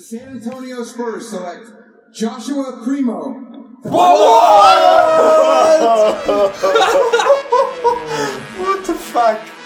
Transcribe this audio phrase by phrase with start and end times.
[0.00, 1.66] San Antonio Spurs select
[2.14, 3.34] Joshua Primo.
[3.82, 4.16] What
[8.86, 9.59] the fuck?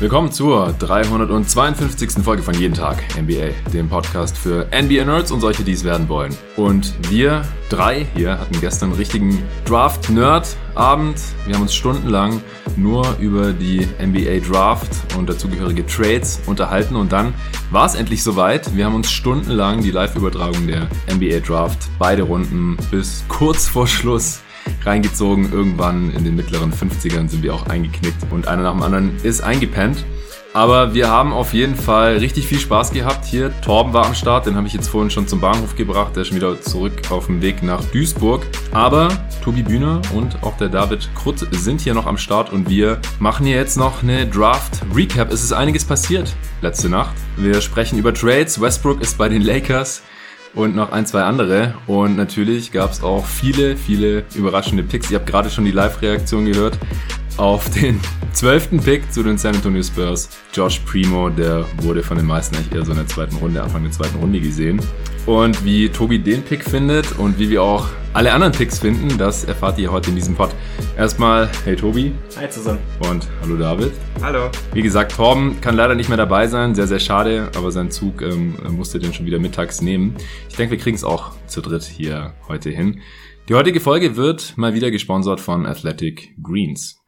[0.00, 2.24] Willkommen zur 352.
[2.24, 6.34] Folge von Jeden Tag NBA, dem Podcast für NBA-Nerds und solche, die es werden wollen.
[6.56, 11.20] Und wir drei hier hatten gestern einen richtigen Draft-Nerd-Abend.
[11.44, 12.40] Wir haben uns stundenlang
[12.76, 17.34] nur über die NBA-Draft und dazugehörige Trades unterhalten und dann
[17.70, 18.74] war es endlich soweit.
[18.74, 24.40] Wir haben uns stundenlang die Live-Übertragung der NBA-Draft, beide Runden bis kurz vor Schluss
[24.84, 25.52] reingezogen.
[25.52, 29.42] Irgendwann in den mittleren 50ern sind wir auch eingeknickt und einer nach dem anderen ist
[29.42, 30.04] eingepennt.
[30.52, 33.52] Aber wir haben auf jeden Fall richtig viel Spaß gehabt hier.
[33.60, 36.16] Torben war am Start, den habe ich jetzt vorhin schon zum Bahnhof gebracht.
[36.16, 38.44] Der ist schon wieder zurück auf dem Weg nach Duisburg.
[38.72, 39.08] Aber
[39.44, 43.46] Tobi Bühner und auch der David Krutt sind hier noch am Start und wir machen
[43.46, 45.32] hier jetzt noch eine Draft Recap.
[45.32, 47.14] Es ist einiges passiert letzte Nacht.
[47.36, 48.60] Wir sprechen über Trades.
[48.60, 50.02] Westbrook ist bei den Lakers
[50.54, 51.74] und noch ein, zwei andere.
[51.86, 55.10] Und natürlich gab es auch viele, viele überraschende Picks.
[55.10, 56.78] Ihr habt gerade schon die Live-Reaktion gehört
[57.36, 58.00] auf den
[58.32, 60.28] zwölften Pick zu den San Antonio Spurs.
[60.52, 63.82] Josh Primo, der wurde von den meisten eigentlich eher so in der zweiten Runde, Anfang
[63.82, 64.80] der zweiten Runde gesehen.
[65.26, 69.44] Und wie Tobi den Pick findet und wie wir auch alle anderen Picks finden, das
[69.44, 70.50] erfahrt ihr heute in diesem Pod.
[70.96, 72.12] Erstmal, hey Tobi.
[72.36, 72.80] Hi zusammen.
[73.08, 73.92] Und hallo David.
[74.22, 74.50] Hallo.
[74.72, 78.22] Wie gesagt, Torben kann leider nicht mehr dabei sein, sehr, sehr schade, aber sein Zug
[78.22, 80.16] ähm, musste den schon wieder mittags nehmen.
[80.48, 83.00] Ich denke, wir kriegen es auch zu dritt hier heute hin.
[83.48, 86.99] Die heutige Folge wird mal wieder gesponsert von Athletic Greens.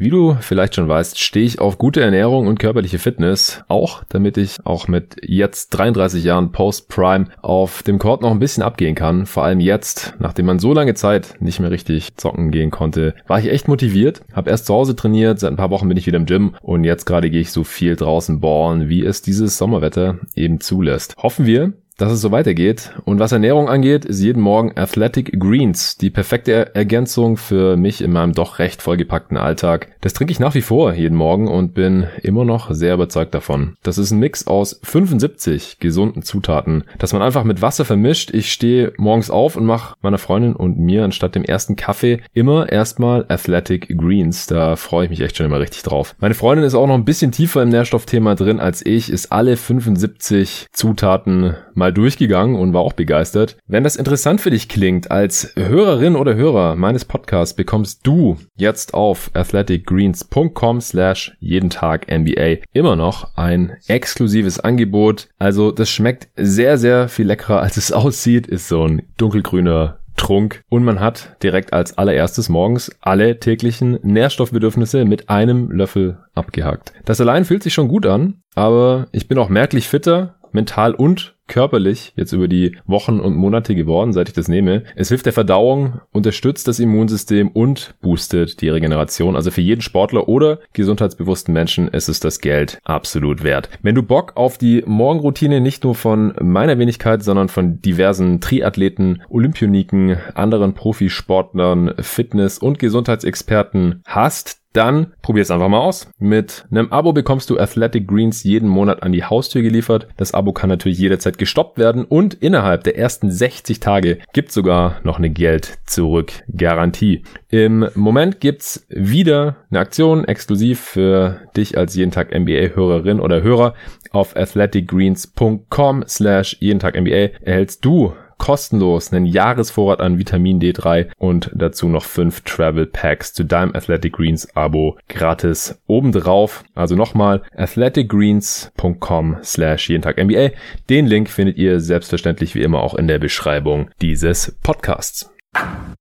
[0.00, 4.38] Wie du vielleicht schon weißt, stehe ich auf gute Ernährung und körperliche Fitness, auch damit
[4.38, 9.26] ich auch mit jetzt 33 Jahren Post-Prime auf dem Court noch ein bisschen abgehen kann.
[9.26, 13.40] Vor allem jetzt, nachdem man so lange Zeit nicht mehr richtig zocken gehen konnte, war
[13.40, 16.16] ich echt motiviert, habe erst zu Hause trainiert, seit ein paar Wochen bin ich wieder
[16.16, 20.16] im Gym und jetzt gerade gehe ich so viel draußen ballen, wie es dieses Sommerwetter
[20.34, 21.14] eben zulässt.
[21.18, 22.92] Hoffen wir, dass es so weitergeht.
[23.04, 28.12] Und was Ernährung angeht, ist jeden Morgen Athletic Greens die perfekte Ergänzung für mich in
[28.12, 29.88] meinem doch recht vollgepackten Alltag.
[30.00, 33.76] Das trinke ich nach wie vor jeden Morgen und bin immer noch sehr überzeugt davon.
[33.82, 38.32] Das ist ein Mix aus 75 gesunden Zutaten, das man einfach mit Wasser vermischt.
[38.32, 42.70] Ich stehe morgens auf und mache meiner Freundin und mir anstatt dem ersten Kaffee immer
[42.70, 44.46] erstmal Athletic Greens.
[44.46, 46.14] Da freue ich mich echt schon immer richtig drauf.
[46.18, 49.58] Meine Freundin ist auch noch ein bisschen tiefer im Nährstoffthema drin als ich, ist alle
[49.58, 53.56] 75 Zutaten mal durchgegangen und war auch begeistert.
[53.66, 58.94] Wenn das interessant für dich klingt, als Hörerin oder Hörer meines Podcasts bekommst du jetzt
[58.94, 65.28] auf athleticgreens.com slash jeden Tag NBA immer noch ein exklusives Angebot.
[65.38, 68.46] Also das schmeckt sehr, sehr viel leckerer als es aussieht.
[68.46, 75.06] Ist so ein dunkelgrüner Trunk und man hat direkt als allererstes morgens alle täglichen Nährstoffbedürfnisse
[75.06, 76.92] mit einem Löffel abgehakt.
[77.06, 81.36] Das allein fühlt sich schon gut an, aber ich bin auch merklich fitter, mental und
[81.50, 84.84] körperlich jetzt über die Wochen und Monate geworden, seit ich das nehme.
[84.96, 89.36] Es hilft der Verdauung, unterstützt das Immunsystem und boostet die Regeneration.
[89.36, 93.68] Also für jeden Sportler oder gesundheitsbewussten Menschen ist es das Geld absolut wert.
[93.82, 99.22] Wenn du Bock auf die Morgenroutine nicht nur von meiner Wenigkeit, sondern von diversen Triathleten,
[99.28, 106.10] Olympioniken, anderen Profisportlern, Fitness- und Gesundheitsexperten hast, dann probier es einfach mal aus.
[106.18, 110.08] Mit einem Abo bekommst du Athletic Greens jeden Monat an die Haustür geliefert.
[110.16, 115.00] Das Abo kann natürlich jederzeit gestoppt werden und innerhalb der ersten 60 Tage gibt sogar
[115.02, 117.22] noch eine Geld zurück Garantie.
[117.48, 123.42] Im Moment gibt's wieder eine Aktion exklusiv für dich als jeden Tag NBA Hörerin oder
[123.42, 123.74] Hörer
[124.12, 131.50] auf athleticgreens.com slash jeden Tag NBA erhältst du kostenlos einen Jahresvorrat an Vitamin D3 und
[131.54, 136.64] dazu noch fünf Travel Packs zu deinem Athletic Greens Abo gratis obendrauf.
[136.74, 140.50] Also nochmal athleticgreens.com slash jeden Tag NBA.
[140.88, 145.30] Den Link findet ihr selbstverständlich wie immer auch in der Beschreibung dieses Podcasts.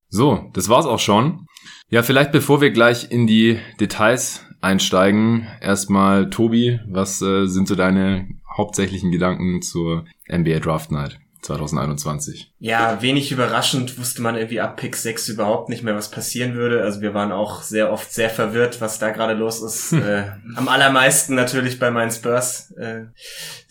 [0.08, 1.46] So, das war's auch schon.
[1.90, 7.76] Ja, vielleicht bevor wir gleich in die Details einsteigen, erstmal Tobi, was äh, sind so
[7.76, 8.28] deine
[8.58, 11.20] hauptsächlichen Gedanken zur NBA Draft Night?
[11.42, 12.54] 2021.
[12.60, 16.84] Ja, wenig überraschend wusste man irgendwie ab Pick 6 überhaupt nicht mehr, was passieren würde.
[16.84, 19.94] Also wir waren auch sehr oft sehr verwirrt, was da gerade los ist.
[19.94, 20.26] äh,
[20.56, 23.06] am allermeisten natürlich bei meinen Spurs, äh,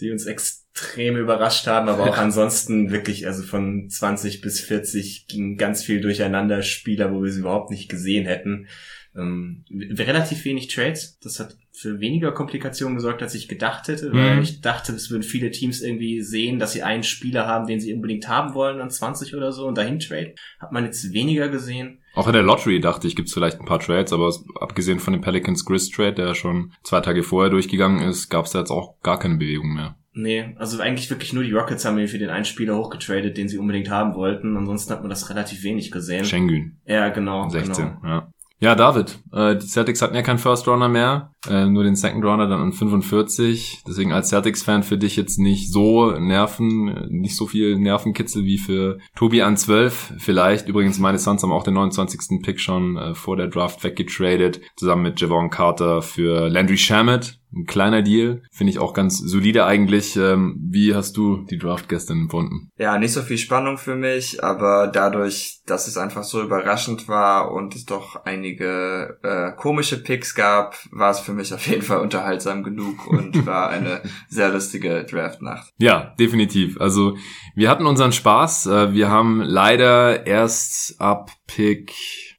[0.01, 5.57] die uns extrem überrascht haben, aber auch ansonsten wirklich, also von 20 bis 40 ging
[5.57, 8.69] ganz viel durcheinander Spieler, wo wir sie überhaupt nicht gesehen hätten.
[9.17, 11.19] Ähm, relativ wenig Trades.
[11.21, 14.43] Das hat für weniger Komplikationen gesorgt, als ich gedacht hätte, weil Mhm.
[14.43, 17.93] ich dachte, es würden viele Teams irgendwie sehen, dass sie einen Spieler haben, den sie
[17.95, 20.35] unbedingt haben wollen an 20 oder so und dahin traden.
[20.59, 21.99] Hat man jetzt weniger gesehen.
[22.15, 25.13] Auch in der Lottery dachte ich, gibt's vielleicht ein paar Trades, aber es- abgesehen von
[25.13, 28.71] dem Pelicans Grizz Trade, der ja schon zwei Tage vorher durchgegangen ist, gab's da jetzt
[28.71, 29.95] auch gar keine Bewegung mehr.
[30.15, 33.57] Nee, also eigentlich wirklich nur die Rockets haben für den einen Spieler hochgetradet, den sie
[33.59, 34.57] unbedingt haben wollten.
[34.57, 36.25] Ansonsten hat man das relativ wenig gesehen.
[36.25, 37.49] Schengen, ja, genau.
[37.49, 38.01] 16, Genau.
[38.05, 38.33] ja.
[38.61, 42.25] Ja, David, äh, die Celtics hatten ja keinen First Rounder mehr, äh, nur den Second
[42.25, 43.85] Rounder dann an 45.
[43.87, 48.99] Deswegen als Celtics-Fan für dich jetzt nicht so Nerven, nicht so viel Nervenkitzel wie für
[49.15, 50.15] Tobi an 12.
[50.19, 50.69] Vielleicht.
[50.69, 52.43] Übrigens, meine Suns haben auch den 29.
[52.43, 57.38] Pick schon äh, vor der Draft weggetradet, zusammen mit Javon Carter für Landry Shamet.
[57.55, 60.17] Ein kleiner Deal, finde ich auch ganz solide eigentlich.
[60.17, 62.71] Ähm, wie hast du die Draft gestern empfunden?
[62.77, 67.53] Ja, nicht so viel Spannung für mich, aber dadurch, dass es einfach so überraschend war
[67.53, 72.01] und es doch einige äh, komische Picks gab, war es für mich auf jeden Fall
[72.01, 75.73] unterhaltsam genug und war eine sehr lustige Draftnacht.
[75.79, 76.79] Ja, definitiv.
[76.81, 77.17] Also
[77.55, 78.67] wir hatten unseren Spaß.
[78.67, 81.95] Äh, Wir haben leider erst ab Pick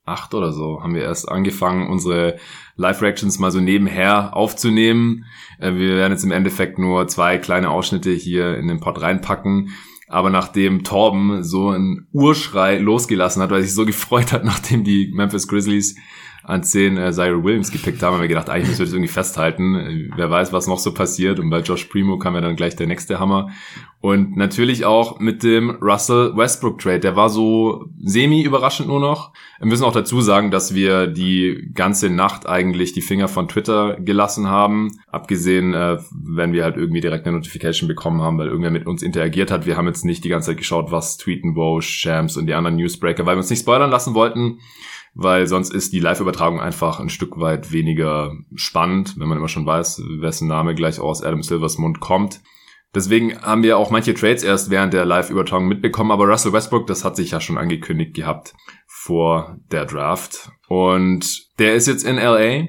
[0.10, 2.38] 8 oder so haben wir erst angefangen, unsere
[2.80, 5.26] Live-Reactions mal so nebenher aufzunehmen.
[5.60, 9.72] Äh, Wir werden jetzt im Endeffekt nur zwei kleine Ausschnitte hier in den Pod reinpacken.
[10.08, 14.84] Aber nachdem Torben so einen Urschrei losgelassen hat, weil er sich so gefreut hat, nachdem
[14.84, 15.96] die Memphis Grizzlies
[16.50, 19.12] an 10 äh, Cyril Williams gepickt haben, haben wir gedacht, eigentlich müssen wir das irgendwie
[19.12, 20.12] festhalten.
[20.16, 21.40] Wer weiß, was noch so passiert.
[21.40, 23.50] Und bei Josh Primo kam ja dann gleich der nächste Hammer.
[24.02, 27.02] Und natürlich auch mit dem Russell Westbrook Trade.
[27.02, 29.32] Der war so semi-überraschend nur noch.
[29.60, 33.98] Wir müssen auch dazu sagen, dass wir die ganze Nacht eigentlich die Finger von Twitter
[34.00, 34.90] gelassen haben.
[35.12, 39.04] Abgesehen, äh, wenn wir halt irgendwie direkt eine Notification bekommen haben, weil irgendwer mit uns
[39.04, 39.68] interagiert hat.
[39.68, 42.78] Wir haben jetzt nicht die ganze Zeit geschaut, was tweeten Bo, Shams und die anderen
[42.78, 44.58] Newsbreaker, weil wir uns nicht spoilern lassen wollten
[45.22, 49.66] weil sonst ist die Live-Übertragung einfach ein Stück weit weniger spannend, wenn man immer schon
[49.66, 52.42] weiß, wessen Name gleich aus Adam Silvers Mund kommt.
[52.96, 57.04] Deswegen haben wir auch manche Trades erst während der Live-Übertragung mitbekommen, aber Russell Westbrook, das
[57.04, 58.54] hat sich ja schon angekündigt gehabt
[58.88, 60.50] vor der Draft.
[60.70, 62.68] Und der ist jetzt in LA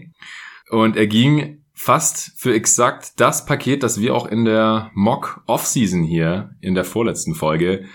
[0.70, 6.02] und er ging fast für exakt das Paket, das wir auch in der Mock Offseason
[6.02, 7.86] hier in der vorletzten Folge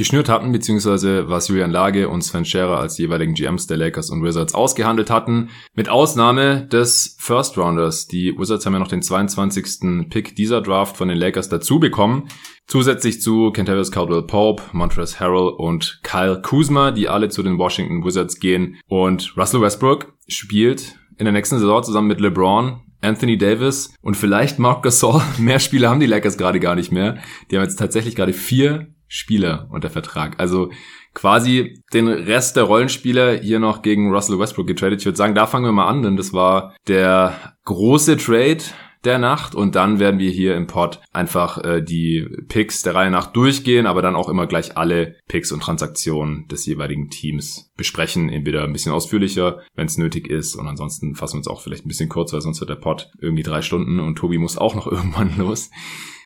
[0.00, 4.24] geschnürt hatten, beziehungsweise was Julian Lage und Sven Scherer als jeweiligen GMs der Lakers und
[4.24, 5.50] Wizards ausgehandelt hatten.
[5.74, 8.06] Mit Ausnahme des First Rounders.
[8.06, 10.08] Die Wizards haben ja noch den 22.
[10.08, 12.28] Pick dieser Draft von den Lakers dazu bekommen.
[12.66, 18.02] Zusätzlich zu Kentavious Caldwell Pope, Montrezl Harrell und Kyle Kuzma, die alle zu den Washington
[18.02, 18.78] Wizards gehen.
[18.88, 24.58] Und Russell Westbrook spielt in der nächsten Saison zusammen mit LeBron, Anthony Davis und vielleicht
[24.58, 25.20] Mark Gasol.
[25.38, 27.18] Mehr Spieler haben die Lakers gerade gar nicht mehr.
[27.50, 30.38] Die haben jetzt tatsächlich gerade vier Spieler unter Vertrag.
[30.38, 30.70] Also
[31.14, 35.00] quasi den Rest der Rollenspieler hier noch gegen Russell Westbrook getradet.
[35.00, 38.62] Ich würde sagen, da fangen wir mal an, denn das war der große Trade
[39.04, 43.10] der Nacht und dann werden wir hier im Pod einfach äh, die Picks der Reihe
[43.10, 48.28] nach durchgehen, aber dann auch immer gleich alle Picks und Transaktionen des jeweiligen Teams besprechen,
[48.28, 51.86] entweder ein bisschen ausführlicher, wenn es nötig ist und ansonsten fassen wir uns auch vielleicht
[51.86, 54.74] ein bisschen kurz, weil sonst wird der Pod irgendwie drei Stunden und Tobi muss auch
[54.74, 55.70] noch irgendwann los.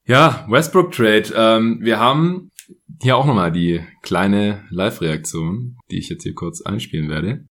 [0.06, 1.32] Ja, Westbrook Trade.
[1.34, 2.50] Ähm, wir haben
[3.02, 7.46] hier auch nochmal die kleine Live-Reaktion, die ich jetzt hier kurz einspielen werde.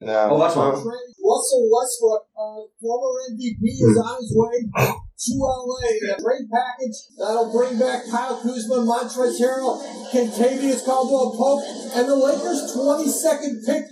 [0.00, 0.72] Ja, Oh, warte mal.
[0.72, 6.16] Russell Westbrook, uh, former MVP, is on his way to LA.
[6.16, 9.76] A great package that'll bring back Kyle Kuzma, Montrezl Harrell,
[10.10, 11.60] Contavious Caldwell Pope,
[11.94, 13.84] and the Lakers' 22nd pick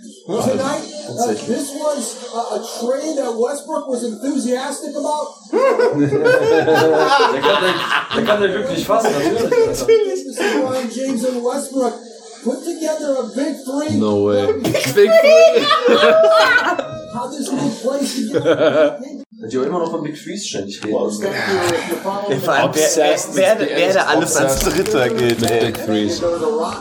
[0.49, 0.81] tonight.
[1.07, 5.27] Uh, this was uh, a trade that Westbrook was enthusiastic about.
[5.53, 7.73] Der kann, der,
[8.15, 9.41] der kann der wirklich fassen, natürlich.
[9.69, 9.85] Alter.
[9.85, 11.93] Davis, LeBron James, and Westbrook
[12.43, 13.97] put together a big three.
[13.97, 14.45] No way.
[14.95, 15.09] Big
[17.11, 20.95] How this little place is Die auch immer noch von Big Freeze ständig reden.
[20.95, 21.11] You're
[22.03, 25.73] following Vor allem, wer, wer, wer, wer da alles als Dritter gilt, ey.
[25.73, 26.21] Threes.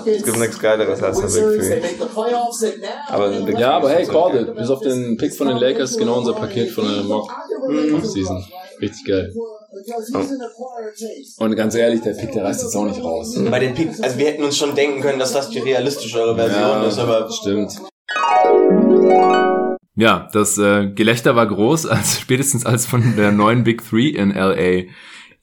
[0.05, 2.79] Es gibt nichts Geileres als ein Big Three.
[3.09, 4.55] Aber Big Ja, aber hey, Three called it.
[4.55, 7.33] Bis auf den Pick von den Lakers, genau unser Paket von der Mock
[7.95, 8.45] Offseason.
[8.81, 9.33] Richtig geil.
[11.39, 13.39] Und ganz ehrlich, der Pick, der reißt jetzt auch nicht raus.
[13.51, 16.85] Bei den Picks, also wir hätten uns schon denken können, dass das die realistischere Version
[16.85, 17.73] ist, aber stimmt.
[19.95, 24.31] Ja, das äh, Gelächter war groß, als spätestens als von der neuen Big Three in
[24.31, 24.85] LA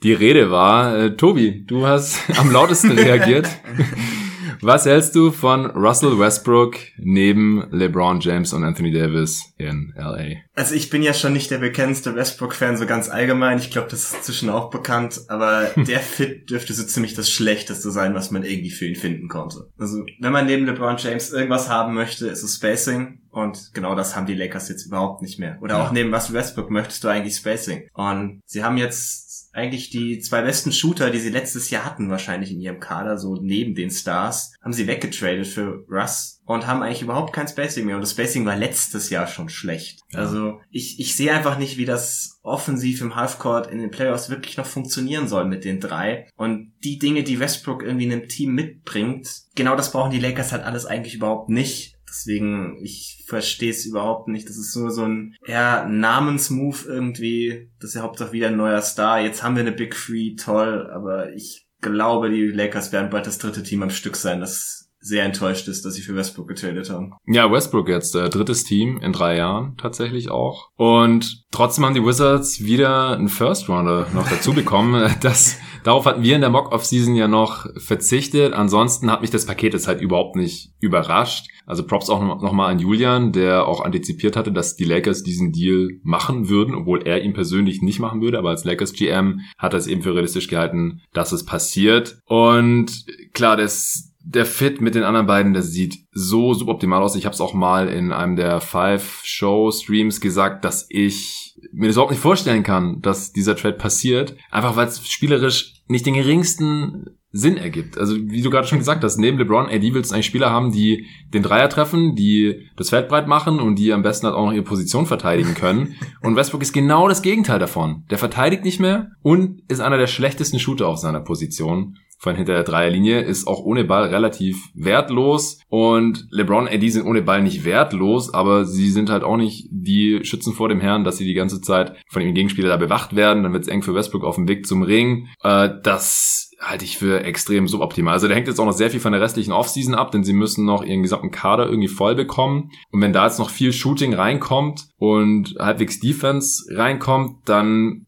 [0.02, 0.98] die Rede war.
[0.98, 3.48] Äh, Tobi, du hast am lautesten reagiert.
[4.62, 10.38] Was hältst du von Russell Westbrook neben LeBron James und Anthony Davis in LA?
[10.54, 13.60] Also ich bin ja schon nicht der bekannteste Westbrook-Fan so ganz allgemein.
[13.60, 15.22] Ich glaube, das ist inzwischen auch bekannt.
[15.28, 19.28] Aber der Fit dürfte so ziemlich das Schlechteste sein, was man irgendwie für ihn finden
[19.28, 19.70] konnte.
[19.78, 23.20] Also wenn man neben LeBron James irgendwas haben möchte, ist es Spacing.
[23.32, 25.58] Und genau das haben die Lakers jetzt überhaupt nicht mehr.
[25.62, 27.90] Oder auch neben Russell Westbrook möchtest du eigentlich Spacing.
[27.94, 29.25] Und sie haben jetzt
[29.56, 33.38] eigentlich die zwei besten Shooter, die sie letztes Jahr hatten, wahrscheinlich in ihrem Kader, so
[33.42, 37.96] neben den Stars, haben sie weggetradet für Russ und haben eigentlich überhaupt kein Spacing mehr.
[37.96, 40.02] Und das Spacing war letztes Jahr schon schlecht.
[40.12, 40.20] Ja.
[40.20, 44.58] Also ich, ich sehe einfach nicht, wie das offensiv im Halfcourt in den Playoffs wirklich
[44.58, 46.28] noch funktionieren soll mit den drei.
[46.36, 50.52] Und die Dinge, die Westbrook irgendwie in einem Team mitbringt, genau das brauchen die Lakers
[50.52, 51.95] halt alles eigentlich überhaupt nicht.
[52.16, 54.48] Deswegen, ich verstehe es überhaupt nicht.
[54.48, 57.70] Das ist nur so ein eher Namensmove irgendwie.
[57.80, 59.20] Das ist ja Hauptsache wieder ein neuer Star.
[59.20, 63.38] Jetzt haben wir eine Big Three, toll, aber ich glaube, die Lakers werden bald das
[63.38, 67.14] dritte Team am Stück sein, das sehr enttäuscht ist, dass sie für Westbrook getradet haben.
[67.28, 70.70] Ja, Westbrook jetzt, äh, drittes Team in drei Jahren tatsächlich auch.
[70.78, 74.96] Und trotzdem haben die Wizards wieder einen First Rounder noch dazu bekommen.
[75.22, 78.54] Das, darauf hatten wir in der Mock-Off-Season ja noch verzichtet.
[78.54, 81.48] Ansonsten hat mich das Paket jetzt halt überhaupt nicht überrascht.
[81.68, 85.24] Also Props auch noch noch mal an Julian, der auch antizipiert hatte, dass die Lakers
[85.24, 88.38] diesen Deal machen würden, obwohl er ihn persönlich nicht machen würde.
[88.38, 92.20] Aber als Lakers GM hat er es eben für realistisch gehalten, dass es passiert.
[92.26, 97.16] Und klar, das der Fit mit den anderen beiden, das sieht so suboptimal aus.
[97.16, 102.12] Ich habe es auch mal in einem der Five-Show-Streams gesagt, dass ich mir das überhaupt
[102.12, 104.36] nicht vorstellen kann, dass dieser Trade passiert.
[104.50, 107.98] Einfach weil es spielerisch nicht den geringsten Sinn ergibt.
[107.98, 110.72] Also wie du gerade schon gesagt hast, neben LeBron, AD willst du eigentlich Spieler haben,
[110.72, 114.46] die den Dreier treffen, die das Feld breit machen und die am besten halt auch
[114.46, 115.96] noch ihre Position verteidigen können.
[116.22, 118.06] Und Westbrook ist genau das Gegenteil davon.
[118.10, 122.54] Der verteidigt nicht mehr und ist einer der schlechtesten Shooter auf seiner Position von hinter
[122.54, 127.66] der Dreierlinie, ist auch ohne Ball relativ wertlos und LeBron AD sind ohne Ball nicht
[127.66, 131.34] wertlos, aber sie sind halt auch nicht die Schützen vor dem Herrn, dass sie die
[131.34, 134.36] ganze Zeit von ihrem Gegenspieler da bewacht werden, dann wird es eng für Westbrook auf
[134.36, 135.28] dem Weg zum Ring.
[135.44, 138.14] Äh, das halte ich für extrem suboptimal.
[138.14, 140.34] Also da hängt jetzt auch noch sehr viel von der restlichen Offseason ab, denn sie
[140.34, 142.72] müssen noch ihren gesamten Kader irgendwie voll bekommen.
[142.92, 148.06] Und wenn da jetzt noch viel Shooting reinkommt und halbwegs Defense reinkommt, dann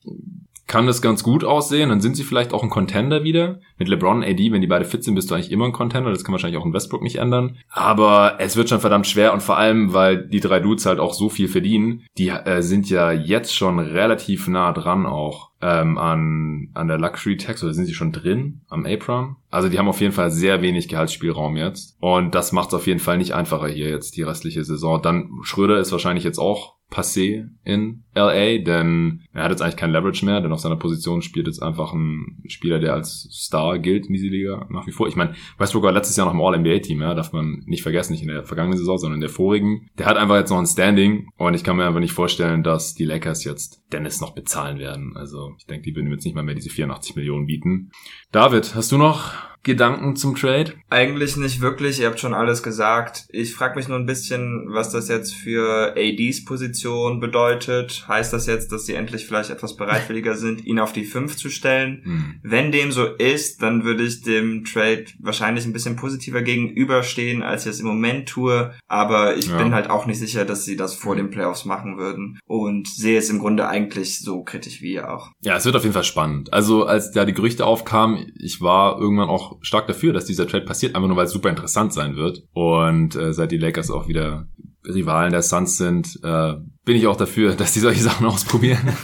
[0.68, 1.90] kann das ganz gut aussehen.
[1.90, 3.60] Dann sind sie vielleicht auch ein Contender wieder.
[3.78, 6.12] Mit LeBron, AD, wenn die beide fit sind, bist du eigentlich immer ein Contender.
[6.12, 7.58] Das kann wahrscheinlich auch in Westbrook nicht ändern.
[7.70, 11.14] Aber es wird schon verdammt schwer und vor allem, weil die drei Dudes halt auch
[11.14, 16.70] so viel verdienen, die äh, sind ja jetzt schon relativ nah dran auch ähm, an,
[16.74, 19.38] an der Luxury Tax oder sind sie schon drin am Apron?
[19.50, 21.96] Also die haben auf jeden Fall sehr wenig Gehaltsspielraum jetzt.
[22.00, 25.02] Und das macht es auf jeden Fall nicht einfacher hier jetzt die restliche Saison.
[25.02, 29.92] Dann Schröder ist wahrscheinlich jetzt auch passé in LA, denn er hat jetzt eigentlich kein
[29.92, 34.08] Leverage mehr, denn auf seiner Position spielt jetzt einfach ein Spieler, der als Star gilt
[34.08, 35.08] in dieser Liga nach wie vor.
[35.08, 38.22] Ich meine, Westbrook war letztes Jahr noch im All-NBA-Team, ja, darf man nicht vergessen, nicht
[38.22, 39.90] in der vergangenen Saison, sondern in der vorigen.
[39.98, 42.96] Der hat einfach jetzt noch ein Standing und ich kann mir einfach nicht vorstellen, dass
[42.96, 45.14] die Lakers jetzt Dennis noch bezahlen werden.
[45.16, 47.92] Also ich denke, die würden ihm jetzt nicht mal mehr diese 84 Millionen bieten.
[48.32, 49.34] David, hast du noch
[49.68, 50.74] Gedanken zum Trade?
[50.90, 53.26] Eigentlich nicht wirklich, ihr habt schon alles gesagt.
[53.30, 58.06] Ich frage mich nur ein bisschen, was das jetzt für ADs Position bedeutet.
[58.08, 61.50] Heißt das jetzt, dass sie endlich vielleicht etwas bereitwilliger sind, ihn auf die 5 zu
[61.50, 62.02] stellen?
[62.04, 62.40] Hm.
[62.44, 67.66] Wenn dem so ist, dann würde ich dem Trade wahrscheinlich ein bisschen positiver gegenüberstehen, als
[67.66, 68.74] ich es im Moment tue.
[68.88, 69.58] Aber ich Ja.
[69.58, 72.40] bin halt auch nicht sicher, dass sie das vor den Playoffs machen würden.
[72.46, 75.32] Und sehe es im Grunde eigentlich so kritisch wie ihr auch.
[75.42, 76.54] Ja, es wird auf jeden Fall spannend.
[76.54, 80.66] Also als da die Gerüchte aufkamen, ich war irgendwann auch stark dafür, dass dieser Trade
[80.66, 82.44] passiert, einfach nur weil es super interessant sein wird.
[82.54, 84.48] Und äh, seit die Lakers auch wieder
[84.86, 86.54] Rivalen der Suns sind, äh,
[86.86, 88.80] bin ich auch dafür, dass die solche Sachen ausprobieren.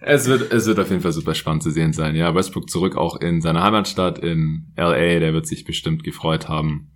[0.00, 2.16] es wird, es wird auf jeden Fall super spannend zu sehen sein.
[2.16, 6.90] Ja, Westbrook zurück auch in seine Heimatstadt in LA, der wird sich bestimmt gefreut haben.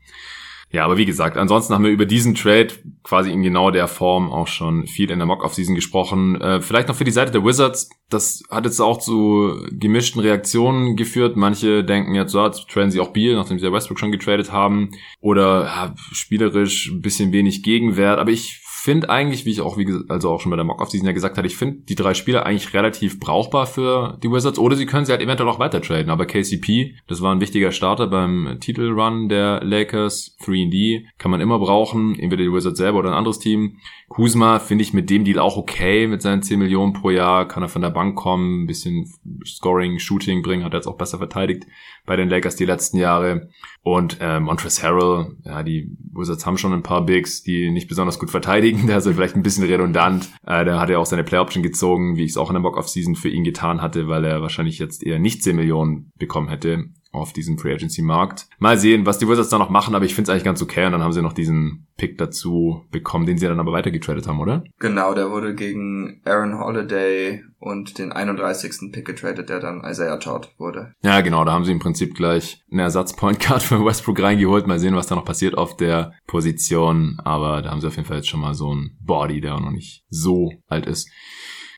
[0.73, 2.69] Ja, aber wie gesagt, ansonsten haben wir über diesen Trade
[3.03, 6.41] quasi in genau der Form auch schon viel in der Mock-Off-Season gesprochen.
[6.41, 7.91] Äh, vielleicht noch für die Seite der Wizards.
[8.09, 11.37] Das hat jetzt auch zu gemischten Reaktionen geführt.
[11.37, 14.53] Manche denken jetzt, so, jetzt traden sie auch Beal, nachdem sie ja Westbrook schon getradet
[14.53, 14.91] haben.
[15.21, 18.21] Oder ja, spielerisch ein bisschen wenig Gegenwert.
[18.21, 21.13] Aber ich finde eigentlich, wie ich auch, wie also auch schon bei der Mock-Off-Season ja
[21.13, 24.59] gesagt hatte, ich finde die drei Spieler eigentlich relativ brauchbar für die Wizards.
[24.59, 26.11] Oder sie können sie halt eventuell auch weiter traden.
[26.11, 30.37] Aber KCP, das war ein wichtiger Starter beim Titelrun der Lakers.
[30.43, 32.19] 3D kann man immer brauchen.
[32.19, 33.77] Entweder die Wizards selber oder ein anderes Team.
[34.09, 36.07] Kuzma finde ich mit dem Deal auch okay.
[36.07, 39.13] Mit seinen 10 Millionen pro Jahr kann er von der Bank kommen, ein bisschen
[39.45, 41.67] Scoring, Shooting bringen, hat er jetzt auch besser verteidigt
[42.07, 43.51] bei den Lakers die letzten Jahre.
[43.83, 48.19] Und äh, Montrezl Harrell, ja, die Wizards haben schon ein paar Bigs, die nicht besonders
[48.19, 48.87] gut verteidigen.
[48.87, 50.29] Der ist vielleicht ein bisschen redundant.
[50.47, 53.15] Äh, der hat ja auch seine Play-Option gezogen, wie ich es auch in der Mock-Off-Season
[53.15, 57.33] für ihn getan hatte, weil er wahrscheinlich jetzt eher nicht 10 Millionen bekommen hätte auf
[57.33, 58.49] diesem Free Agency Markt.
[58.59, 60.87] Mal sehen, was die Wizards da noch machen, aber ich finde es eigentlich ganz okay.
[60.87, 64.40] Und dann haben sie noch diesen Pick dazu bekommen, den sie dann aber weitergetradet haben,
[64.40, 64.64] oder?
[64.79, 68.93] Genau, der wurde gegen Aaron Holiday und den 31.
[68.93, 70.95] Pick getradet, der dann Isaiah Todd wurde.
[71.02, 74.67] Ja, genau, da haben sie im Prinzip gleich eine Ersatz-Point Guard für Westbrook reingeholt.
[74.67, 77.19] Mal sehen, was da noch passiert auf der Position.
[77.25, 79.61] Aber da haben sie auf jeden Fall jetzt schon mal so ein Body, der auch
[79.61, 81.11] noch nicht so alt ist.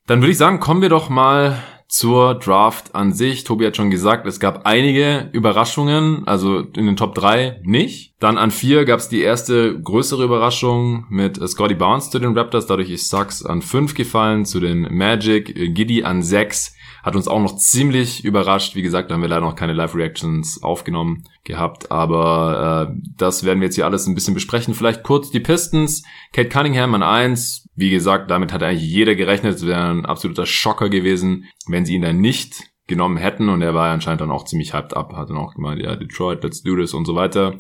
[0.07, 1.63] Dann würde ich sagen, kommen wir doch mal
[1.93, 3.45] zur Draft an sich.
[3.45, 8.15] Tobi hat schon gesagt, es gab einige Überraschungen, also in den Top 3 nicht.
[8.19, 12.65] Dann an 4 gab es die erste größere Überraschung mit Scotty Barnes zu den Raptors,
[12.65, 17.41] dadurch ist Sachs an 5 gefallen, zu den Magic, Giddy an 6 hat uns auch
[17.41, 18.75] noch ziemlich überrascht.
[18.75, 23.61] Wie gesagt, da haben wir leider noch keine Live-Reactions aufgenommen gehabt, aber äh, das werden
[23.61, 24.75] wir jetzt hier alles ein bisschen besprechen.
[24.75, 26.05] Vielleicht kurz die Pistons.
[26.33, 27.69] Kate Cunningham an eins.
[27.75, 29.57] Wie gesagt, damit hat eigentlich jeder gerechnet.
[29.57, 33.49] Es wäre ein absoluter Schocker gewesen, wenn sie ihn dann nicht genommen hätten.
[33.49, 35.15] Und er war anscheinend dann auch ziemlich hyped up.
[35.15, 37.59] Hat dann auch gemeint, ja, Detroit, let's do this und so weiter.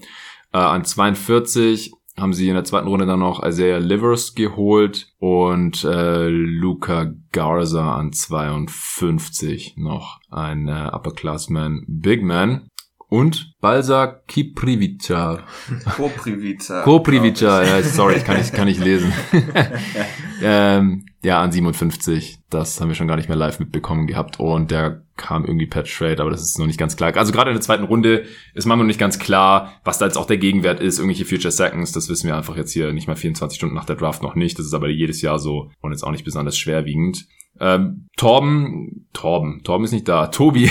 [0.52, 5.84] Äh, an 42 haben sie in der zweiten Runde dann noch Isaiah Livers geholt und
[5.84, 12.68] äh, Luca Garza an 52 noch ein äh, Upperclassman Big Man.
[13.08, 15.44] Und Balsa Kiprivica.
[15.96, 16.82] Koprivica.
[16.82, 19.12] Koprivica, ja, sorry, kann ich, kann ich lesen.
[20.42, 22.38] ähm, ja, an 57.
[22.50, 24.40] Das haben wir schon gar nicht mehr live mitbekommen gehabt.
[24.40, 27.16] Und der kam irgendwie per Trade, aber das ist noch nicht ganz klar.
[27.16, 28.24] Also gerade in der zweiten Runde
[28.54, 30.98] ist man noch nicht ganz klar, was da jetzt auch der Gegenwert ist.
[30.98, 33.96] Irgendwelche Future Seconds, das wissen wir einfach jetzt hier nicht mal 24 Stunden nach der
[33.96, 34.58] Draft noch nicht.
[34.58, 37.26] Das ist aber jedes Jahr so und jetzt auch nicht besonders schwerwiegend.
[37.62, 40.26] Ähm, Torben, Torben, Torben ist nicht da.
[40.26, 40.68] Tobi,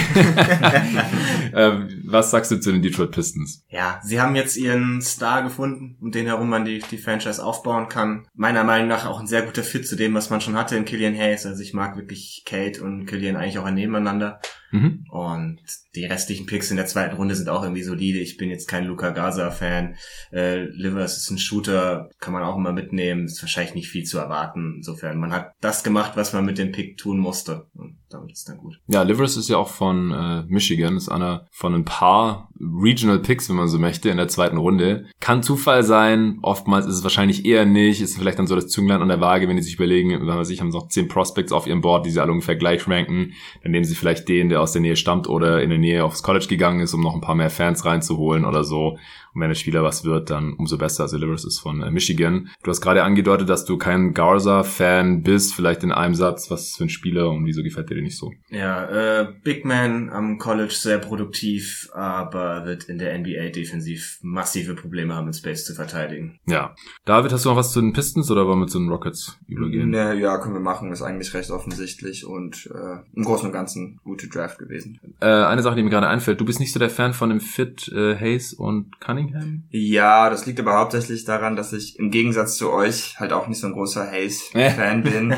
[1.55, 3.63] ähm, was sagst du zu den Detroit Pistons?
[3.69, 7.87] Ja, sie haben jetzt ihren Star gefunden, um den herum man die, die Franchise aufbauen
[7.87, 8.27] kann.
[8.33, 10.83] Meiner Meinung nach auch ein sehr guter Fit zu dem, was man schon hatte in
[10.83, 11.45] Killian Hayes.
[11.45, 14.41] Also ich mag wirklich Kate und Killian eigentlich auch ein Nebeneinander.
[14.71, 15.05] Mhm.
[15.09, 15.59] Und
[15.95, 18.19] die restlichen Picks in der zweiten Runde sind auch irgendwie solide.
[18.19, 19.95] Ich bin jetzt kein Luca Gaza-Fan.
[20.31, 23.25] Äh, Livers ist ein Shooter, kann man auch immer mitnehmen.
[23.25, 24.75] Ist wahrscheinlich nicht viel zu erwarten.
[24.77, 27.67] Insofern, man hat das gemacht, was man mit dem Pick tun musste.
[27.75, 28.79] Und damit ist dann gut.
[28.87, 33.49] Ja, Livers ist ja auch von äh, Michigan, ist einer von ein paar Regional Picks,
[33.49, 35.05] wenn man so möchte, in der zweiten Runde.
[35.19, 39.01] Kann Zufall sein, oftmals ist es wahrscheinlich eher nicht, ist vielleicht dann so das Zünglein
[39.01, 41.67] an der Waage, wenn die sich überlegen, wenn man sich haben noch zehn Prospects auf
[41.67, 44.71] ihrem Board, die sie alle ungefähr gleich ranken, dann nehmen sie vielleicht den, der aus
[44.71, 47.35] der Nähe stammt oder in der Nähe aufs College gegangen ist, um noch ein paar
[47.35, 48.97] mehr Fans reinzuholen oder so.
[49.33, 51.03] Und wenn der Spieler was wird, dann umso besser.
[51.03, 52.49] Also Livers ist von äh, Michigan.
[52.63, 55.53] Du hast gerade angedeutet, dass du kein Garza-Fan bist.
[55.53, 58.31] Vielleicht in einem Satz, was ist für ein Spieler und wieso gefällt dir nicht so?
[58.49, 64.75] Ja, äh, Big Man am College sehr produktiv, aber wird in der NBA defensiv massive
[64.75, 66.39] Probleme haben, in Space zu verteidigen.
[66.47, 66.75] Ja.
[67.05, 69.89] David, hast du noch was zu den Pistons oder wollen wir zu den Rockets übergehen?
[69.89, 70.91] Ne, ja, können wir machen.
[70.91, 74.99] Ist eigentlich recht offensichtlich und äh, im Großen und Ganzen gute Draft gewesen.
[75.21, 76.39] Äh, eine Sache, die mir gerade einfällt.
[76.41, 79.20] Du bist nicht so der Fan von dem Fit äh, Hayes und Cunningham?
[79.69, 83.59] Ja, das liegt aber hauptsächlich daran, dass ich im Gegensatz zu euch halt auch nicht
[83.59, 85.35] so ein großer Hayes-Fan bin.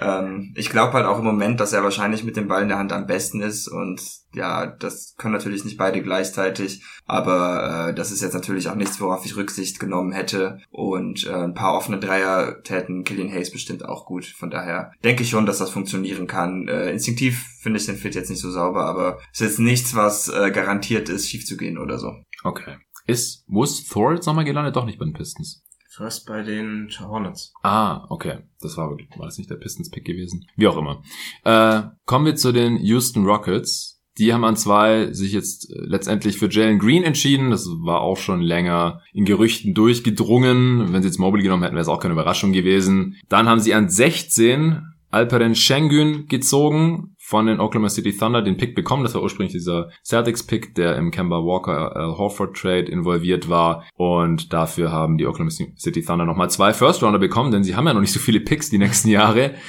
[0.00, 2.78] ähm, ich glaube halt auch im Moment, dass er wahrscheinlich mit dem Ball in der
[2.78, 4.00] Hand am besten ist und
[4.34, 9.00] ja, das können natürlich nicht beide gleichzeitig, aber äh, das ist jetzt natürlich auch nichts,
[9.00, 13.84] worauf ich Rücksicht genommen hätte und äh, ein paar offene Dreier täten Killian Hayes bestimmt
[13.84, 14.26] auch gut.
[14.26, 16.68] Von daher denke ich schon, dass das funktionieren kann.
[16.68, 19.94] Äh, instinktiv finde ich den Fit jetzt nicht so sauber, aber es ist jetzt nichts,
[19.94, 22.12] was äh, garantiert ist, schief zu gehen oder so.
[22.44, 22.76] Okay.
[23.08, 24.76] Ist, wo ist Thor jetzt nochmal gelandet?
[24.76, 25.64] Doch nicht bei den Pistons.
[25.88, 27.54] First bei den Hornets.
[27.62, 28.40] Ah, okay.
[28.60, 30.46] Das war, war das nicht der Pistons-Pick gewesen?
[30.56, 31.02] Wie auch immer.
[31.44, 34.00] Äh, kommen wir zu den Houston Rockets.
[34.18, 37.50] Die haben an zwei sich jetzt äh, letztendlich für Jalen Green entschieden.
[37.50, 40.92] Das war auch schon länger in Gerüchten durchgedrungen.
[40.92, 43.16] Wenn sie jetzt Mobley genommen hätten, wäre es auch keine Überraschung gewesen.
[43.30, 48.74] Dann haben sie an 16 Alperen Schengen gezogen von den Oklahoma City Thunder den Pick
[48.74, 49.02] bekommen.
[49.02, 53.84] Das war ursprünglich dieser Celtics-Pick, der im Kemba Walker Al Horford Trade involviert war.
[53.96, 57.92] Und dafür haben die Oklahoma City Thunder nochmal zwei First-Rounder bekommen, denn sie haben ja
[57.92, 59.50] noch nicht so viele Picks die nächsten Jahre.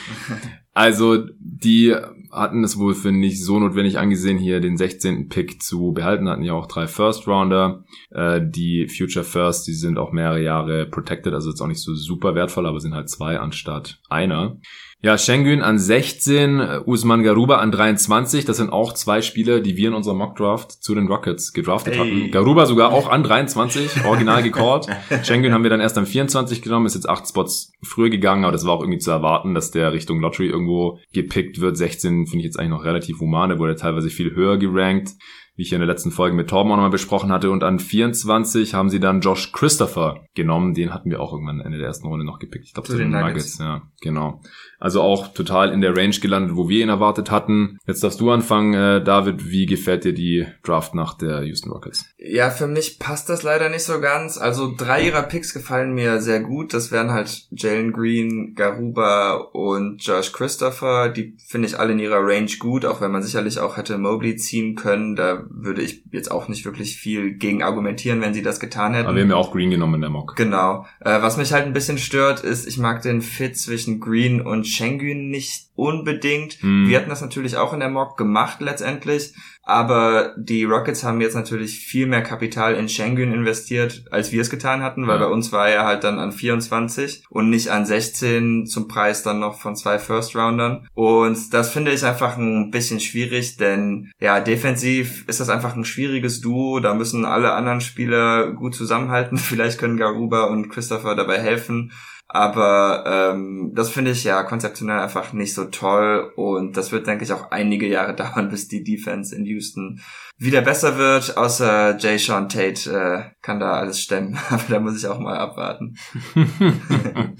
[0.75, 1.93] Also die
[2.31, 5.29] hatten es wohl für nicht so notwendig angesehen, hier den 16.
[5.29, 6.29] Pick zu behalten.
[6.29, 7.83] Hatten ja auch drei First Rounder.
[8.11, 11.93] Äh, die Future First, die sind auch mehrere Jahre protected, also jetzt auch nicht so
[11.95, 14.57] super wertvoll, aber sind halt zwei anstatt einer.
[15.01, 18.43] Ja, Schengen an 16, Usman Garuba an 23.
[18.43, 21.99] Das sind auch zwei Spieler, die wir in unserer Mockdraft zu den Rockets gedraftet Hey.
[21.99, 22.31] hatten.
[22.31, 24.87] Garuba sogar auch an 23, original gecallt.
[25.23, 28.51] Schengen haben wir dann erst am 24 genommen, ist jetzt acht Spots früher gegangen, aber
[28.51, 31.77] das war auch irgendwie zu erwarten, dass der Richtung Lottery irgendwo gepickt wird.
[31.77, 35.11] 16 finde ich jetzt eigentlich noch relativ human, der wurde teilweise viel höher gerankt.
[35.59, 37.51] Wie ich in der letzten Folge mit Torben auch nochmal besprochen hatte.
[37.51, 40.73] Und an 24 haben sie dann Josh Christopher genommen.
[40.73, 42.63] Den hatten wir auch irgendwann Ende der ersten Runde noch gepickt.
[42.65, 43.57] Ich glaube, zu den Nuggets.
[43.57, 44.41] Ja, genau.
[44.79, 47.77] Also auch total in der Range gelandet, wo wir ihn erwartet hatten.
[47.85, 49.49] Jetzt darfst du anfangen, äh, David.
[49.51, 52.05] Wie gefällt dir die Draft nach der Houston Rockets?
[52.17, 54.37] Ja, für mich passt das leider nicht so ganz.
[54.37, 56.73] Also drei ihrer Picks gefallen mir sehr gut.
[56.73, 61.09] Das wären halt Jalen Green, Garuba und Josh Christopher.
[61.09, 64.37] Die finde ich alle in ihrer Range gut, auch wenn man sicherlich auch hätte Mobley
[64.37, 65.17] ziehen können.
[65.17, 69.07] Da würde ich jetzt auch nicht wirklich viel gegen argumentieren, wenn sie das getan hätten.
[69.07, 70.35] Aber wir haben ja auch Green genommen in der Mock.
[70.35, 70.85] Genau.
[70.99, 74.67] Äh, was mich halt ein bisschen stört, ist, ich mag den Fit zwischen Green und
[74.67, 76.61] Schengen nicht unbedingt.
[76.61, 76.87] Hm.
[76.87, 79.33] Wir hatten das natürlich auch in der Mock gemacht letztendlich,
[79.69, 84.49] aber die Rockets haben jetzt natürlich viel mehr Kapital in Schengen investiert, als wir es
[84.49, 85.27] getan hatten, weil Ja.
[85.27, 89.39] bei uns war er halt dann an 24 und nicht an 16 zum Preis dann
[89.39, 90.87] noch von zwei First-Roundern.
[90.93, 95.85] Und das finde ich einfach ein bisschen schwierig, denn ja, defensiv ist das einfach ein
[95.85, 96.79] schwieriges Duo.
[96.79, 99.37] Da müssen alle anderen Spieler gut zusammenhalten.
[99.49, 101.91] Vielleicht können Garuba und Christopher dabei helfen.
[102.31, 107.23] Aber ähm, das finde ich ja konzeptionell einfach nicht so toll und das wird, denke
[107.23, 109.99] ich, auch einige Jahre dauern, bis die Defense in Houston
[110.37, 111.37] wieder besser wird.
[111.37, 115.39] Außer Jay Sean Tate äh, kann da alles stemmen, aber da muss ich auch mal
[115.39, 115.97] abwarten.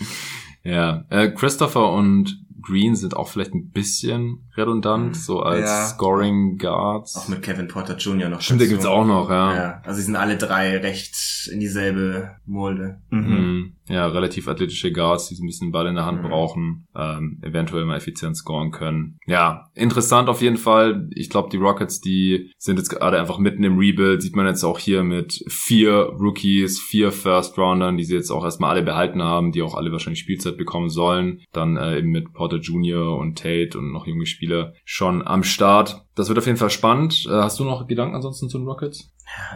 [0.64, 5.86] ja, äh, Christopher und Green sind auch vielleicht ein bisschen redundant, so als Ja.
[5.88, 7.16] Scoring Guards.
[7.16, 8.30] Auch mit Kevin Porter Jr.
[8.30, 8.42] noch.
[8.42, 8.70] Stimmt, dazu.
[8.70, 9.56] gibt's auch noch, ja.
[9.56, 11.16] Ja, also sie sind alle drei recht
[11.52, 13.02] in dieselbe Molde.
[13.10, 13.74] Mhm.
[13.88, 16.28] Ja, relativ athletische Guards, die so ein bisschen Ball in der Hand Mhm.
[16.28, 19.18] brauchen, ähm, eventuell mal effizient scoren können.
[19.26, 21.10] Ja, interessant auf jeden Fall.
[21.16, 24.22] Ich glaube, die Rockets, die sind jetzt gerade einfach mitten im Rebuild.
[24.22, 28.72] Sieht man jetzt auch hier mit vier Rookies, vier First-Roundern, die sie jetzt auch erstmal
[28.72, 31.42] alle behalten haben, die auch alle wahrscheinlich Spielzeit bekommen sollen.
[31.52, 33.18] Dann äh, eben mit Porter Jr.
[33.18, 36.06] und Tate und noch junge Spieler schon am Start.
[36.20, 37.26] Das wird auf jeden Fall spannend.
[37.28, 39.10] Äh, hast du noch Gedanken ansonsten zu den Rockets?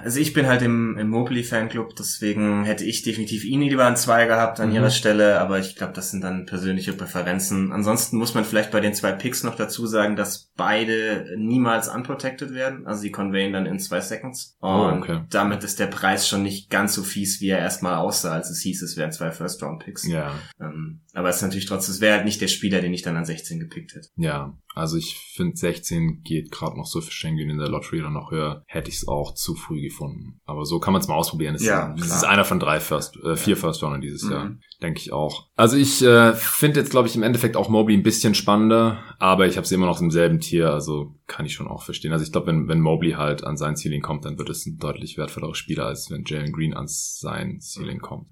[0.04, 4.26] Also ich bin halt im, im Mobley-Fanclub, deswegen hätte ich definitiv ihn lieber an zwei
[4.28, 4.76] gehabt an Mhm.
[4.76, 7.72] ihrer Stelle, aber ich glaube, das sind dann persönliche Präferenzen.
[7.72, 12.54] Ansonsten muss man vielleicht bei den zwei Picks noch dazu sagen, dass beide niemals unprotected
[12.54, 14.56] werden, also sie conveyen dann in zwei Seconds.
[14.60, 15.22] Und Oh, okay.
[15.32, 18.62] damit ist der Preis schon nicht ganz so fies, wie er erstmal aussah, als es
[18.62, 20.08] hieß, es wären zwei First-Round-Picks.
[20.08, 20.34] Ja.
[20.62, 23.18] Ähm, aber es ist natürlich trotzdem, es wäre halt nicht der Spieler, den ich dann
[23.18, 24.08] an 16 gepickt hätte.
[24.18, 28.10] Ja, also ich finde 16 geht gerade noch so für Schengen in der Lottery oder
[28.10, 28.64] noch höher.
[28.68, 30.40] Hätte ich es auch zu früh gefunden.
[30.46, 31.56] Aber so kann man es mal ausprobieren.
[31.56, 34.32] Es Ja, ist, einer von drei First, äh, vier First Roundern dieses Mhm.
[34.32, 34.52] Jahr.
[34.82, 35.48] Denke ich auch.
[35.56, 39.48] Also ich äh, finde jetzt, glaube ich, im Endeffekt auch Mobley ein bisschen spannender, aber
[39.48, 42.12] ich habe sie immer noch im selben Tier, also kann ich schon auch verstehen.
[42.12, 44.78] Also ich glaube, wenn, wenn Mobley halt an sein Ceiling kommt, dann wird es ein
[44.78, 48.28] deutlich wertvollerer Spieler, als wenn Jalen Green an sein Ceiling kommt.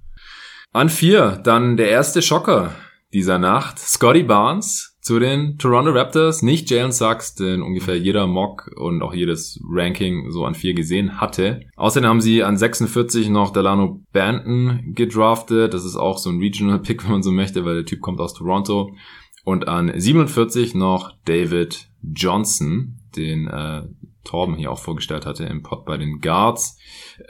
[0.74, 2.72] An vier, dann der erste Schocker
[3.14, 3.78] dieser Nacht.
[3.80, 6.44] Scotty Barnes zu den Toronto Raptors.
[6.44, 11.20] Nicht Jalen Sachs, den ungefähr jeder Mock und auch jedes Ranking so an vier gesehen
[11.20, 11.62] hatte.
[11.76, 15.74] Außerdem haben sie an 46 noch Delano Banton gedraftet.
[15.74, 18.20] Das ist auch so ein Regional Pick, wenn man so möchte, weil der Typ kommt
[18.20, 18.96] aus Toronto.
[19.44, 23.82] Und an 47 noch David Johnson, den äh,
[24.24, 26.78] Torben hier auch vorgestellt hatte im Pod bei den Guards.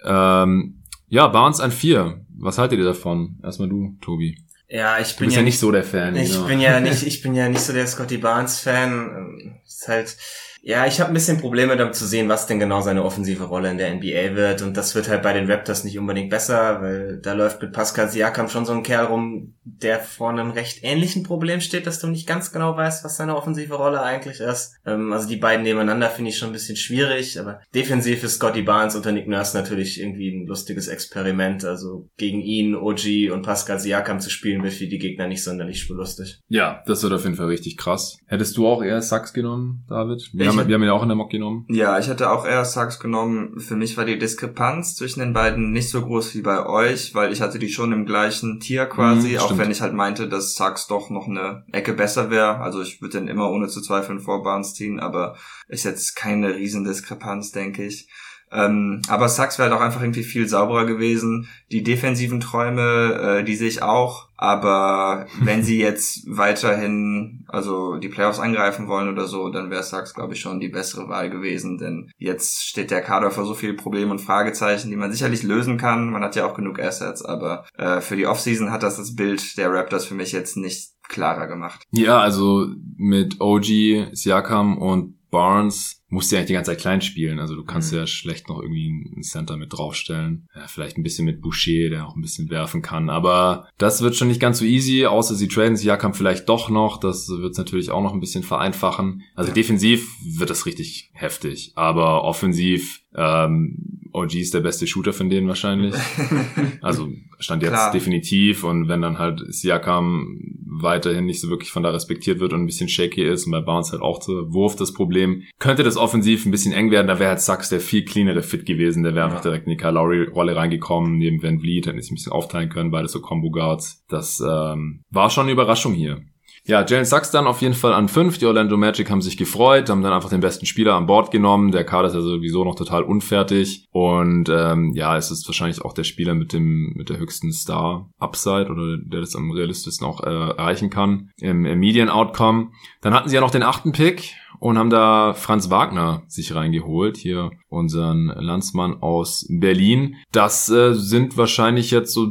[0.03, 2.25] Ähm, ja, Barnes an vier.
[2.37, 3.39] Was haltet ihr davon?
[3.43, 4.37] Erstmal du, Tobi.
[4.71, 6.15] Ja, ich bin bist ja nicht so der Fan.
[6.15, 6.45] Ich genau.
[6.45, 9.59] bin ja nicht, ich bin ja nicht so der Scotty Barnes Fan.
[9.67, 10.15] Ist halt,
[10.63, 13.71] ja, ich habe ein bisschen Probleme damit zu sehen, was denn genau seine offensive Rolle
[13.71, 14.61] in der NBA wird.
[14.61, 18.09] Und das wird halt bei den Raptors nicht unbedingt besser, weil da läuft mit Pascal
[18.09, 22.07] Siakam schon so ein Kerl rum, der vor einem recht ähnlichen Problem steht, dass du
[22.07, 24.75] nicht ganz genau weißt, was seine offensive Rolle eigentlich ist.
[24.85, 28.61] Ähm, also die beiden nebeneinander finde ich schon ein bisschen schwierig, aber defensiv ist Scotty
[28.61, 31.65] Barnes unter Nick Nurse natürlich irgendwie ein lustiges Experiment.
[31.65, 35.89] Also gegen ihn, OG und Pascal Siakam zu spielen, wird für die Gegner nicht sonderlich
[35.89, 36.39] lustig.
[36.49, 38.19] Ja, das wird auf jeden Fall richtig krass.
[38.27, 40.29] Hättest du auch eher Sachs genommen, David?
[40.33, 41.65] Ich haben, wir haben ihn auch in der Mock genommen.
[41.69, 43.59] Ja, ich hätte auch eher Sachs genommen.
[43.59, 47.31] Für mich war die Diskrepanz zwischen den beiden nicht so groß wie bei euch, weil
[47.31, 50.55] ich hatte die schon im gleichen Tier quasi, Mhm, auch wenn ich halt meinte, dass
[50.55, 52.57] Sachs doch noch eine Ecke besser wäre.
[52.59, 55.35] Also ich würde den immer ohne zu zweifeln vor Barnes ziehen, aber
[55.67, 58.07] ist jetzt keine Riesendiskrepanz, denke ich.
[58.53, 61.47] Ähm, aber Sachs wäre doch einfach irgendwie viel sauberer gewesen.
[61.71, 64.27] Die defensiven Träume, äh, die sehe ich auch.
[64.41, 70.15] Aber wenn sie jetzt weiterhin, also die Playoffs angreifen wollen oder so, dann wäre Sachs,
[70.15, 71.77] glaube ich, schon die bessere Wahl gewesen.
[71.77, 75.77] Denn jetzt steht der Kader vor so vielen Problemen und Fragezeichen, die man sicherlich lösen
[75.77, 76.09] kann.
[76.09, 79.59] Man hat ja auch genug Assets, aber äh, für die Offseason hat das das Bild
[79.59, 81.83] der Raptors für mich jetzt nicht klarer gemacht.
[81.91, 82.65] Ja, also
[82.97, 87.39] mit OG, Siakam und Barnes musst du ja nicht die ganze Zeit klein spielen.
[87.39, 87.99] Also du kannst mhm.
[87.99, 90.49] ja schlecht noch irgendwie einen Center mit draufstellen.
[90.53, 93.09] Ja, vielleicht ein bisschen mit Boucher, der auch ein bisschen werfen kann.
[93.09, 96.69] Aber das wird schon nicht ganz so easy, außer sie traden sich Jakam vielleicht doch
[96.69, 96.99] noch.
[96.99, 99.23] Das wird es natürlich auch noch ein bisschen vereinfachen.
[99.35, 99.55] Also ja.
[99.55, 101.71] defensiv wird das richtig heftig.
[101.75, 105.95] Aber offensiv ähm, OG ist der beste Shooter von denen wahrscheinlich.
[106.81, 107.91] also stand jetzt Klar.
[107.91, 110.39] definitiv und wenn dann halt Siakam
[110.81, 113.61] weiterhin nicht so wirklich von da respektiert wird und ein bisschen shaky ist und bei
[113.61, 117.07] Barnes halt auch der Wurf das Problem, könnte das offensiv ein bisschen eng werden.
[117.07, 119.03] Da wäre halt Sachs der viel cleanere Fit gewesen.
[119.03, 119.29] Der wäre ja.
[119.29, 122.31] einfach direkt in die Kyle Lowry Rolle reingekommen, neben Van Vliet, hätte sich ein bisschen
[122.33, 124.03] aufteilen können, beide so Combo Guards.
[124.09, 126.21] Das ähm, war schon eine Überraschung hier.
[126.63, 128.37] Ja, Jalen Sachs dann auf jeden Fall an fünf.
[128.37, 131.71] Die Orlando Magic haben sich gefreut, haben dann einfach den besten Spieler an Bord genommen.
[131.71, 133.87] Der Kader ist ja sowieso noch total unfertig.
[133.91, 138.69] Und ähm, ja, es ist wahrscheinlich auch der Spieler mit dem mit der höchsten Star-Upside
[138.69, 142.69] oder der das am realistischsten auch äh, erreichen kann im, im Median-Outcome.
[143.01, 147.17] Dann hatten sie ja noch den achten Pick und haben da Franz Wagner sich reingeholt,
[147.17, 150.17] hier unseren Landsmann aus Berlin.
[150.31, 152.27] Das äh, sind wahrscheinlich jetzt so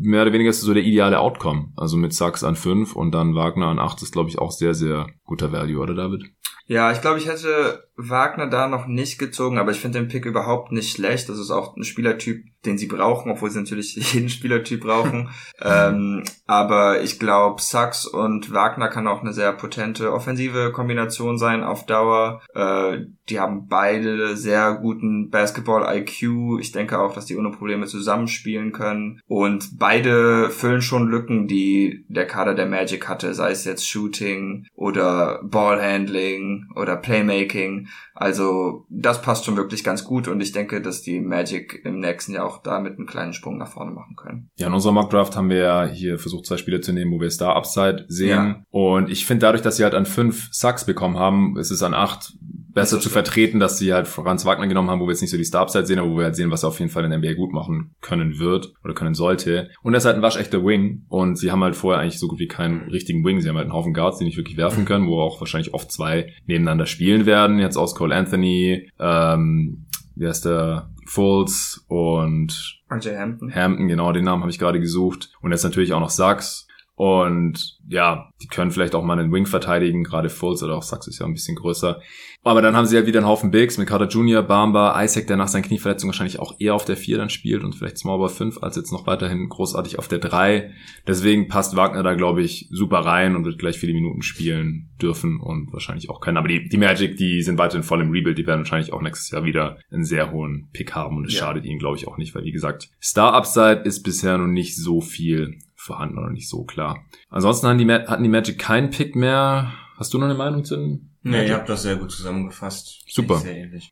[0.00, 1.72] mehr oder weniger so der ideale Outcome.
[1.76, 4.72] Also mit Sachs an 5 und dann Wagner an 8 ist, glaube ich, auch sehr,
[4.74, 6.22] sehr guter Value, oder David?
[6.68, 10.26] Ja, ich glaube, ich hätte Wagner da noch nicht gezogen, aber ich finde den Pick
[10.26, 11.28] überhaupt nicht schlecht.
[11.28, 15.30] Das ist auch ein Spielertyp, den sie brauchen, obwohl sie natürlich jeden Spielertyp brauchen.
[15.62, 21.62] ähm, aber ich glaube, Sachs und Wagner kann auch eine sehr potente offensive Kombination sein
[21.62, 22.42] auf Dauer.
[22.54, 26.58] Äh, die haben beide sehr guten Basketball-IQ.
[26.60, 29.20] Ich denke auch, dass die ohne Probleme zusammenspielen können.
[29.26, 34.66] Und beide füllen schon Lücken, die der Kader der Magic hatte, sei es jetzt Shooting
[34.74, 37.83] oder Ballhandling oder Playmaking.
[38.14, 42.32] Also das passt schon wirklich ganz gut und ich denke, dass die Magic im nächsten
[42.32, 44.50] Jahr auch damit einen kleinen Sprung nach vorne machen können.
[44.56, 47.20] Ja, in unserer Mock Draft haben wir ja hier versucht, zwei Spieler zu nehmen, wo
[47.20, 48.28] wir Star Upside sehen.
[48.28, 48.64] Ja.
[48.70, 51.94] Und ich finde dadurch, dass sie halt an fünf Sucks bekommen haben, ist es an
[51.94, 52.34] acht
[52.74, 55.36] besser zu vertreten, dass sie halt Franz Wagner genommen haben, wo wir jetzt nicht so
[55.36, 57.18] die Star-Upside sehen, aber wo wir halt sehen, was er auf jeden Fall in der
[57.18, 59.70] NBA gut machen können wird oder können sollte.
[59.82, 62.38] Und er ist halt ein waschechter Wing und sie haben halt vorher eigentlich so gut
[62.38, 63.40] wie keinen richtigen Wing.
[63.40, 65.90] Sie haben halt einen Haufen Guards, die nicht wirklich werfen können, wo auch wahrscheinlich oft
[65.90, 67.58] zwei nebeneinander spielen werden.
[67.58, 70.90] Jetzt aus Cole Anthony, ähm, wie heißt der?
[71.06, 73.54] Fultz und RJ Hampton.
[73.54, 75.30] Hampton, genau, den Namen habe ich gerade gesucht.
[75.42, 76.66] Und jetzt natürlich auch noch Sachs.
[76.96, 81.08] Und ja, die können vielleicht auch mal einen Wing verteidigen, gerade Fultz oder auch Sachs
[81.08, 82.00] ist ja ein bisschen größer.
[82.44, 85.36] Aber dann haben sie halt wieder einen Haufen Bigs mit Carter Jr., Bamba, Isaac, der
[85.36, 88.28] nach seiner Knieverletzung wahrscheinlich auch eher auf der 4 dann spielt und vielleicht Small Ball
[88.28, 90.70] 5 als jetzt noch weiterhin großartig auf der 3.
[91.06, 95.40] Deswegen passt Wagner da, glaube ich, super rein und wird gleich viele Minuten spielen dürfen
[95.40, 96.36] und wahrscheinlich auch können.
[96.36, 99.30] Aber die, die Magic, die sind weiterhin voll im Rebuild, die werden wahrscheinlich auch nächstes
[99.30, 101.40] Jahr wieder einen sehr hohen Pick haben und es ja.
[101.40, 104.76] schadet ihnen, glaube ich, auch nicht, weil wie gesagt, Star Upside ist bisher noch nicht
[104.76, 107.04] so viel vorhanden oder nicht so klar.
[107.28, 109.72] Ansonsten hatten die, hatten die Magic keinen Pick mehr.
[109.96, 113.02] Hast du noch eine Meinung zu den Nee, ihr habt das sehr gut zusammengefasst.
[113.08, 113.42] Super.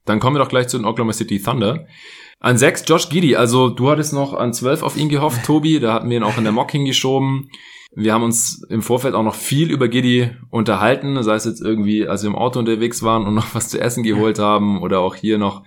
[0.04, 1.86] Dann kommen wir doch gleich zu den Oklahoma City Thunder.
[2.40, 3.36] An sechs Josh Giddy.
[3.36, 5.80] Also du hattest noch an zwölf auf ihn gehofft, Tobi.
[5.80, 7.48] Da hatten wir ihn auch in der Mock hingeschoben.
[7.94, 12.06] Wir haben uns im Vorfeld auch noch viel über Giddy unterhalten, sei es jetzt irgendwie,
[12.06, 15.14] als wir im Auto unterwegs waren und noch was zu essen geholt haben oder auch
[15.14, 15.62] hier noch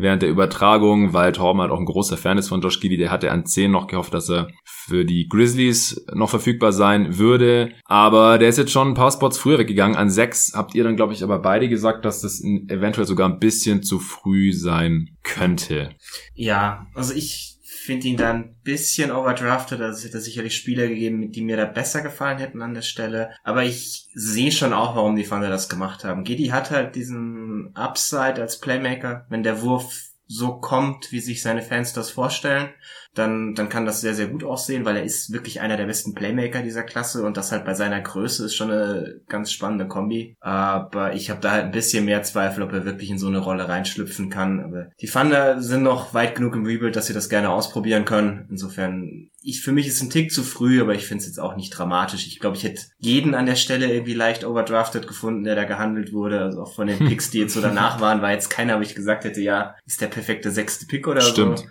[0.00, 2.96] während der Übertragung, weil Torben halt auch ein großer Fan ist von Josh Giddy.
[2.96, 7.72] Der hatte an 10 noch gehofft, dass er für die Grizzlies noch verfügbar sein würde.
[7.84, 9.96] Aber der ist jetzt schon ein paar Spots früher weggegangen.
[9.96, 13.38] An 6 habt ihr dann, glaube ich, aber beide gesagt, dass das eventuell sogar ein
[13.38, 15.90] bisschen zu früh sein könnte.
[16.34, 17.49] Ja, also ich
[17.80, 19.80] finde ihn da ein bisschen overdrafted.
[19.80, 23.30] Also es hätte sicherlich Spieler gegeben, die mir da besser gefallen hätten an der Stelle.
[23.42, 26.24] Aber ich sehe schon auch, warum die Thunder das gemacht haben.
[26.24, 29.26] Giddy hat halt diesen Upside als Playmaker.
[29.28, 32.70] Wenn der Wurf so kommt, wie sich seine Fans das vorstellen,
[33.14, 36.14] dann, dann kann das sehr, sehr gut aussehen, weil er ist wirklich einer der besten
[36.14, 40.36] Playmaker dieser Klasse und das halt bei seiner Größe ist schon eine ganz spannende Kombi.
[40.38, 43.38] Aber ich habe da halt ein bisschen mehr Zweifel, ob er wirklich in so eine
[43.38, 44.60] Rolle reinschlüpfen kann.
[44.60, 48.46] Aber die Thunder sind noch weit genug im Rebuild, dass sie das gerne ausprobieren können.
[48.48, 51.56] Insofern, ich, für mich ist ein Tick zu früh, aber ich finde es jetzt auch
[51.56, 52.28] nicht dramatisch.
[52.28, 56.12] Ich glaube, ich hätte jeden an der Stelle irgendwie leicht overdrafted gefunden, der da gehandelt
[56.12, 56.42] wurde.
[56.42, 58.94] Also auch von den Picks, die jetzt so danach waren, war jetzt keiner, wo ich
[58.94, 61.58] gesagt hätte, ja, ist der perfekte sechste Pick oder Stimmt.
[61.58, 61.64] so.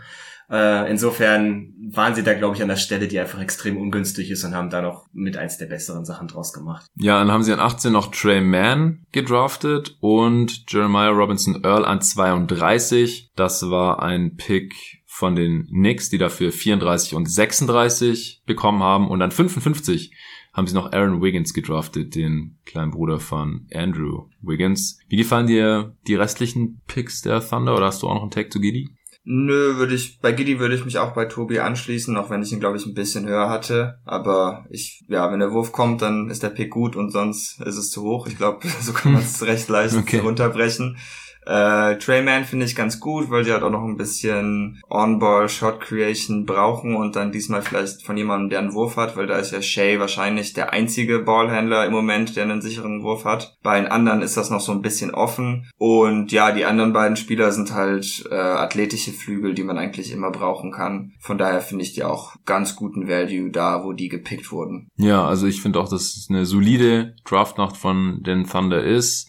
[0.50, 4.44] Äh, insofern waren sie da, glaube ich, an der Stelle, die einfach extrem ungünstig ist
[4.44, 6.88] und haben da noch mit eins der besseren Sachen draus gemacht.
[6.96, 12.02] Ja, dann haben sie an 18 noch Trey Mann gedraftet und Jeremiah Robinson Earl an
[12.02, 13.32] 32.
[13.36, 19.22] Das war ein Pick von den Knicks, die dafür 34 und 36 bekommen haben und
[19.22, 20.16] an 55
[20.54, 25.00] haben sie noch Aaron Wiggins gedraftet, den kleinen Bruder von Andrew Wiggins.
[25.08, 28.52] Wie gefallen dir die restlichen Picks der Thunder oder hast du auch noch einen Tag
[28.52, 28.90] zu Giddy?
[29.32, 32.52] Nö, würde ich, bei Giddy würde ich mich auch bei Tobi anschließen, auch wenn ich
[32.52, 34.00] ihn, glaube ich, ein bisschen höher hatte.
[34.04, 37.78] Aber ich, ja, wenn der Wurf kommt, dann ist der Pick gut und sonst ist
[37.78, 38.26] es zu hoch.
[38.26, 40.18] Ich glaube, so kann man es recht leicht Okay.
[40.18, 40.98] runterbrechen.
[41.50, 46.96] Äh, Trayman finde ich ganz gut, weil die halt auch noch ein bisschen On-Ball-Shot-Creation brauchen
[46.96, 50.00] und dann diesmal vielleicht von jemandem, der einen Wurf hat, weil da ist ja Shay
[50.00, 53.58] wahrscheinlich der einzige Ballhändler im Moment, der einen sicheren Wurf hat.
[53.64, 55.68] Bei den anderen ist das noch so ein bisschen offen.
[55.80, 60.30] Und ja, die anderen beiden Spieler sind halt äh, athletische Flügel, die man eigentlich immer
[60.30, 61.14] brauchen kann.
[61.20, 64.90] Von daher finde ich die auch ganz guten Value da, wo die gepickt wurden.
[64.98, 69.29] Ja, also ich finde auch, dass es eine solide Draftnacht von den Thunder ist.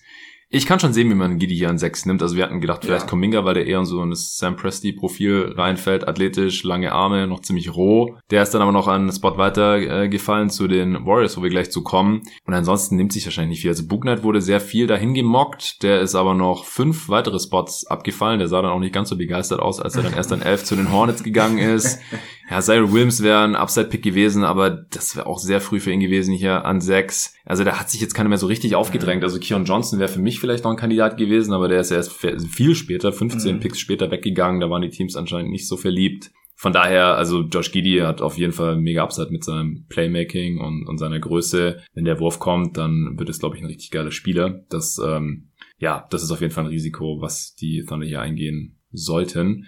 [0.52, 2.22] Ich kann schon sehen, wie man Giddy hier an 6 nimmt.
[2.22, 3.08] Also wir hatten gedacht, vielleicht Ja.
[3.08, 7.72] Kuminga, weil der eher in so ein Sam Presti-Profil reinfällt, athletisch, lange Arme, noch ziemlich
[7.72, 8.16] roh.
[8.32, 11.44] Der ist dann aber noch an einen Spot weiter äh, gefallen zu den Warriors, wo
[11.44, 12.22] wir gleich zu kommen.
[12.46, 13.70] Und ansonsten nimmt sich wahrscheinlich nicht viel.
[13.70, 15.84] Also Booknight wurde sehr viel dahin gemockt.
[15.84, 18.40] Der ist aber noch fünf weitere Spots abgefallen.
[18.40, 20.64] Der sah dann auch nicht ganz so begeistert aus, als er dann erst an 11
[20.64, 22.00] zu den Hornets gegangen ist.
[22.50, 26.00] Ja, Cyril Williams wäre ein Upside-Pick gewesen, aber das wäre auch sehr früh für ihn
[26.00, 27.34] gewesen hier an 6.
[27.44, 29.22] Also da hat sich jetzt keiner mehr so richtig aufgedrängt.
[29.22, 32.12] Also Keon Johnson wäre für mich vielleicht noch ein Kandidat gewesen, aber der ist erst
[32.12, 33.60] viel später, 15 Mhm.
[33.60, 34.60] Picks später weggegangen.
[34.60, 36.32] Da waren die Teams anscheinend nicht so verliebt.
[36.56, 40.86] Von daher, also Josh Giddy hat auf jeden Fall mega Upside mit seinem Playmaking und,
[40.88, 41.80] und seiner Größe.
[41.94, 44.64] Wenn der Wurf kommt, dann wird es, glaube ich, ein richtig geiler Spieler.
[44.68, 48.76] Das, ähm, ja, das ist auf jeden Fall ein Risiko, was die Thunder hier eingehen
[48.92, 49.66] sollten.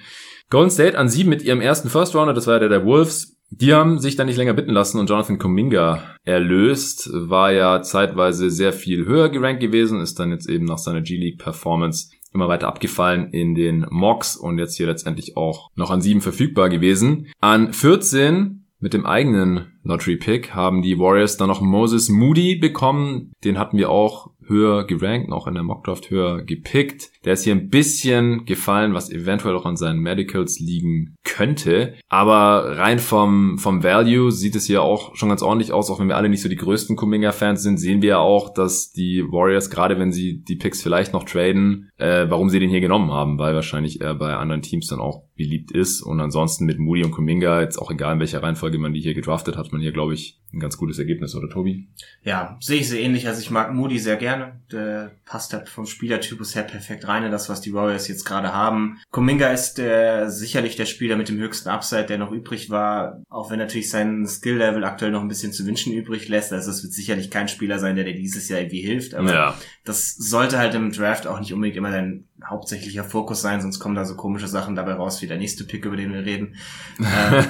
[0.53, 3.39] Golden State an sieben mit ihrem ersten First Rounder, das war ja der der Wolves.
[3.49, 8.51] Die haben sich dann nicht länger bitten lassen und Jonathan Kuminga erlöst, war ja zeitweise
[8.51, 12.69] sehr viel höher gerankt gewesen, ist dann jetzt eben nach seiner G-League Performance immer weiter
[12.69, 17.29] abgefallen in den Mocks und jetzt hier letztendlich auch noch an sieben verfügbar gewesen.
[17.41, 23.33] An 14 mit dem eigenen Lottery Pick haben die Warriors dann noch Moses Moody bekommen.
[23.45, 27.11] Den hatten wir auch höher gerankt, noch in der Mockdraft höher gepickt.
[27.25, 31.95] Der ist hier ein bisschen gefallen, was eventuell auch an seinen Medicals liegen könnte.
[32.09, 35.91] Aber rein vom, vom Value sieht es hier auch schon ganz ordentlich aus.
[35.91, 38.93] Auch wenn wir alle nicht so die größten Kuminga-Fans sind, sehen wir ja auch, dass
[38.93, 42.81] die Warriors, gerade wenn sie die Picks vielleicht noch traden, äh, warum sie den hier
[42.81, 46.03] genommen haben, weil wahrscheinlich er bei anderen Teams dann auch beliebt ist.
[46.03, 49.15] Und ansonsten mit Moody und Kuminga, jetzt auch egal in welcher Reihenfolge man die hier
[49.15, 51.89] gedraftet hat, man hier, glaube ich, ein ganz gutes Ergebnis, oder Tobi?
[52.23, 53.27] Ja, sehe ich sehr ähnlich.
[53.27, 54.61] Also ich mag Moody sehr gerne.
[54.71, 58.53] Der passt halt vom Spielertypus her perfekt rein in das, was die Warriors jetzt gerade
[58.53, 58.99] haben.
[59.11, 63.51] Kuminga ist der, sicherlich der Spieler mit dem höchsten Upside, der noch übrig war, auch
[63.51, 66.53] wenn natürlich sein Skill-Level aktuell noch ein bisschen zu wünschen übrig lässt.
[66.53, 69.15] Also es wird sicherlich kein Spieler sein, der dir dieses Jahr irgendwie hilft.
[69.15, 69.59] Aber ja.
[69.85, 73.95] das sollte halt im Draft auch nicht unbedingt immer dein hauptsächlicher Fokus sein, sonst kommen
[73.95, 76.57] da so komische Sachen dabei raus wie der nächste Pick, über den wir reden.
[76.99, 77.43] äh,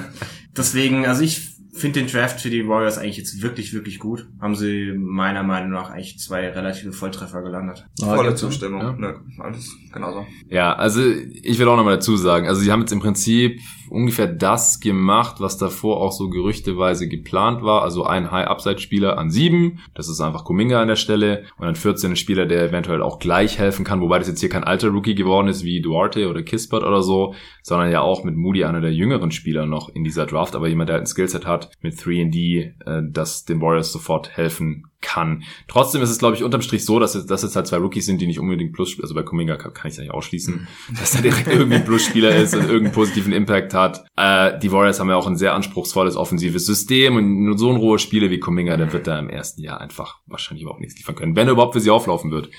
[0.55, 4.27] deswegen, also ich finde den Draft für die Warriors eigentlich jetzt wirklich, wirklich gut.
[4.39, 7.85] Haben sie meiner Meinung nach eigentlich zwei relative Volltreffer gelandet.
[7.99, 8.81] Volle Zustimmung.
[8.81, 8.91] Ja.
[8.93, 10.25] Ne, alles genauso.
[10.49, 14.27] Ja, also ich will auch nochmal dazu sagen, also sie haben jetzt im Prinzip ungefähr
[14.27, 17.81] das gemacht, was davor auch so gerüchteweise geplant war.
[17.81, 22.11] Also ein High-Upside-Spieler an sieben, das ist einfach Kuminga an der Stelle und dann 14
[22.11, 25.15] ein Spieler, der eventuell auch gleich helfen kann, wobei das jetzt hier kein alter Rookie
[25.15, 28.93] geworden ist wie Duarte oder Kispert oder so, sondern ja auch mit Moody einer der
[28.93, 32.73] jüngeren Spieler noch in dieser Draft, aber jemand, der halt ein Skillset hat mit 3D,
[32.85, 35.43] äh, das den Warriors sofort helfen kann.
[35.67, 38.05] Trotzdem ist es, glaube ich, unterm Strich so, dass es, dass es halt zwei Rookies
[38.07, 40.67] sind, die nicht unbedingt Plus, also bei Kuminga kann, kann ich es nicht ausschließen,
[40.99, 44.05] dass er direkt irgendwie ein Plus-Spieler ist und irgendeinen positiven Impact hat.
[44.15, 47.75] Äh, die Warriors haben ja auch ein sehr anspruchsvolles offensives System und nur so ein
[47.75, 51.15] roher Spieler wie Kuminga, der wird da im ersten Jahr einfach wahrscheinlich überhaupt nichts liefern
[51.15, 52.49] können, wenn er überhaupt für sie auflaufen wird.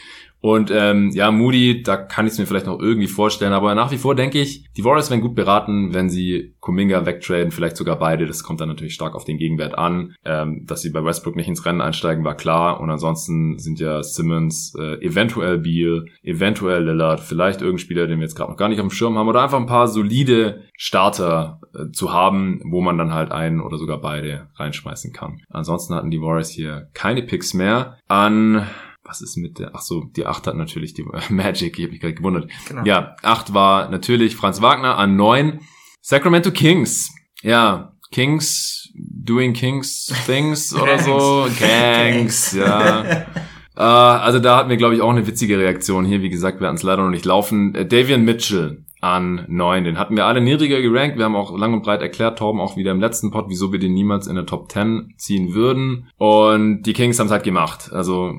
[0.45, 3.91] Und ähm, ja, Moody, da kann ich es mir vielleicht noch irgendwie vorstellen, aber nach
[3.93, 7.99] wie vor denke ich, die Warriors werden gut beraten, wenn sie Kuminga wegtraden, vielleicht sogar
[7.99, 8.27] beide.
[8.27, 10.15] Das kommt dann natürlich stark auf den Gegenwert an.
[10.23, 12.81] Ähm, dass sie bei Westbrook nicht ins Rennen einsteigen, war klar.
[12.81, 18.25] Und ansonsten sind ja Simmons, äh, eventuell Beal, eventuell Lillard, vielleicht irgendein Spieler, den wir
[18.25, 21.59] jetzt gerade noch gar nicht auf dem Schirm haben, oder einfach ein paar solide Starter
[21.75, 25.41] äh, zu haben, wo man dann halt einen oder sogar beide reinschmeißen kann.
[25.49, 27.97] Ansonsten hatten die Warriors hier keine Picks mehr.
[28.09, 28.67] An
[29.05, 32.01] was ist mit der, ach so, die 8 hat natürlich die Magic, ich habe mich
[32.01, 32.51] gerade gewundert.
[32.69, 32.85] Genau.
[32.85, 35.61] Ja, 8 war natürlich Franz Wagner, an 9
[36.01, 37.15] Sacramento Kings.
[37.43, 41.47] Ja, Kings doing Kings things oder so.
[41.59, 43.27] Gangs, ja.
[43.77, 46.23] Äh, also da hatten wir, glaube ich, auch eine witzige Reaktion hier.
[46.23, 47.75] Wie gesagt, wir hatten es leider noch nicht laufen.
[47.75, 49.83] Äh, Davian Mitchell an 9.
[49.83, 51.19] Den hatten wir alle niedriger gerankt.
[51.19, 53.81] Wir haben auch lang und breit erklärt, Torben auch wieder im letzten Pod, wieso wir
[53.81, 56.09] den niemals in der Top 10 ziehen würden.
[56.19, 57.93] Und die Kings haben es halt gemacht.
[57.93, 58.35] Also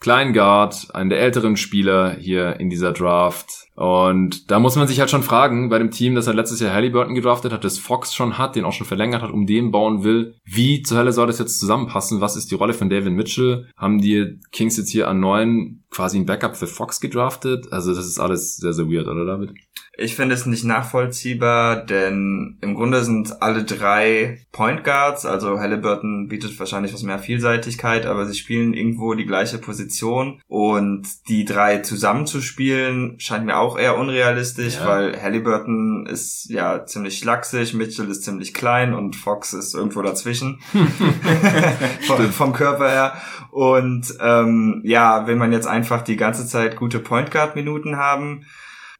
[0.00, 3.66] Klein Guard, einen der älteren Spieler hier in dieser Draft.
[3.74, 6.72] Und da muss man sich halt schon fragen, bei dem Team, das er letztes Jahr
[6.72, 10.04] Halliburton gedraftet hat, das Fox schon hat, den auch schon verlängert hat, um den bauen
[10.04, 12.20] will, wie zur Hölle soll das jetzt zusammenpassen?
[12.20, 13.68] Was ist die Rolle von David Mitchell?
[13.76, 17.72] Haben die Kings jetzt hier an neun quasi ein Backup für Fox gedraftet?
[17.72, 19.52] Also das ist alles sehr, sehr weird, oder David?
[20.00, 26.28] Ich finde es nicht nachvollziehbar, denn im Grunde sind alle drei Point Guards, also Halliburton
[26.28, 31.78] bietet wahrscheinlich was mehr Vielseitigkeit, aber sie spielen irgendwo die gleiche Position und die drei
[31.78, 34.86] zusammenzuspielen scheint mir auch eher unrealistisch, Ja.
[34.86, 40.60] weil Halliburton ist ja ziemlich schlaksig, Mitchell ist ziemlich klein und Fox ist irgendwo dazwischen
[42.06, 43.12] vom, vom Körper her.
[43.50, 48.44] Und ähm, ja, will man jetzt einfach die ganze Zeit gute Point Guard Minuten haben,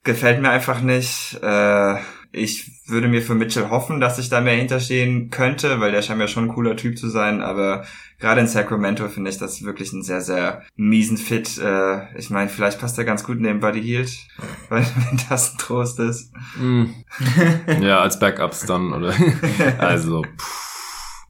[0.08, 1.38] gefällt mir einfach nicht.
[1.42, 1.96] Äh,
[2.32, 6.18] ich würde mir für Mitchell hoffen, dass ich da mehr hinterstehen könnte, weil der scheint
[6.18, 7.84] mir schon ein cooler Typ zu sein, aber
[8.18, 11.58] gerade in Sacramento finde ich das wirklich einen sehr, sehr miesen Fit.
[11.58, 14.10] Äh, ich meine, vielleicht passt er ganz gut neben Buddy Hield,
[14.70, 16.32] weil wenn das ein Trost ist.
[16.56, 16.84] Mm.
[17.82, 19.12] ja, als Backups dann, oder?
[19.78, 20.67] also, pff,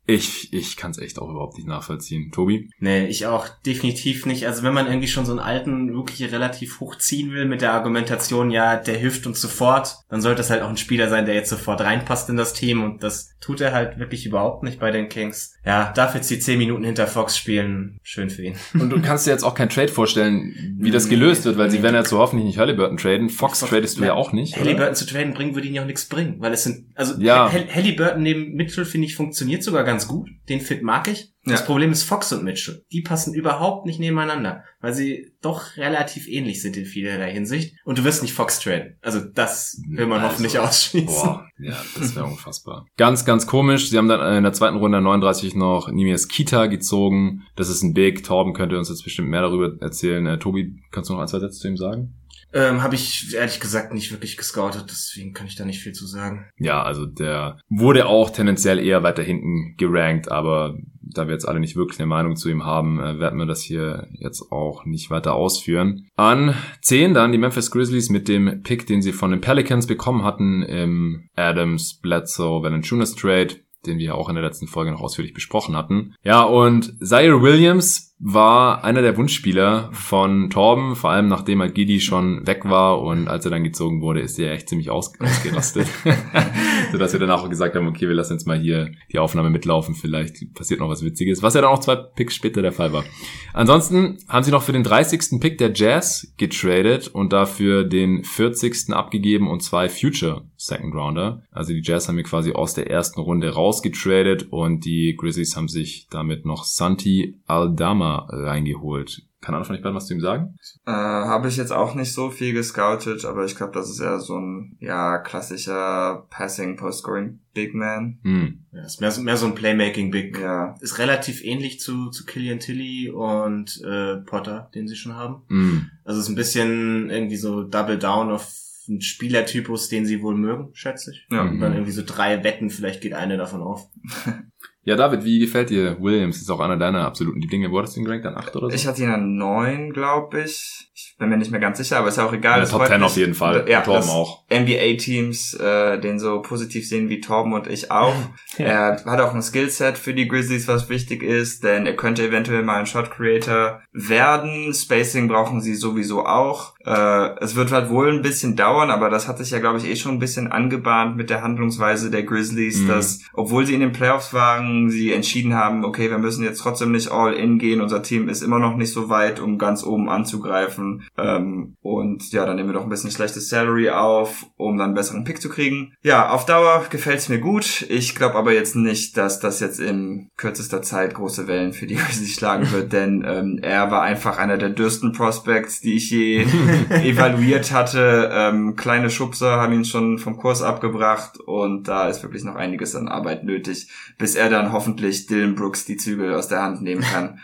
[0.08, 2.30] ich, ich kann es echt auch überhaupt nicht nachvollziehen.
[2.32, 2.70] Tobi?
[2.80, 4.46] Nee, ich auch definitiv nicht.
[4.46, 8.50] Also wenn man irgendwie schon so einen alten Rookie relativ hochziehen will mit der Argumentation,
[8.50, 11.50] ja, der hilft uns sofort, dann sollte es halt auch ein Spieler sein, der jetzt
[11.50, 15.08] sofort reinpasst in das Team und das tut er halt wirklich überhaupt nicht bei den
[15.10, 15.54] Kings.
[15.64, 18.54] Ja, darf jetzt die 10 Minuten hinter Fox spielen, schön für ihn.
[18.74, 21.82] Und du kannst dir jetzt auch kein Trade vorstellen, wie das gelöst wird, weil sie
[21.82, 23.28] werden jetzt so hoffentlich nicht Halliburton traden.
[23.28, 24.54] Fox tradest du ja auch nicht.
[24.54, 24.64] oder?
[24.64, 27.52] Halliburton zu traden bringen würde ihn ja auch nichts bringen, weil es sind, also Ja.
[27.52, 30.28] Hall- Halliburton neben Mitchell finde ich funktioniert sogar ganz gut.
[30.48, 31.32] Den Fit mag ich.
[31.44, 31.66] Das Ja.
[31.66, 32.84] Problem ist Fox und Mitchell.
[32.92, 37.74] Die passen überhaupt nicht nebeneinander, weil sie doch relativ ähnlich sind in vielerlei Hinsicht.
[37.84, 38.98] Und du wirst nicht Fox traden.
[39.00, 41.06] Also das will man Also, hoffentlich ausschließen.
[41.06, 42.86] Boah, ja, das wäre unfassbar.
[42.98, 43.88] Ganz, ganz komisch.
[43.88, 47.42] Sie haben dann in der zweiten Runde 39 noch Nimias Kita gezogen.
[47.56, 48.22] Das ist ein Big.
[48.24, 50.26] Torben könnte uns jetzt bestimmt mehr darüber erzählen.
[50.26, 52.14] Äh, Tobi, kannst du noch ein, zwei Sätze zu ihm sagen?
[52.52, 56.06] Ähm, Habe ich ehrlich gesagt nicht wirklich gescoutet, deswegen kann ich da nicht viel zu
[56.06, 56.46] sagen.
[56.56, 61.60] Ja, also der wurde auch tendenziell eher weiter hinten gerankt, aber da wir jetzt alle
[61.60, 65.10] nicht wirklich eine Meinung zu ihm haben, äh, werden wir das hier jetzt auch nicht
[65.10, 66.08] weiter ausführen.
[66.16, 70.24] An 10 dann die Memphis Grizzlies mit dem Pick, den sie von den Pelicans bekommen
[70.24, 75.34] hatten im Adams, Bledsoe, Valanciunas Trade den wir auch in der letzten Folge noch ausführlich
[75.34, 76.14] besprochen hatten.
[76.22, 82.00] Ja, und Zaire Williams war einer der Wunschspieler von Torben, vor allem nachdem halt Gidi
[82.00, 85.86] schon weg war und als er dann gezogen wurde, ist er echt ziemlich aus ausgerastet.
[86.92, 89.94] Sodass wir danach auch gesagt haben, okay, wir lassen jetzt mal hier die Aufnahme mitlaufen,
[89.94, 93.04] vielleicht passiert noch was Witziges, was ja dann auch zwei Picks später der Fall war.
[93.52, 95.40] Ansonsten haben sie noch für den 30.
[95.40, 98.92] Pick der Jazz getradet und dafür den 40.
[98.92, 101.42] abgegeben und zwei Future Second Rounder.
[101.52, 105.68] Also die Jazz haben hier quasi aus der ersten Runde rausgetradet und die Grizzlies haben
[105.68, 109.22] sich damit noch Santi Aldama reingeholt.
[109.40, 110.56] Kann einer von euch beiden was zu ihm sagen?
[110.84, 114.18] Äh, Habe ich jetzt auch nicht so viel gescoutet, aber ich glaube, das ist eher
[114.18, 118.18] so ein ja klassischer Passing Post-Scoring Big Man.
[118.24, 118.64] Hm.
[118.72, 120.40] Ja, ist mehr, so- mehr so ein Playmaking Big.
[120.40, 125.42] Ja, Ist relativ ähnlich zu, zu Killian Tilly und äh, Potter, den sie schon haben.
[125.48, 125.90] Hm.
[126.04, 128.52] Also ist ein bisschen irgendwie so Double Down auf
[128.88, 131.26] einen Spielertypus, den sie wohl mögen, schätze ich.
[131.30, 131.44] ja.
[131.44, 131.50] Mhm.
[131.52, 133.86] Und dann irgendwie so drei Wetten, vielleicht geht eine davon auf.
[134.88, 136.40] Ja, David, wie gefällt dir Williams?
[136.40, 137.70] Ist auch einer deiner absoluten Lieblinge.
[137.70, 138.24] Wo hattest du ihn gerankt?
[138.24, 138.74] An 8 oder so?
[138.74, 140.87] Ich hatte ihn an neun, glaube ich.
[141.00, 142.58] Ich bin mir nicht mehr ganz sicher, aber ist ja auch egal.
[142.58, 143.64] Ja, Es Top freut 10 mich, auf jeden Fall.
[143.68, 144.42] Ja, Torben dass auch.
[144.50, 148.14] NBA-Teams äh, den so positiv sehen wie Torben und ich auch.
[148.58, 152.64] Er hat auch ein Skillset für die Grizzlies, was wichtig ist, denn er könnte eventuell
[152.64, 154.74] mal ein Shot Creator werden.
[154.74, 156.74] Spacing brauchen sie sowieso auch.
[156.84, 159.86] Äh, es wird halt wohl ein bisschen dauern, aber das hat sich ja, glaube ich,
[159.86, 162.88] eh schon ein bisschen angebahnt mit der Handlungsweise der Grizzlies, Mhm.
[162.88, 166.90] dass, obwohl sie in den Playoffs waren, sie entschieden haben, okay, wir müssen jetzt trotzdem
[166.90, 167.80] nicht all in gehen.
[167.80, 170.87] Unser Team ist immer noch nicht so weit, um ganz oben anzugreifen.
[171.16, 174.94] Ähm, und ja, dann nehmen wir doch ein bisschen schlechtes Salary auf, um dann einen
[174.94, 175.94] besseren Pick zu kriegen.
[176.02, 177.84] Ja, auf Dauer gefällt's mir gut.
[177.88, 181.94] Ich glaube aber jetzt nicht, dass das jetzt in kürzester Zeit große Wellen für die
[181.96, 186.46] Grizzlies schlagen wird, denn ähm, er war einfach einer der dürsten Prospects, die ich je
[186.90, 188.30] evaluiert hatte.
[188.32, 192.94] Ähm, kleine Schubser haben ihn schon vom Kurs abgebracht und da ist wirklich noch einiges
[192.94, 197.02] an Arbeit nötig, bis er dann hoffentlich Dylan Brooks die Zügel aus der Hand nehmen
[197.02, 197.40] kann.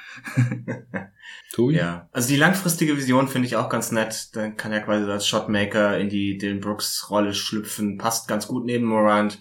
[1.52, 1.74] Tobi?
[1.84, 2.08] Ja.
[2.12, 4.28] Also die langfristige Vision finde ich auch ganz nett.
[4.34, 7.98] Dann kann er quasi als Shotmaker in die Dylan Brooks Rolle schlüpfen.
[7.98, 9.38] Passt ganz gut neben Morant.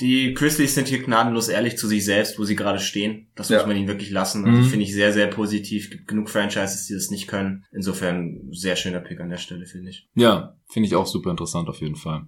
[0.00, 3.28] Die Grizzlies sind hier gnadenlos ehrlich zu sich selbst, wo sie gerade stehen.
[3.34, 3.56] Das Ja.
[3.58, 4.44] muss man ihnen wirklich lassen.
[4.44, 4.64] Also Mhm.
[4.66, 5.88] finde ich sehr, sehr positiv.
[5.90, 7.64] Gibt genug Franchises, die das nicht können.
[7.72, 10.06] Insofern sehr schöner Pick an der Stelle, finde ich.
[10.14, 12.26] Ja, finde ich auch super interessant auf jeden Fall.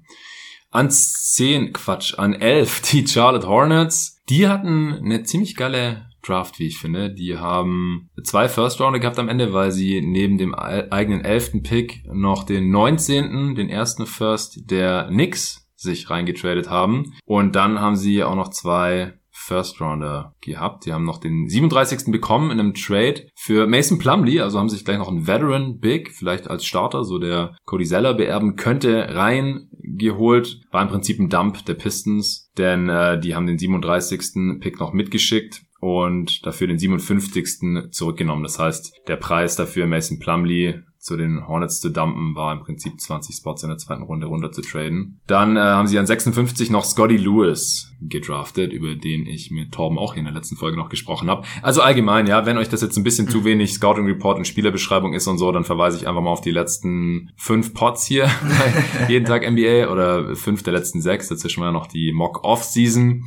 [0.71, 4.19] An 10, Quatsch, an 11, die Charlotte Hornets.
[4.31, 7.11] Die hatten eine ziemlich geile Draft, wie ich finde.
[7.11, 11.63] Die haben zwei First Rounder gehabt am Ende, weil sie neben dem ei- eigenen 11.
[11.63, 17.15] Pick noch den 19., den ersten First der Knicks sich reingetradet haben.
[17.25, 20.85] Und dann haben sie auch noch zwei First Rounder gehabt.
[20.85, 22.11] Die haben noch den 37.
[22.11, 26.11] bekommen in einem Trade für Mason Plumley, also haben sich gleich noch einen Veteran Big,
[26.11, 30.61] vielleicht als Starter, so der Cody Zeller beerben könnte, reingeholt.
[30.71, 34.61] War im Prinzip ein Dump der Pistons, denn äh, die haben den 37.
[34.61, 37.91] Pick noch mitgeschickt und dafür den 57.
[37.91, 38.43] zurückgenommen.
[38.43, 43.01] Das heißt, der Preis dafür Mason Plumley zu den Hornets zu dumpen, war im Prinzip
[43.01, 45.21] 20 Spots in der zweiten Runde runter zu traden.
[45.27, 49.97] Dann äh, haben sie an 56 noch Scotty Lewis gedraftet, über den ich mit Torben
[49.97, 51.47] auch hier in der letzten Folge noch gesprochen habe.
[51.63, 55.15] Also allgemein, ja, wenn euch das jetzt ein bisschen zu wenig Scouting Report und Spielerbeschreibung
[55.15, 58.29] ist und so, dann verweise ich einfach mal auf die letzten fünf Pots hier,
[59.09, 61.29] jeden Tag NBA oder fünf der letzten sechs.
[61.29, 63.25] Dazwischen war ja noch die Mock Off Season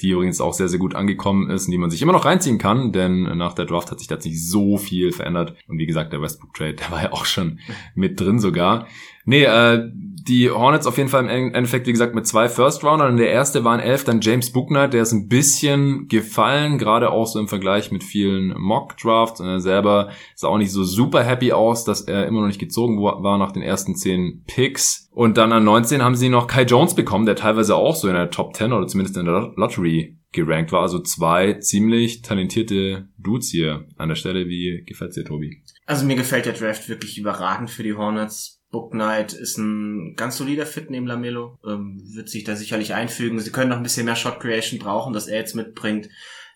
[0.00, 2.58] die übrigens auch sehr, sehr gut angekommen ist und die man sich immer noch reinziehen
[2.58, 5.54] kann, denn nach der Draft hat sich nicht so viel verändert.
[5.68, 7.60] Und wie gesagt, der Westbrook Trade, der war ja auch schon
[7.94, 8.86] mit drin sogar.
[9.24, 9.90] Nee, äh,
[10.28, 13.16] die Hornets auf jeden Fall im Endeffekt, wie gesagt, mit zwei First Roundern.
[13.16, 17.26] Der erste war ein Elf, dann James Booknight, der ist ein bisschen gefallen, gerade auch
[17.26, 19.40] so im Vergleich mit vielen Mock Drafts.
[19.40, 22.60] Und er selber sah auch nicht so super happy aus, dass er immer noch nicht
[22.60, 25.08] gezogen war nach den ersten zehn Picks.
[25.12, 28.14] Und dann an 19 haben sie noch Kai Jones bekommen, der teilweise auch so in
[28.14, 30.82] der Top 10 oder zumindest in der Lottery gerankt war.
[30.82, 34.46] Also zwei ziemlich talentierte Dudes hier an der Stelle.
[34.46, 35.62] Wie gefällt's dir, Tobi?
[35.86, 40.36] Also mir gefällt der Draft wirklich überragend für die Hornets Book Knight ist ein ganz
[40.36, 43.40] solider Fit neben Lamelo, ähm, wird sich da sicherlich einfügen.
[43.40, 46.08] Sie können noch ein bisschen mehr Shot Creation brauchen, das er jetzt mitbringt.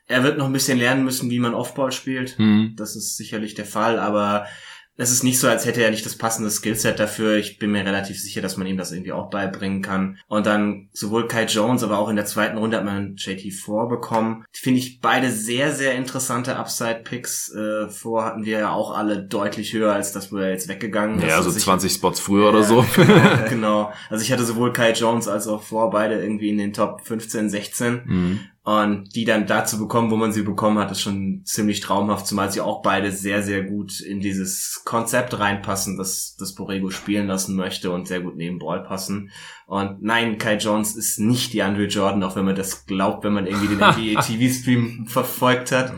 [0.06, 2.38] Er wird noch ein bisschen lernen müssen, wie man Offball spielt.
[2.38, 2.74] Mhm.
[2.76, 4.46] Das ist sicherlich der Fall, aber
[4.96, 7.36] es ist nicht so, als hätte er nicht das passende Skillset dafür.
[7.36, 10.18] Ich bin mir relativ sicher, dass man ihm das irgendwie auch beibringen kann.
[10.28, 14.44] Und dann sowohl Kai Jones, aber auch in der zweiten Runde hat man JT4 bekommen.
[14.52, 17.54] Finde ich beide sehr, sehr interessante Upside-Picks.
[17.54, 21.20] Äh, vor hatten wir ja auch alle deutlich höher, als das wir jetzt weggegangen.
[21.20, 22.86] Ja, so 20 Spots früher oder so.
[23.48, 23.92] genau.
[24.10, 27.50] Also ich hatte sowohl Kai Jones als auch vor beide irgendwie in den Top 15,
[27.50, 28.02] 16.
[28.04, 28.40] Mhm.
[28.64, 32.50] Und die dann dazu bekommen, wo man sie bekommen hat, ist schon ziemlich traumhaft, zumal
[32.50, 37.56] sie auch beide sehr, sehr gut in dieses Konzept reinpassen, das, das Borrego spielen lassen
[37.56, 39.30] möchte und sehr gut neben Ball passen.
[39.66, 43.32] Und nein, Kai Jones ist nicht die Andre Jordan, auch wenn man das glaubt, wenn
[43.32, 43.78] man irgendwie den
[44.14, 45.92] NBA TV-Stream verfolgt hat.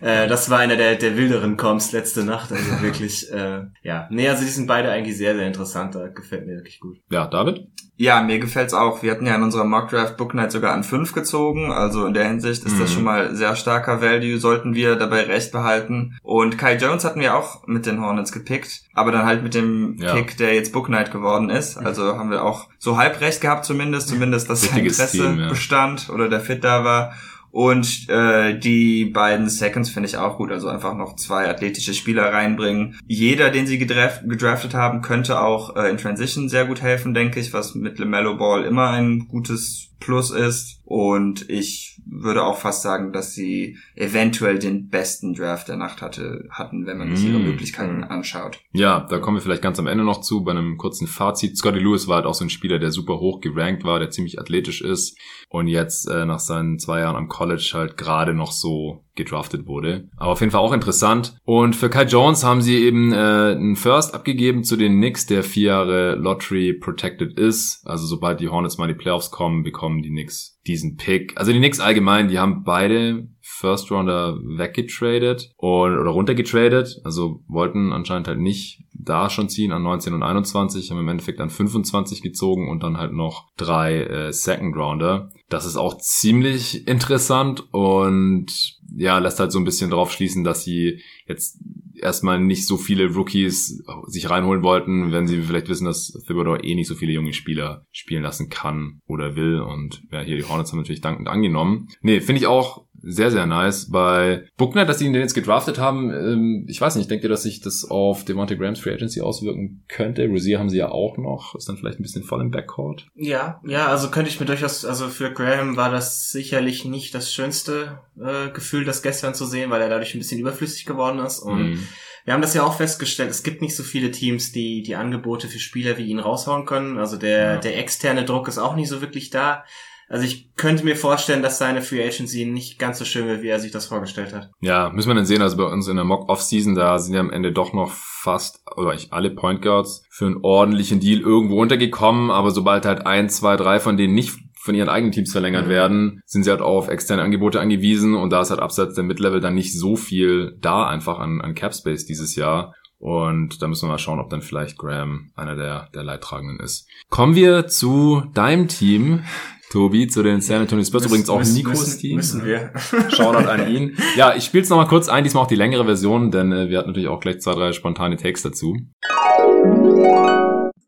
[0.00, 2.52] Äh, das war einer der, der wilderen Comps letzte Nacht.
[2.52, 4.06] Also wirklich, äh, ja.
[4.10, 5.94] Nee, also die sind beide eigentlich sehr, sehr interessant.
[5.94, 6.98] Da gefällt mir wirklich gut.
[7.10, 7.68] Ja, David?
[7.98, 9.02] Ja, mir gefällt's auch.
[9.02, 11.72] Wir hatten ja in unserer Mock Draft Book Night sogar an fünf gezogen.
[11.72, 12.80] Also in der Hinsicht ist mhm.
[12.80, 14.38] das schon mal sehr starker Value.
[14.38, 16.18] Sollten wir dabei recht behalten.
[16.22, 18.82] Und Kai Jones hatten wir auch mit den Hornets gepickt.
[18.92, 20.14] Aber dann halt mit dem ja.
[20.14, 21.78] Pick, der jetzt Book Night geworden ist.
[21.78, 24.08] Also haben wir auch so halb recht gehabt zumindest.
[24.08, 25.48] Zumindest, dass sein Interesse Team, ja.
[25.48, 27.14] bestand oder der Fit da war.
[27.56, 30.52] Und äh, die beiden Seconds finde ich auch gut.
[30.52, 32.98] Also einfach noch zwei athletische Spieler reinbringen.
[33.06, 37.40] Jeder, den sie gedraft, gedraftet haben, könnte auch äh, in Transition sehr gut helfen, denke
[37.40, 40.80] ich, was mit LeMelo Ball immer ein gutes Plus ist.
[40.84, 46.46] Und ich würde auch fast sagen, dass sie eventuell den besten Draft der Nacht hatte,
[46.50, 47.30] hatten, wenn man sich mm.
[47.30, 48.60] ihre Möglichkeiten anschaut.
[48.72, 51.56] Ja, da kommen wir vielleicht ganz am Ende noch zu, bei einem kurzen Fazit.
[51.56, 54.38] Scotty Lewis war halt auch so ein Spieler, der super hoch gerankt war, der ziemlich
[54.38, 55.18] athletisch ist
[55.48, 60.08] und jetzt äh, nach seinen zwei Jahren am College halt gerade noch so gedraftet wurde.
[60.16, 61.36] Aber auf jeden Fall auch interessant.
[61.44, 65.42] Und für Kai Jones haben sie eben äh, einen First abgegeben zu den Knicks, der
[65.42, 67.82] vier Jahre Lottery protected ist.
[67.86, 71.32] Also sobald die Hornets mal in die Playoffs kommen, bekommen die Knicks diesen Pick.
[71.36, 77.00] Also die Knicks allgemein, die haben beide First Rounder weggetradet und, oder runtergetradet.
[77.04, 81.40] Also wollten anscheinend halt nicht da schon ziehen an 19 und 21, haben im Endeffekt
[81.40, 85.30] an 25 gezogen und dann halt noch drei äh, Second Rounder.
[85.48, 90.64] Das ist auch ziemlich interessant und ja, lässt halt so ein bisschen drauf schließen, dass
[90.64, 91.58] sie jetzt
[92.00, 96.74] erstmal nicht so viele Rookies sich reinholen wollten, wenn sie vielleicht wissen, dass Thibodeau eh
[96.74, 99.60] nicht so viele junge Spieler spielen lassen kann oder will.
[99.60, 101.88] Und ja, hier die Hornets haben natürlich dankend angenommen.
[102.00, 103.90] Nee, finde ich auch sehr, sehr nice.
[103.90, 107.44] Bei Buckner, dass sie ihn jetzt gedraftet haben, ähm, ich weiß nicht, denkt ihr, dass
[107.44, 110.26] sich das auf Devontae Grahams Free Agency auswirken könnte?
[110.26, 113.06] Rosier haben sie ja auch noch, ist dann vielleicht ein bisschen voll im Backcourt.
[113.14, 117.32] Ja, ja, also könnte ich mir durchaus, also für Graham war das sicherlich nicht das
[117.32, 121.38] schönste äh, Gefühl, das gestern zu sehen, weil er dadurch ein bisschen überflüssig geworden ist
[121.38, 121.88] und mm.
[122.26, 125.46] Wir haben das ja auch festgestellt, es gibt nicht so viele Teams, die die Angebote
[125.46, 126.98] für Spieler wie ihn raushauen können.
[126.98, 127.56] Also der, ja.
[127.58, 129.64] der externe Druck ist auch nicht so wirklich da.
[130.08, 133.48] Also ich könnte mir vorstellen, dass seine Free Agency nicht ganz so schön wird, wie
[133.48, 134.50] er sich das vorgestellt hat.
[134.60, 135.42] Ja, müssen wir dann sehen.
[135.42, 138.60] Also bei uns in der Mock Off-Season, da sind ja am Ende doch noch fast,
[138.76, 142.30] oder eigentlich alle Point Guards für einen ordentlichen Deal irgendwo untergekommen.
[142.30, 144.32] Aber sobald halt ein, zwei, drei von denen nicht
[144.66, 145.70] von ihren eigenen Teams verlängert mhm.
[145.70, 149.04] werden, sind sie halt auch auf externe Angebote angewiesen und da ist halt abseits der
[149.04, 152.74] Mid-Level dann nicht so viel da einfach an, an Cap Space dieses Jahr.
[152.98, 156.88] Und da müssen wir mal schauen, ob dann vielleicht Graham einer der, der Leidtragenden ist.
[157.10, 159.22] Kommen wir zu deinem Team,
[159.70, 161.06] Tobi, zu den San Antonio Spurs.
[161.06, 162.16] Übrigens auch Müssen- Nikos müssen, Team.
[162.16, 162.70] Müssen wir.
[163.10, 163.96] Shoutout an ihn.
[164.16, 166.78] Ja, ich spiel's noch mal kurz ein, diesmal auch die längere Version, denn äh, wir
[166.78, 168.76] hatten natürlich auch gleich zwei, drei spontane Takes dazu.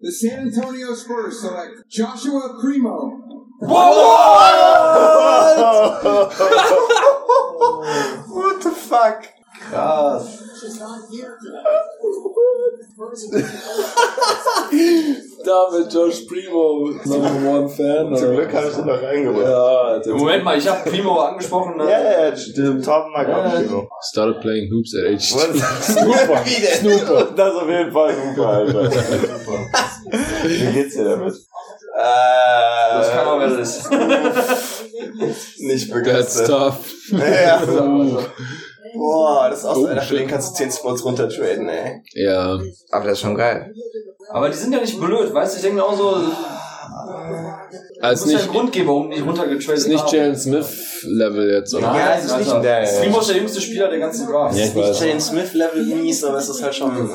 [0.00, 3.24] The San Antonio Spurs select Joshua Primo.
[7.18, 9.24] What the fuck?
[9.70, 10.40] Krass.
[10.64, 11.38] Is not here
[15.44, 18.14] David Josh Primo, Number One Fan.
[18.16, 20.06] Zum Glück habe ich den noch reingebracht.
[20.06, 21.76] Ja, Moment mal, ich habe Primo angesprochen.
[21.76, 21.84] ne?
[21.90, 22.84] Ja, ja, ja, stimmt.
[22.84, 23.88] Tom mag auch Primo.
[24.02, 25.22] Started playing hoops at age
[25.82, 26.44] Snooper.
[26.44, 26.98] Wie denn?
[26.98, 27.24] Snooper.
[27.36, 28.90] Das ist auf jeden Fall super, Alter.
[30.44, 31.34] Wie geht's dir damit?
[31.34, 33.90] Äh, Das kann man, ist.
[35.60, 36.46] Nicht That's begeistert.
[36.48, 36.84] tough.
[37.12, 37.62] Ja,
[38.94, 42.02] Boah, das ist auch so einer, für den kannst du 10 Spots runtertraden, ey.
[42.14, 42.58] Ja.
[42.90, 43.74] Aber das ist schon geil.
[44.30, 45.56] Aber die sind ja nicht blöd, weißt du?
[45.56, 46.16] Ich denke mir auch so,
[48.00, 50.12] Als muss ja nicht, einen Grund geben, warum die nicht runtergetradet ist nicht.
[50.12, 51.94] Jalen Smith Level jetzt, oder?
[51.94, 54.54] Ja, es ist nicht in der- Primo ist der jüngste Spieler der ganzen Draft.
[54.56, 55.00] Ja, ich ist nicht weiß.
[55.00, 57.10] Jane Smith Level mies, aber es ist halt schon.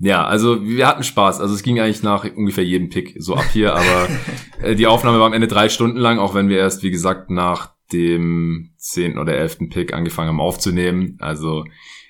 [0.00, 1.40] Ja, also wir hatten Spaß.
[1.40, 4.08] Also es ging eigentlich nach ungefähr jedem Pick so ab hier, aber
[4.62, 7.30] äh, die Aufnahme war am Ende drei Stunden lang, auch wenn wir erst, wie gesagt,
[7.30, 11.16] nach dem zehnten oder elften Pick angefangen haben aufzunehmen.
[11.20, 11.64] Also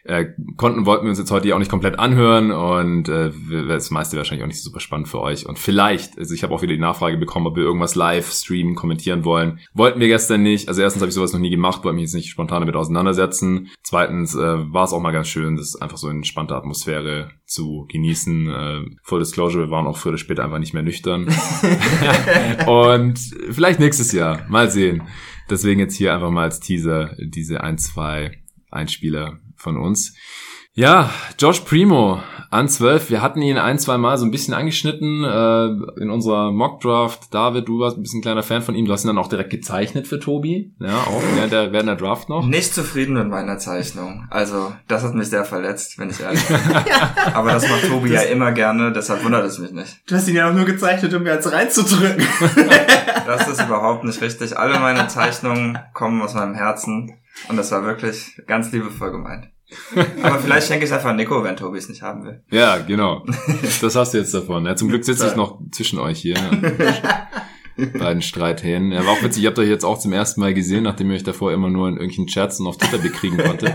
[0.06, 3.32] äh, konnten wollten wir uns jetzt heute auch nicht komplett anhören und äh,
[3.66, 5.46] das meiste wahrscheinlich auch nicht so super spannend für euch.
[5.46, 8.74] Und vielleicht, also ich habe auch wieder die Nachfrage bekommen, ob wir irgendwas live streamen,
[8.74, 9.60] kommentieren wollen.
[9.72, 10.68] Wollten wir gestern nicht.
[10.68, 13.70] Also erstens habe ich sowas noch nie gemacht, wollte mich jetzt nicht spontan damit auseinandersetzen.
[13.82, 14.38] Zweitens äh,
[14.72, 18.48] war es auch mal ganz schön, das einfach so in entspannter Atmosphäre zu genießen.
[18.48, 21.28] Äh, Full Disclosure, wir waren auch früher oder später einfach nicht mehr nüchtern.
[22.66, 23.18] und
[23.50, 24.42] vielleicht nächstes Jahr.
[24.50, 25.02] Mal sehen.
[25.50, 28.38] Deswegen jetzt hier einfach mal als Teaser diese ein, zwei
[28.70, 30.14] Einspieler von uns.
[30.76, 32.20] Ja, Josh Primo
[32.50, 33.08] an 12.
[33.08, 37.32] Wir hatten ihn ein, zwei Mal so ein bisschen angeschnitten äh, in unserer Mock-Draft.
[37.32, 38.84] David, du warst ein bisschen kleiner Fan von ihm.
[38.84, 40.74] Du hast ihn dann auch direkt gezeichnet für Tobi.
[40.80, 42.44] Ja, auch während der, während der Draft noch.
[42.44, 44.26] Nicht zufrieden mit meiner Zeichnung.
[44.30, 46.56] Also, das hat mich sehr verletzt, wenn ich ehrlich bin.
[47.34, 50.02] Aber das macht Tobi ja immer gerne, deshalb wundert es mich nicht.
[50.08, 52.24] Du hast ihn ja auch nur gezeichnet, um mir eins reinzudrücken.
[53.26, 54.58] Das ist überhaupt nicht richtig.
[54.58, 57.18] Alle meine Zeichnungen kommen aus meinem Herzen
[57.48, 59.48] und das war wirklich ganz liebevoll gemeint.
[60.22, 62.42] Aber vielleicht schenke ich einfach Nico, wenn Tobi es nicht haben will.
[62.50, 63.26] Ja, genau.
[63.80, 64.66] Das hast du jetzt davon.
[64.66, 66.36] Ja, zum Glück sitze ich noch zwischen euch hier.
[67.98, 68.92] beiden Streithähnen.
[68.92, 71.16] Ja, war auch witzig, ihr habt euch jetzt auch zum ersten Mal gesehen, nachdem ihr
[71.16, 73.72] euch davor immer nur in irgendwelchen Chats und auf Twitter bekriegen konntet.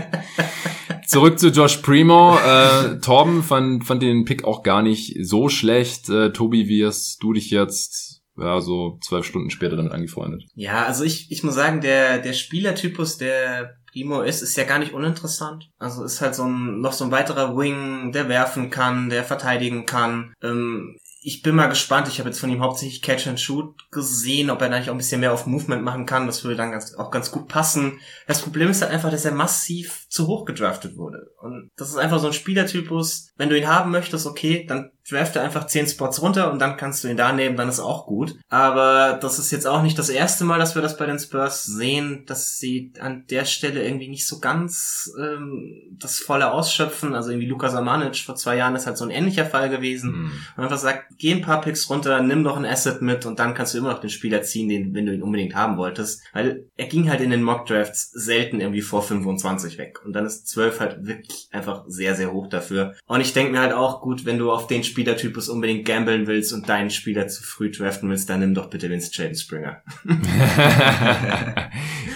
[1.06, 2.38] Zurück zu Josh Primo.
[2.38, 6.08] Äh, Torben fand, fand den Pick auch gar nicht so schlecht.
[6.08, 10.44] Äh, Tobi, wie hast du dich jetzt ja, so zwölf Stunden später damit angefreundet?
[10.54, 14.78] Ja, also ich, ich muss sagen, der, der Spielertypus, der Primo ist, ist ja gar
[14.78, 15.68] nicht uninteressant.
[15.78, 19.86] Also ist halt so ein, noch so ein weiterer Wing, der werfen kann, der verteidigen
[19.86, 20.32] kann.
[20.42, 22.08] Ähm, ich bin mal gespannt.
[22.08, 24.94] Ich habe jetzt von ihm hauptsächlich Catch and Shoot gesehen, ob er da nicht auch
[24.94, 26.26] ein bisschen mehr auf Movement machen kann.
[26.26, 28.00] Das würde dann ganz, auch ganz gut passen.
[28.26, 31.30] Das Problem ist halt einfach, dass er massiv zu hoch gedraftet wurde.
[31.40, 33.32] Und das ist einfach so ein Spielertypus.
[33.36, 37.02] Wenn du ihn haben möchtest, okay, dann drafte einfach 10 Spots runter und dann kannst
[37.02, 38.36] du ihn da nehmen, dann ist auch gut.
[38.48, 41.64] Aber das ist jetzt auch nicht das erste Mal, dass wir das bei den Spurs
[41.64, 47.14] sehen, dass sie an der Stelle irgendwie nicht so ganz ähm, das volle ausschöpfen.
[47.14, 50.12] Also irgendwie Lukas Amanic vor zwei Jahren ist halt so ein ähnlicher Fall gewesen.
[50.12, 50.32] Hm.
[50.56, 53.54] Und einfach sagt, geh ein paar Picks runter, nimm doch ein Asset mit und dann
[53.54, 56.22] kannst du immer noch den Spieler ziehen, den, wenn du ihn unbedingt haben wolltest.
[56.32, 60.00] Weil er ging halt in den Mock Drafts selten irgendwie vor 25 weg.
[60.04, 62.94] Und dann ist 12 halt wirklich einfach sehr, sehr hoch dafür.
[63.06, 66.52] Und ich denke mir halt auch, gut, wenn du auf den Spielertypus unbedingt gambeln willst
[66.52, 69.82] und deinen Spieler zu früh draften willst, dann nimm doch bitte Vince Jaden Springer.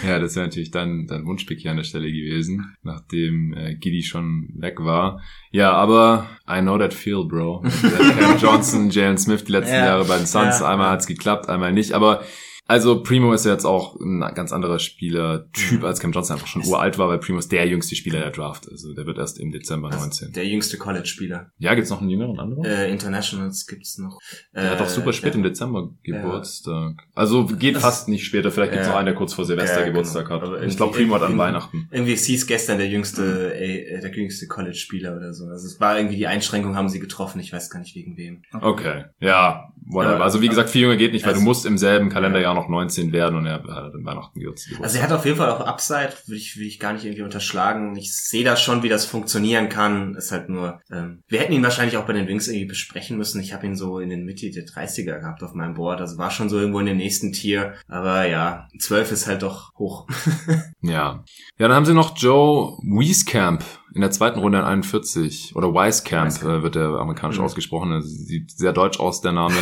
[0.07, 4.02] ja, das wäre natürlich dann dein Wunschpick hier an der Stelle gewesen, nachdem äh, Giddy
[4.02, 5.20] schon weg war.
[5.50, 7.62] Ja, aber I know that feel, bro.
[8.18, 9.86] Cam Johnson, Jalen Smith die letzten Ja.
[9.86, 10.61] Jahre bei den Suns.
[10.61, 10.70] Ja.
[10.70, 11.92] Einmal hat's geklappt, einmal nicht.
[11.92, 12.22] Aber
[12.67, 15.85] also Primo ist ja jetzt auch ein ganz anderer Spielertyp, Mhm.
[15.85, 18.69] als Cam Johnson einfach schon uralt war, weil Primo ist der jüngste Spieler der Draft.
[18.71, 20.33] Also der wird erst im Dezember 19.
[20.33, 21.51] Der jüngste College-Spieler.
[21.59, 22.65] Ja, gibt's noch einen jüngeren anderen?
[22.65, 24.19] Äh, Internationals gibt's noch.
[24.55, 27.03] Der hat doch super spät der- im Dezember Geburtstag.
[27.15, 28.51] Also geht fast nicht später.
[28.51, 28.93] Vielleicht gibt's Ja.
[28.93, 30.41] noch einen, der kurz vor Silvester Ja, Geburtstag genau.
[30.53, 30.62] hat.
[30.65, 31.89] Ich glaube, Primo hat an Weihnachten.
[31.91, 35.45] Irgendwie hieß gestern der jüngste, äh, der jüngste College-Spieler oder so.
[35.47, 37.41] Also es war irgendwie die Einschränkung haben sie getroffen.
[37.41, 38.43] Ich weiß gar nicht wegen wem.
[38.53, 40.22] Okay, ja, whatever.
[40.22, 42.68] Also wie gesagt, viel jünger geht nicht, weil also- du musst im selben Kalenderjahr noch
[42.68, 44.80] 19 werden und er hat an Weihnachten Geburtstag.
[44.80, 47.22] Also er hat auf jeden Fall auch Upside, würde ich, würde ich gar nicht irgendwie
[47.22, 47.97] unterschlagen.
[47.97, 50.14] Ich sehe da schon, wie das funktionieren kann.
[50.14, 53.41] Ist halt nur, ähm, wir hätten ihn wahrscheinlich auch bei den Wings irgendwie besprechen müssen.
[53.41, 56.01] Ich habe ihn so in den Mitte der 30er gehabt auf meinem Board.
[56.01, 57.74] Also war schon so irgendwo in den nächsten Tier.
[57.89, 60.07] Aber ja, 12 ist halt doch hoch.
[60.87, 61.24] Ja.
[61.59, 63.64] Ja, dann haben sie noch Joe Wieskamp
[63.95, 67.45] in der zweiten Runde an 41 oder Wisekamp äh, wird der amerikanisch Mhm.
[67.45, 68.03] ausgesprochen.
[68.03, 69.55] Sieht sehr deutsch aus, der Name.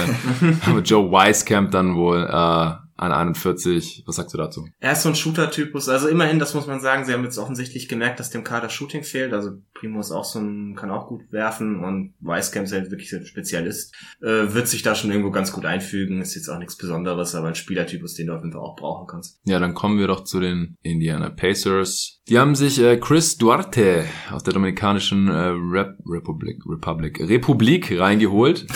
[0.66, 2.72] Aber Joe Wisekamp dann wohl äh,
[3.02, 4.04] an 41.
[4.06, 4.68] Was sagst du dazu?
[4.80, 5.88] Er ist so ein Shooter-Typus.
[5.88, 9.02] Also immerhin, das muss man sagen, sie haben jetzt offensichtlich gemerkt, dass dem Kader Shooting
[9.02, 9.32] fehlt.
[9.32, 13.10] Also Primo ist auch so ein, kann auch gut werfen und Weiskamp ist halt wirklich
[13.10, 13.94] so ein Spezialist.
[14.20, 16.22] Äh, wird sich da schon irgendwo ganz gut einfügen.
[16.22, 19.06] Ist jetzt auch nichts Besonderes, aber ein Spielertypus, den du auf jeden Fall auch brauchen
[19.06, 19.40] kannst.
[19.44, 22.20] Ja, dann kommen wir doch zu den Indiana Pacers.
[22.28, 28.66] Die haben sich äh, Chris Duarte aus der Dominikanischen äh, Rep Republik, Republik, Republik reingeholt.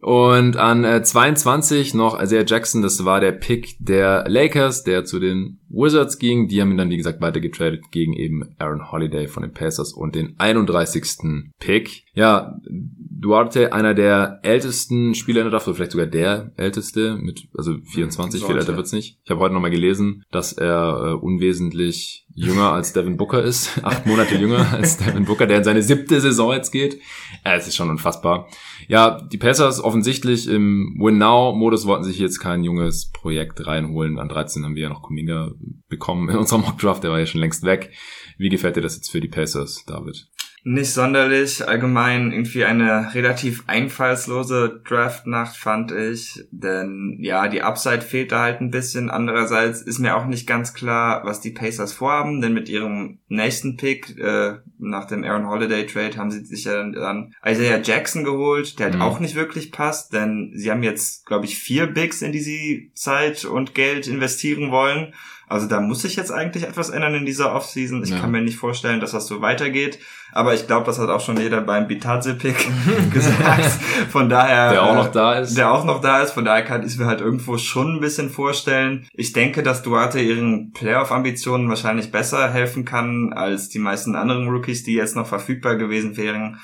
[0.00, 5.20] Und an äh, 22 noch Isaiah Jackson, das war der Pick der Lakers, der zu
[5.20, 6.48] den Wizards ging.
[6.48, 10.14] Die haben ihn dann, wie gesagt, weitergetradet gegen eben Aaron Holiday von den Pacers und
[10.14, 11.52] den 31.
[11.58, 12.04] Pick.
[12.14, 17.48] Ja, Duarte, einer der ältesten Spieler in der Draft, oder vielleicht sogar der älteste, mit
[17.56, 19.18] also 24, viel älter wird's nicht.
[19.24, 23.78] Ich habe heute nochmal gelesen, dass er äh, unwesentlich jünger als Devin Booker ist.
[23.84, 26.98] Acht Monate jünger als Devin Booker, der in seine siebte Saison jetzt geht.
[27.44, 28.48] Ja, es ist schon unfassbar.
[28.90, 34.18] Ja, die Pacers offensichtlich im Win-Now-Modus wollten sich jetzt kein junges Projekt reinholen.
[34.18, 35.52] An 13 haben wir ja noch Kuminga
[35.88, 37.92] bekommen in unserem Mock-Draft, der war ja schon längst weg.
[38.36, 40.28] Wie gefällt dir das jetzt für die Pacers, David?
[40.62, 41.66] Nicht sonderlich.
[41.66, 46.44] Allgemein irgendwie eine relativ einfallslose Draftnacht fand ich.
[46.50, 49.08] Denn ja, die Upside fehlt da halt ein bisschen.
[49.10, 52.40] Andererseits ist mir auch nicht ganz klar, was die Pacers vorhaben.
[52.42, 56.82] Denn mit ihrem nächsten Pick äh, nach dem Aaron Holiday Trade haben sie sich ja
[56.90, 59.02] dann Isaiah Jackson geholt, der halt Mhm.
[59.02, 60.12] auch nicht wirklich passt.
[60.12, 64.70] Denn sie haben jetzt, glaube ich, vier Bigs, in die sie Zeit und Geld investieren
[64.70, 65.14] wollen.
[65.50, 68.02] Also da muss sich jetzt eigentlich etwas ändern in dieser Offseason.
[68.04, 68.20] Ich Ja.
[68.20, 69.98] kann mir nicht vorstellen, dass das so weitergeht.
[70.32, 72.68] Aber ich glaube, das hat auch schon jeder beim Bitadze-Pick
[73.12, 73.64] gesagt.
[74.10, 74.70] Von daher.
[74.70, 75.56] Der auch äh, noch da ist.
[75.56, 76.30] Der auch noch da ist.
[76.32, 79.08] Von daher kann ich mir halt irgendwo schon ein bisschen vorstellen.
[79.12, 84.84] Ich denke, dass Duarte ihren Playoff-Ambitionen wahrscheinlich besser helfen kann als die meisten anderen Rookies,
[84.84, 86.60] die jetzt noch verfügbar gewesen wären.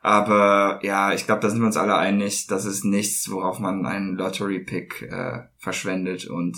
[0.00, 3.84] Aber ja, ich glaube, da sind wir uns alle einig, das ist nichts, worauf man
[3.84, 6.26] einen Lottery-Pick äh, verschwendet.
[6.28, 6.56] Und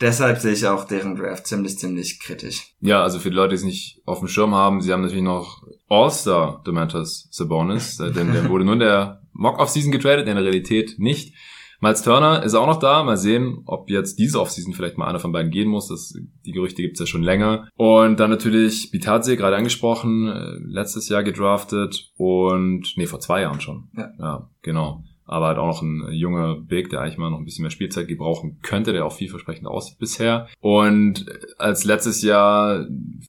[0.00, 2.74] deshalb sehe ich auch deren Draft ziemlich, ziemlich kritisch.
[2.80, 5.22] Ja, also für die Leute, die es nicht auf dem Schirm haben, sie haben natürlich
[5.24, 10.44] noch All-Star Domantas Sabonis, äh, denn der wurde nur in der Mock-Off-Season getradet, in der
[10.44, 11.34] Realität nicht.
[11.80, 13.04] Miles Turner ist auch noch da.
[13.04, 15.88] Mal sehen, ob jetzt diese Offseason vielleicht mal einer von beiden gehen muss.
[15.88, 16.12] Das,
[16.44, 17.68] die Gerüchte gibt's ja schon länger.
[17.76, 23.60] Und dann natürlich Bitadze, gerade angesprochen, äh, letztes Jahr gedraftet und nee, vor zwei Jahren
[23.60, 23.90] schon.
[23.96, 24.10] Ja.
[24.18, 25.04] ja genau.
[25.28, 28.08] Aber halt auch noch ein junger Big, der eigentlich mal noch ein bisschen mehr Spielzeit
[28.08, 30.48] gebrauchen könnte, der auch vielversprechend aussieht bisher.
[30.60, 31.26] Und
[31.58, 32.86] als letztes Jahr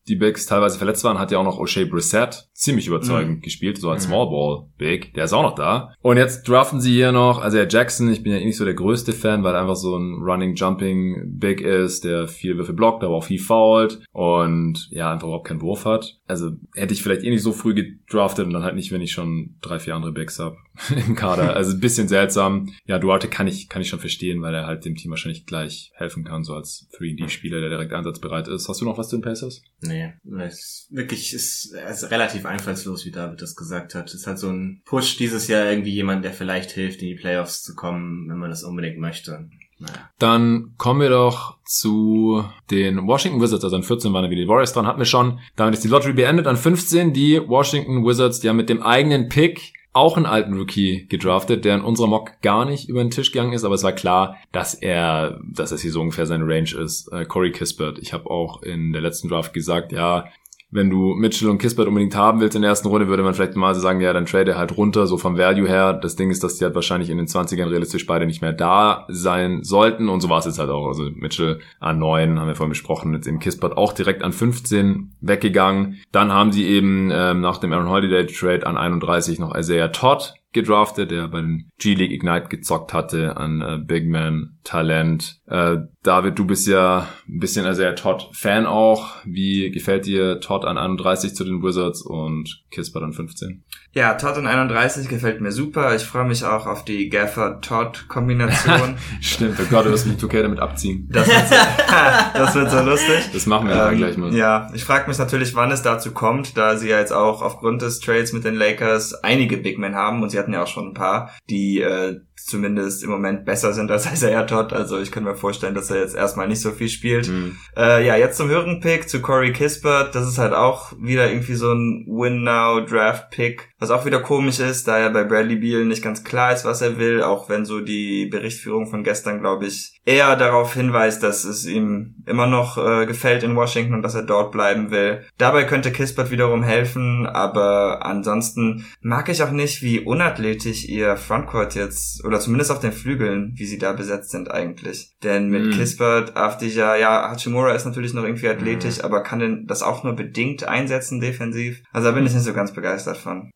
[0.08, 3.90] die Bigs teilweise verletzt waren, hat ja auch noch O'Shea Brissett ziemlich überzeugend gespielt, so
[3.90, 4.12] als Mhm.
[4.12, 5.14] Small Ball Big.
[5.14, 5.94] Der ist auch noch da.
[6.02, 8.66] Und jetzt draften sie hier noch, also der Jackson, ich bin ja eh nicht so
[8.66, 12.76] der größte Fan, weil er einfach so ein Running Jumping Big ist, der viel Würfel
[12.76, 16.18] blockt, aber auch viel foult und ja, einfach überhaupt keinen Wurf hat.
[16.28, 19.12] Also hätte ich vielleicht eh nicht so früh gedraftet und dann halt nicht, wenn ich
[19.12, 20.56] schon drei, vier andere Bigs hab
[21.08, 21.56] im Kader.
[21.56, 22.74] Also bisschen seltsam.
[22.86, 25.92] Ja, Duarte kann ich, kann ich schon verstehen, weil er halt dem Team wahrscheinlich gleich
[25.96, 28.70] helfen kann, so als 3D-Spieler, der direkt einsatzbereit ist.
[28.70, 29.64] Hast du noch was zu den Pacers?
[29.82, 34.08] Nee, es ist wirklich ist, ist relativ einfallslos, wie David das gesagt hat.
[34.10, 37.16] Es ist halt so ein Push dieses Jahr irgendwie jemand, der vielleicht hilft, in die
[37.16, 39.50] Playoffs zu kommen, wenn man das unbedingt möchte.
[39.80, 40.10] Naja.
[40.20, 43.64] Dann kommen wir doch zu den Washington Wizards.
[43.64, 45.40] Also an 14 waren wieder die Warriors dran, hatten wir schon.
[45.56, 46.48] Damit ist die Lottery beendet.
[46.48, 51.08] An 15 die Washington Wizards, die haben mit dem eigenen Pick auch einen alten Rookie
[51.08, 53.92] gedraftet, der in unserer Mock gar nicht über den Tisch gegangen ist, aber es war
[53.92, 57.12] klar, dass er, dass das hier so ungefähr seine Range ist.
[57.12, 58.00] Äh, Corey Kispert.
[58.00, 60.26] Ich habe auch in der letzten Draft gesagt, ja,
[60.72, 63.56] wenn du Mitchell und Kispert unbedingt haben willst in der ersten Runde, würde man vielleicht
[63.56, 65.94] mal sagen, ja, dann trade halt runter, so vom Value her.
[65.94, 69.06] Das Ding ist, dass die halt wahrscheinlich in den 20ern realistisch beide nicht mehr da
[69.10, 70.88] sein sollten und so war es jetzt halt auch.
[70.88, 75.16] Also Mitchell an 9, haben wir vorhin besprochen, jetzt eben Kispert auch direkt an 15
[75.22, 76.00] weggegangen.
[76.12, 80.36] Dann haben sie eben ähm, nach dem Aaron Holiday Trade an 31 noch Isaiah Todd
[80.52, 85.42] gedraftet, der bei den G-League Ignite gezockt hatte an äh, Big Man Talent.
[85.48, 89.16] Äh, David, du bist ja ein bisschen Isaiah Todd Fan auch.
[89.26, 93.64] Wie gefällt dir Todd an 31 zu den Wizards und Kispert an 15?
[93.94, 95.96] Ja, Todd in 31 gefällt mir super.
[95.96, 98.98] Ich freue mich auch auf die Gaffer-Todd-Kombination.
[99.22, 101.10] Stimmt, oh Gott, du wirst mich 2K damit abziehen.
[101.12, 101.56] das, wird so,
[102.36, 103.30] das wird so lustig.
[103.34, 104.32] Das machen wir dann Ähm, gleich mal.
[104.36, 107.82] Ja, ich frage mich natürlich, wann es dazu kommt, da sie ja jetzt auch aufgrund
[107.82, 110.90] des Trades mit den Lakers einige Big Men haben und sie hatten ja auch schon
[110.90, 114.59] ein paar, die äh, zumindest im Moment besser sind als Isaiah Todd.
[114.60, 117.28] Also ich kann mir vorstellen, dass er jetzt erstmal nicht so viel spielt.
[117.28, 117.58] Mhm.
[117.76, 120.14] Äh, ja, jetzt zum höheren Pick, zu Corey Kispert.
[120.16, 125.00] Das ist halt auch wieder irgendwie so ein Win-Now-Draft-Pick, was auch wieder komisch ist, da
[125.00, 128.26] ja bei Bradley Beal nicht ganz klar ist, was er will, auch wenn so die
[128.26, 133.44] Berichtführung von gestern, glaube ich, eher darauf hinweist, dass es ihm immer noch äh, gefällt
[133.44, 135.22] in Washington und dass er dort bleiben will.
[135.38, 141.76] Dabei könnte Kispert wiederum helfen, aber ansonsten mag ich auch nicht, wie unathletisch ihr Frontcourt
[141.76, 145.12] jetzt, oder zumindest auf den Flügeln, wie sie da besetzt sind eigentlich.
[145.24, 145.72] Denn mit Mhm.
[145.72, 150.14] Kispert, Avdija, ja, Hachimura ist natürlich noch irgendwie athletisch, aber kann denn das auch nur
[150.14, 151.84] bedingt einsetzen defensiv?
[151.94, 153.52] Also da bin ich nicht so ganz begeistert von.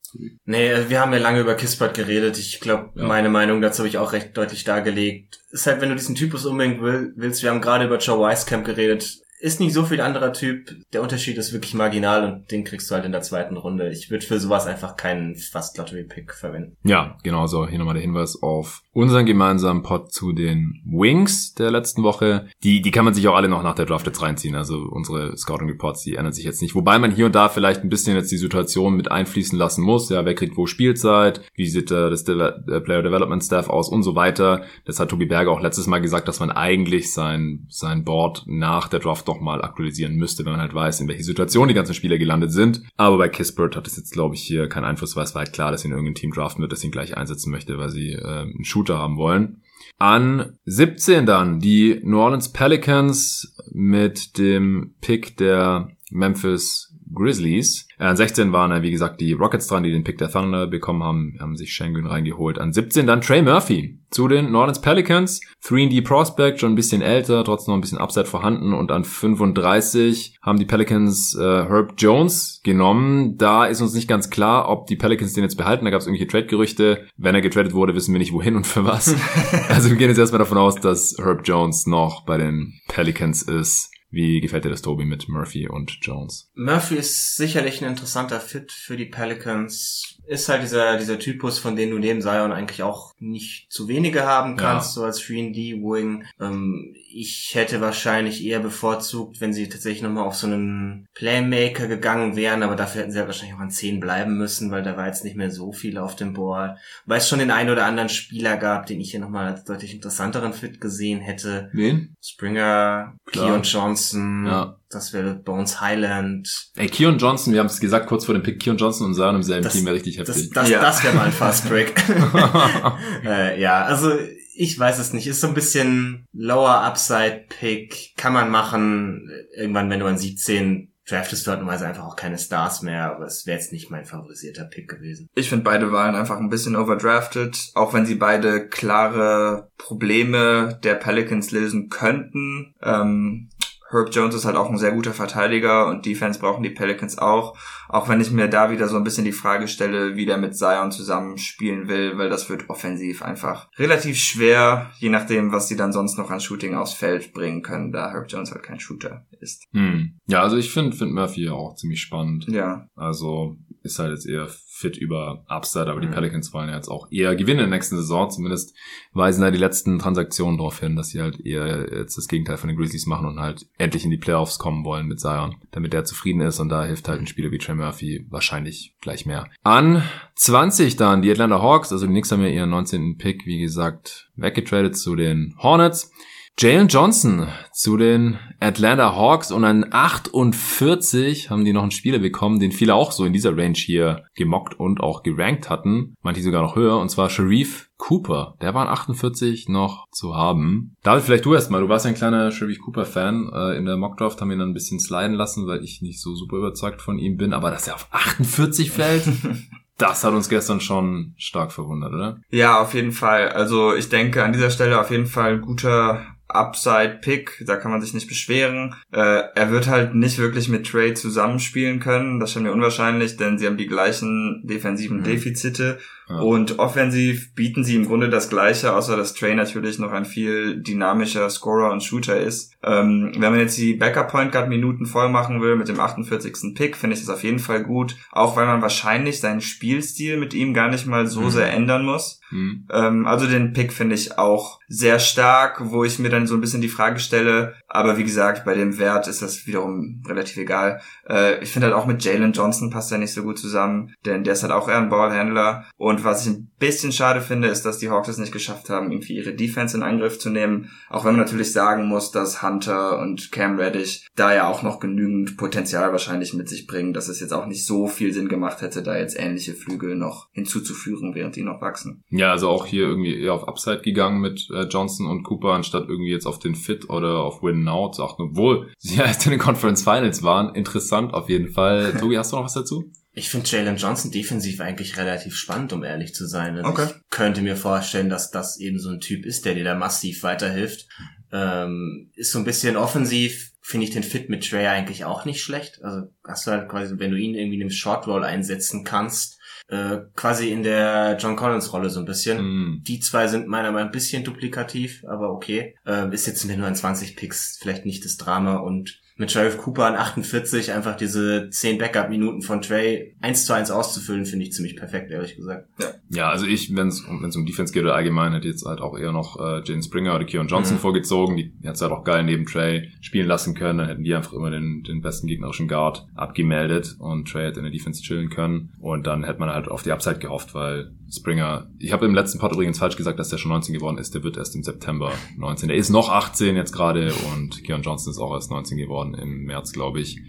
[0.45, 2.37] Nee, also wir haben ja lange über Kispert geredet.
[2.37, 3.05] Ich glaube, Ja.
[3.07, 5.39] meine Meinung dazu habe ich auch recht deutlich dargelegt.
[5.51, 8.65] Ist halt, wenn du diesen Typus unbedingt will, willst, wir haben gerade über Joe Weiskamp
[8.65, 10.73] geredet, ist nicht so viel anderer Typ.
[10.93, 13.91] Der Unterschied ist wirklich marginal und den kriegst du halt in der zweiten Runde.
[13.91, 16.77] Ich würde für sowas einfach keinen Fast Lottery Pick verwenden.
[16.85, 17.67] Ja, genau so.
[17.67, 22.47] Hier nochmal der Hinweis auf unseren gemeinsamen Pod zu den Wings der letzten Woche.
[22.63, 24.55] Die, die kann man sich auch alle noch nach der Draft jetzt reinziehen.
[24.55, 26.73] Also unsere Scouting Reports, die ändern sich jetzt nicht.
[26.73, 30.07] Wobei man hier und da vielleicht ein bisschen jetzt die Situation mit einfließen lassen muss.
[30.07, 31.41] Ja, wer kriegt wo Spielzeit?
[31.53, 34.63] Wie sieht äh, das Deve äh, Player Development Staff aus und so weiter.
[34.85, 38.87] Das hat Tobi Berger auch letztes Mal gesagt, dass man eigentlich sein, sein Board nach
[38.87, 41.93] der Draft doch mal aktualisieren müsste, wenn man halt weiß, in welche Situation die ganzen
[41.93, 42.83] Spieler gelandet sind.
[42.97, 45.53] Aber bei Kispert hat es jetzt, glaube ich, hier keinen Einfluss, weil es war halt
[45.53, 48.41] klar, dass ihn irgendein Team draften wird, das ihn gleich einsetzen möchte, weil sie äh,
[48.41, 49.61] einen Shooter haben wollen.
[49.99, 57.87] An 17 dann die New Orleans Pelicans mit dem Pick der Memphis Grizzlies.
[57.99, 60.67] Äh, An 16 waren, äh, wie gesagt, die Rockets dran, die den Pick der Thunder
[60.67, 62.59] bekommen haben, haben sich Shengun reingeholt.
[62.59, 65.41] An 17 dann Trey Murphy zu den New Orleans Pelicans.
[65.63, 68.73] 3D Prospect, schon ein bisschen älter, trotzdem noch ein bisschen Upside vorhanden.
[68.73, 73.37] Und an 35 haben die Pelicans äh, Herb Jones genommen.
[73.37, 75.85] Da ist uns nicht ganz klar, ob die Pelicans den jetzt behalten.
[75.85, 77.07] Da gab es irgendwelche Trade-Gerüchte.
[77.17, 79.15] Wenn er getradet wurde, wissen wir nicht wohin und für was.
[79.69, 83.92] also wir gehen jetzt erstmal davon aus, dass Herb Jones noch bei den Pelicans ist.
[84.13, 86.51] Wie gefällt dir das, Tobi, mit Murphy und Jones?
[86.53, 90.19] Murphy ist sicherlich ein interessanter Fit für die Pelicans.
[90.27, 94.23] Ist halt dieser, dieser Typus, von dem du neben Zion eigentlich auch nicht zu wenige
[94.23, 96.25] haben kannst, so als 3D-Wing.
[96.39, 102.35] Ähm, ich hätte wahrscheinlich eher bevorzugt, wenn sie tatsächlich nochmal auf so einen Playmaker gegangen
[102.35, 105.07] wären, aber dafür hätten sie ja wahrscheinlich auch an 10 bleiben müssen, weil da war
[105.07, 106.77] jetzt nicht mehr so viel auf dem Board.
[107.05, 109.93] Weil es schon den einen oder anderen Spieler gab, den ich hier nochmal als deutlich
[109.93, 111.69] interessanteren Fit gesehen hätte.
[111.73, 112.15] Wen?
[112.21, 113.47] Springer, Klar.
[113.47, 114.75] Keon Johnson, Ja.
[114.89, 116.71] das wäre Bones Highland.
[116.75, 119.35] Ey, Keon Johnson, wir haben es gesagt, kurz vor dem Pick, Keon Johnson und Zion
[119.35, 120.51] im selben Das- Team wäre richtig Das, heftig.
[120.53, 120.81] das, Ja.
[120.81, 121.93] das wäre mal ein Fast Break.
[123.25, 124.11] äh, ja, also
[124.55, 125.27] ich weiß es nicht.
[125.27, 128.15] Ist so ein bisschen Lower Upside Pick.
[128.17, 129.29] Kann man machen.
[129.55, 133.25] Irgendwann, wenn du an 17 draftest du halt normalerweise einfach auch keine Stars mehr, aber
[133.25, 135.27] es wäre jetzt nicht mein favorisierter Pick gewesen.
[135.35, 140.95] Ich finde beide Wahlen einfach ein bisschen overdrafted, auch wenn sie beide klare Probleme der
[140.95, 142.73] Pelicans lösen könnten.
[142.81, 143.49] Ähm,
[143.93, 147.57] Herb Jones ist halt auch ein sehr guter Verteidiger und Defense brauchen die Pelicans auch.
[147.87, 150.57] Auch wenn ich mir da wieder so ein bisschen die Frage stelle, wie der mit
[150.57, 155.93] Zion zusammenspielen will, weil das wird offensiv einfach relativ schwer, je nachdem, was sie dann
[155.93, 159.67] sonst noch an Shooting aufs Feld bringen können, da Herb Jones halt kein Shooter ist.
[159.73, 160.19] Hm.
[160.27, 162.47] Ja, also ich finde find Murphy auch ziemlich spannend.
[162.47, 164.47] Ja, Also ist halt jetzt eher
[164.83, 166.11] fit über Upside, aber die Mhm.
[166.11, 168.29] Pelicans wollen ja jetzt auch eher gewinnen in der nächsten Saison.
[168.29, 168.75] Zumindest
[169.13, 172.67] weisen da die letzten Transaktionen darauf hin, dass sie halt eher jetzt das Gegenteil von
[172.67, 176.05] den Grizzlies machen und halt endlich in die Playoffs kommen wollen mit Zion, damit der
[176.05, 179.47] zufrieden ist und da hilft halt ein Spieler wie Trey Murphy wahrscheinlich gleich mehr.
[179.63, 180.03] An
[180.35, 183.17] 20 dann die Atlanta Hawks, also die Knicks haben ja ihren 19.
[183.17, 186.11] Pick, wie gesagt, weggetradet zu den Hornets.
[186.59, 192.59] Jalen Johnson zu den Atlanta Hawks und an 48 haben die noch einen Spieler bekommen,
[192.59, 196.15] den viele auch so in dieser Range hier gemockt und auch gerankt hatten.
[196.21, 198.55] Manche sogar noch höher, und zwar Sharif Cooper.
[198.61, 200.95] Der war an 48 noch zu haben.
[201.01, 201.81] David, vielleicht du erstmal.
[201.81, 203.51] Du warst ja ein kleiner Sharif Cooper-Fan.
[203.51, 206.21] Äh, in der Mockdraft haben wir ihn dann ein bisschen sliden lassen, weil ich nicht
[206.21, 207.53] so super überzeugt von ihm bin.
[207.53, 209.23] Aber dass er auf 48 fällt,
[209.97, 212.37] das hat uns gestern schon stark verwundert, oder?
[212.49, 213.49] Ja, auf jeden Fall.
[213.49, 218.01] Also ich denke an dieser Stelle auf jeden Fall ein guter Upside-Pick, da kann man
[218.01, 218.95] sich nicht beschweren.
[219.11, 223.57] Äh, er wird halt nicht wirklich mit Trey zusammenspielen können, das scheint mir unwahrscheinlich, denn
[223.57, 225.23] sie haben die gleichen defensiven Mhm.
[225.23, 225.99] Defizite
[226.29, 226.39] Ja.
[226.39, 230.81] und offensiv bieten sie im Grunde das Gleiche, außer dass Trey natürlich noch ein viel
[230.81, 232.73] dynamischer Scorer und Shooter ist.
[232.81, 236.75] Ähm, wenn man jetzt die Backup-Point Guard Minuten voll machen will mit dem 48.
[236.75, 240.53] Pick, finde ich das auf jeden Fall gut, auch weil man wahrscheinlich seinen Spielstil mit
[240.53, 241.49] ihm gar nicht mal so Mhm.
[241.49, 242.39] sehr ändern muss.
[242.49, 242.87] Hm.
[242.91, 246.61] Ähm, also den Pick finde ich auch sehr stark, wo ich mir dann so ein
[246.61, 250.99] bisschen die Frage stelle, Aber wie gesagt, bei dem Wert ist das wiederum relativ egal.
[251.29, 254.43] Äh, ich finde halt auch mit Jalen Johnson passt er nicht so gut zusammen, denn
[254.43, 255.85] der ist halt auch eher ein Ballhändler.
[255.97, 259.11] Und was ich ein bisschen schade finde, ist, dass die Hawks es nicht geschafft haben,
[259.11, 260.89] irgendwie ihre Defense in Angriff zu nehmen.
[261.11, 264.99] Auch wenn man natürlich sagen muss, dass Hunter und Cam Reddish da ja auch noch
[264.99, 268.81] genügend Potenzial wahrscheinlich mit sich bringen, dass es jetzt auch nicht so viel Sinn gemacht
[268.81, 272.23] hätte, da jetzt ähnliche Flügel noch hinzuzufügen, während die noch wachsen.
[272.29, 276.09] Ja, also auch hier irgendwie eher auf Upside gegangen mit äh, Johnson und Cooper, anstatt
[276.09, 279.51] irgendwie jetzt auf den Fit oder auf Win Zu achten, obwohl sie ja jetzt in
[279.51, 280.75] den Conference Finals waren.
[280.75, 282.13] Interessant auf jeden Fall.
[282.19, 283.11] Tobi, hast du noch was dazu?
[283.35, 286.77] Ich finde Jalen Johnson defensiv eigentlich relativ spannend, um ehrlich zu sein.
[286.77, 287.07] Also Okay.
[287.09, 290.43] Ich könnte mir vorstellen, dass das eben so ein Typ ist, der dir da massiv
[290.43, 291.07] weiterhilft.
[291.51, 295.61] Ähm, ist so ein bisschen offensiv, finde ich den Fit mit Trey eigentlich auch nicht
[295.61, 295.99] schlecht.
[296.03, 299.59] Also hast du halt quasi, wenn du ihn irgendwie in einem Short Roll einsetzen kannst,
[299.93, 302.57] äh, quasi in der John Collins Rolle so ein bisschen.
[302.57, 303.01] Hm.
[303.05, 305.95] Die zwei sind meiner Meinung nach ein bisschen duplikativ, aber okay.
[306.05, 309.77] Ähm, ist jetzt mit nur an 20 Picks vielleicht nicht das Drama und mit Sheriff
[309.77, 314.73] Cooper an 48 einfach diese 10 Backup-Minuten von Trey eins zu eins auszufüllen, finde ich
[314.73, 315.87] ziemlich perfekt, ehrlich gesagt.
[316.29, 319.01] Ja, also ich, wenn es um, wenn's um Defense geht oder allgemein, hätte jetzt halt
[319.01, 321.01] auch eher noch äh, Jane Springer oder Keon Johnson Mhm.
[321.01, 321.57] vorgezogen.
[321.57, 323.99] Die hätte halt auch geil neben Trey spielen lassen können.
[323.99, 327.85] Dann hätten die einfach immer den, den besten gegnerischen Guard abgemeldet und Trey hätte in
[327.85, 328.93] der Defense chillen können.
[328.99, 332.59] Und dann hätte man halt auf die Upside gehofft, weil Springer, ich habe im letzten
[332.59, 334.35] Pod übrigens falsch gesagt, dass der schon 19 geworden ist.
[334.35, 335.87] Der wird erst im September 19.
[335.89, 339.63] Der ist noch 18 jetzt gerade und Keon Johnson ist auch erst 19 geworden im
[339.63, 340.41] März, glaube ich.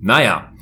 [0.00, 0.52] Naja,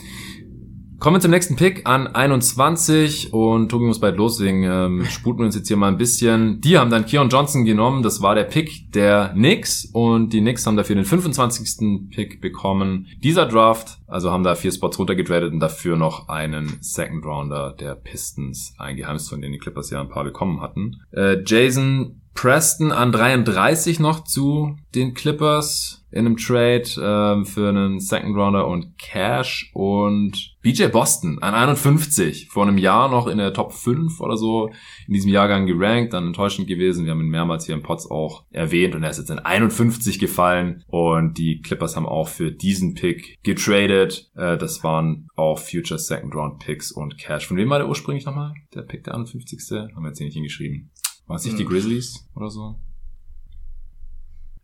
[1.04, 4.62] Kommen wir zum nächsten Pick an 21 und Tobi muss bald loslegen.
[4.62, 6.62] Ähm, sputen wir uns jetzt hier mal ein bisschen.
[6.62, 8.02] Die haben dann Keon Johnson genommen.
[8.02, 12.08] Das war der Pick der Knicks und die Knicks haben dafür den 25.
[12.08, 13.06] Pick bekommen.
[13.22, 17.96] Dieser Draft, also haben da vier Spots runtergetradet und dafür noch einen Second Rounder der
[17.96, 21.02] Pistons eingeheimst, von denen die Clippers ja ein paar bekommen hatten.
[21.12, 27.98] Äh, Jason Preston an 33 noch zu den Clippers in einem Trade ähm, für einen
[27.98, 33.52] Second Rounder und Cash und BJ Boston an 51 vor einem Jahr noch in der
[33.52, 34.70] Top 5 oder so
[35.08, 37.04] in diesem Jahrgang gerankt, dann enttäuschend gewesen.
[37.04, 40.20] Wir haben ihn mehrmals hier im Pots auch erwähnt und er ist jetzt in 51
[40.20, 44.30] gefallen und die Clippers haben auch für diesen Pick getradet.
[44.36, 47.48] Äh, das waren auch Future Second Round Picks und Cash.
[47.48, 48.54] Von wem war der ursprünglich nochmal?
[48.72, 49.60] Der Pick der 51.
[49.70, 50.90] Haben wir jetzt hier nicht hingeschrieben.
[51.26, 51.70] War es nicht die Hm.
[51.70, 52.76] Grizzlies oder so?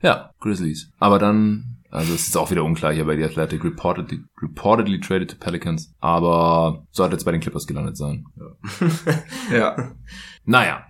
[0.02, 0.90] Ja, Grizzlies.
[0.98, 5.30] Aber dann, also es ist auch wieder unklar hier bei The Athletic, reportedly, reportedly traded
[5.30, 8.24] to Pelicans, aber sollte jetzt bei den Clippers gelandet sein.
[9.52, 9.92] Ja.
[10.44, 10.86] Naja.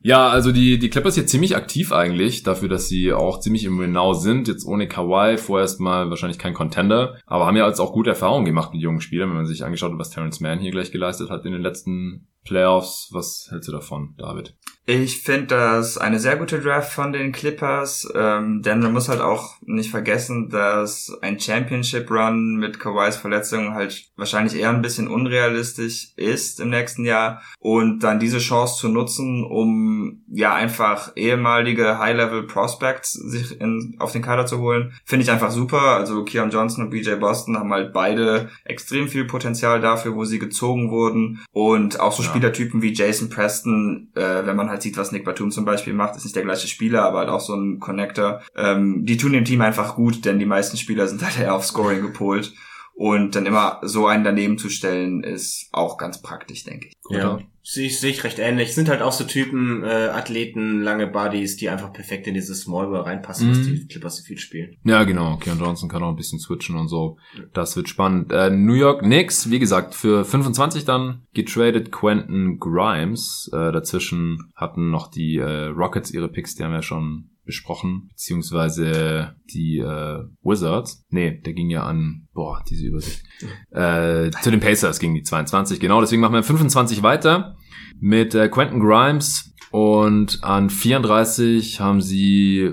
[0.00, 3.78] Ja, also die, die Clippers hier ziemlich aktiv eigentlich, dafür, dass sie auch ziemlich im
[3.78, 4.46] Genau sind.
[4.46, 8.44] Jetzt ohne Kawhi, vorerst mal wahrscheinlich kein Contender, aber haben ja jetzt auch gute Erfahrungen
[8.44, 11.30] gemacht mit jungen Spielern, wenn man sich angeschaut hat, was Terrence Mann hier gleich geleistet
[11.30, 13.08] hat in den letzten Playoffs.
[13.12, 14.54] Was hältst du davon, David?
[14.90, 19.20] Ich finde das eine sehr gute Draft von den Clippers, ähm, denn man muss halt
[19.20, 26.14] auch nicht vergessen, dass ein Championship-Run mit Kawhis Verletzung halt wahrscheinlich eher ein bisschen unrealistisch
[26.16, 33.12] ist im nächsten Jahr und dann diese Chance zu nutzen, um ja einfach ehemalige High-Level-Prospects
[33.12, 35.82] sich in, auf den Kader zu holen, finde ich einfach super.
[35.82, 40.38] Also Keon Johnson und BJ Boston haben halt beide extrem viel Potenzial dafür, wo sie
[40.38, 42.28] gezogen wurden und auch so Ja.
[42.38, 46.16] Spielertypen wie Jason Preston, äh, wenn man halt sieht, was Nick Batum zum Beispiel macht,
[46.16, 48.42] ist nicht der gleiche Spieler, aber halt auch so ein Connector.
[48.56, 51.64] Ähm, die tun dem Team einfach gut, denn die meisten Spieler sind halt eher auf
[51.64, 52.52] Scoring gepolt.
[53.00, 56.94] Und dann immer so einen daneben zu stellen, ist auch ganz praktisch, denke ich.
[57.16, 58.74] Ja, sehe ich, sehe ich recht ähnlich.
[58.74, 62.88] Sind halt auch so Typen, äh, Athleten, lange Bodies, die einfach perfekt in dieses Small
[62.88, 63.62] Ball reinpassen, was Mhm.
[63.66, 64.78] die Clippers so viel spielen.
[64.82, 65.36] Ja, genau.
[65.36, 67.18] Keon Johnson kann auch ein bisschen switchen und so.
[67.54, 68.32] Das wird spannend.
[68.32, 73.48] Äh, New York Knicks, wie gesagt, für 25 dann getradet Quentin Grimes.
[73.52, 79.34] Äh, dazwischen hatten noch die äh, Rockets ihre Picks, die haben wir schon besprochen, beziehungsweise
[79.52, 81.04] die äh, Wizards.
[81.08, 83.24] Nee, der ging ja an, boah, diese Übersicht.
[83.70, 86.00] Äh, zu den Pacers ging die 22, genau.
[86.00, 87.56] Deswegen machen wir 25 weiter
[87.98, 92.70] mit äh, Quentin Grimes und an 34 haben sie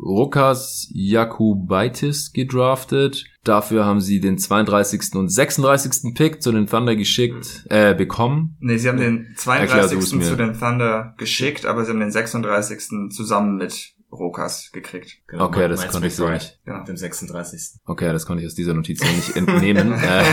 [0.00, 3.24] Rukas Jakubaitis gedraftet.
[3.44, 5.14] Dafür haben sie den 32.
[5.14, 6.14] und 36.
[6.14, 8.56] Pick zu den Thunder geschickt, äh, bekommen.
[8.60, 10.14] Nee, sie haben den Erklär du's 32.
[10.14, 10.24] mir.
[10.24, 13.10] zu den Thunder geschickt, aber sie haben den 36.
[13.10, 15.18] zusammen mit Rokas gekriegt.
[15.26, 16.58] Genau, Okay, das konnte ich so nicht.
[16.64, 16.84] Genau.
[16.84, 17.80] Dem 36.
[17.84, 19.92] Okay, das konnte ich aus dieser Notiz hier nicht entnehmen.
[20.02, 20.24] äh,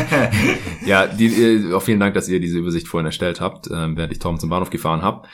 [0.85, 4.11] ja, die, äh, auch vielen Dank, dass ihr diese Übersicht vorhin erstellt habt, ähm, während
[4.11, 5.27] ich Tom zum Bahnhof gefahren habe.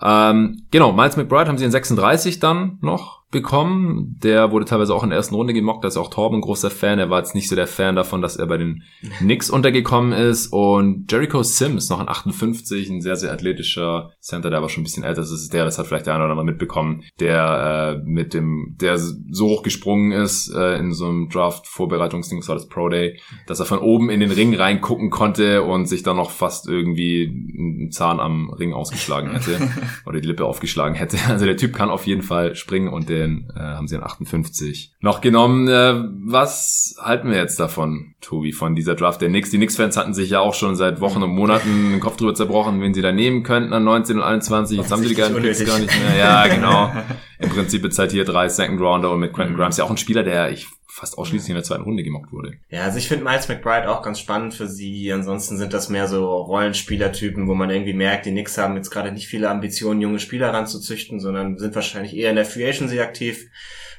[0.00, 4.18] Ähm, genau, Miles McBride haben sie in 36 dann noch bekommen.
[4.22, 6.70] Der wurde teilweise auch in der ersten Runde gemockt, da ist auch Torben ein großer
[6.70, 6.98] Fan.
[6.98, 8.82] Er war jetzt nicht so der Fan davon, dass er bei den
[9.18, 10.48] Knicks untergekommen ist.
[10.48, 14.84] Und Jericho Sims, noch ein 58, ein sehr, sehr athletischer Center, der aber schon ein
[14.84, 15.52] bisschen älter ist.
[15.52, 19.48] Der, das hat vielleicht der eine oder andere mitbekommen, der äh, mit dem, der so
[19.48, 23.66] hoch gesprungen ist äh, in so einem Draft-Vorbereitungsding, das war das Pro Day, dass er
[23.66, 28.18] von oben in den Ring reingucken konnte und sich dann noch fast irgendwie einen Zahn
[28.18, 29.58] am Ring ausgeschlagen hätte
[30.06, 31.18] oder die Lippe aufgeschlagen hätte.
[31.28, 34.94] Also der Typ kann auf jeden Fall springen und den äh, haben sie an 58
[35.00, 35.68] noch genommen.
[35.68, 39.50] Äh, was halten wir jetzt davon, Tobi, von dieser Draft der Knicks?
[39.50, 42.80] Die Knicks-Fans hatten sich ja auch schon seit Wochen und Monaten den Kopf drüber zerbrochen,
[42.80, 44.78] wen sie da nehmen könnten an 19 und 21.
[44.78, 46.16] Jetzt haben sie die ganzen Picks gar nicht mehr.
[46.16, 46.92] Ja, genau.
[47.38, 49.96] Im Prinzip jetzt halt hier drei Second Rounder und mit Quentin Grimes ja auch ein
[49.96, 52.54] Spieler, der ich fast ausschließlich in der zweiten Runde gemockt wurde.
[52.70, 55.12] Ja, also ich finde Miles McBride auch ganz spannend für sie.
[55.12, 59.12] Ansonsten sind das mehr so Rollenspielertypen, wo man irgendwie merkt, die Knicks haben jetzt gerade
[59.12, 63.50] nicht viele Ambitionen, junge Spieler ranzuzüchten, sondern sind wahrscheinlich eher in der Free Agency aktiv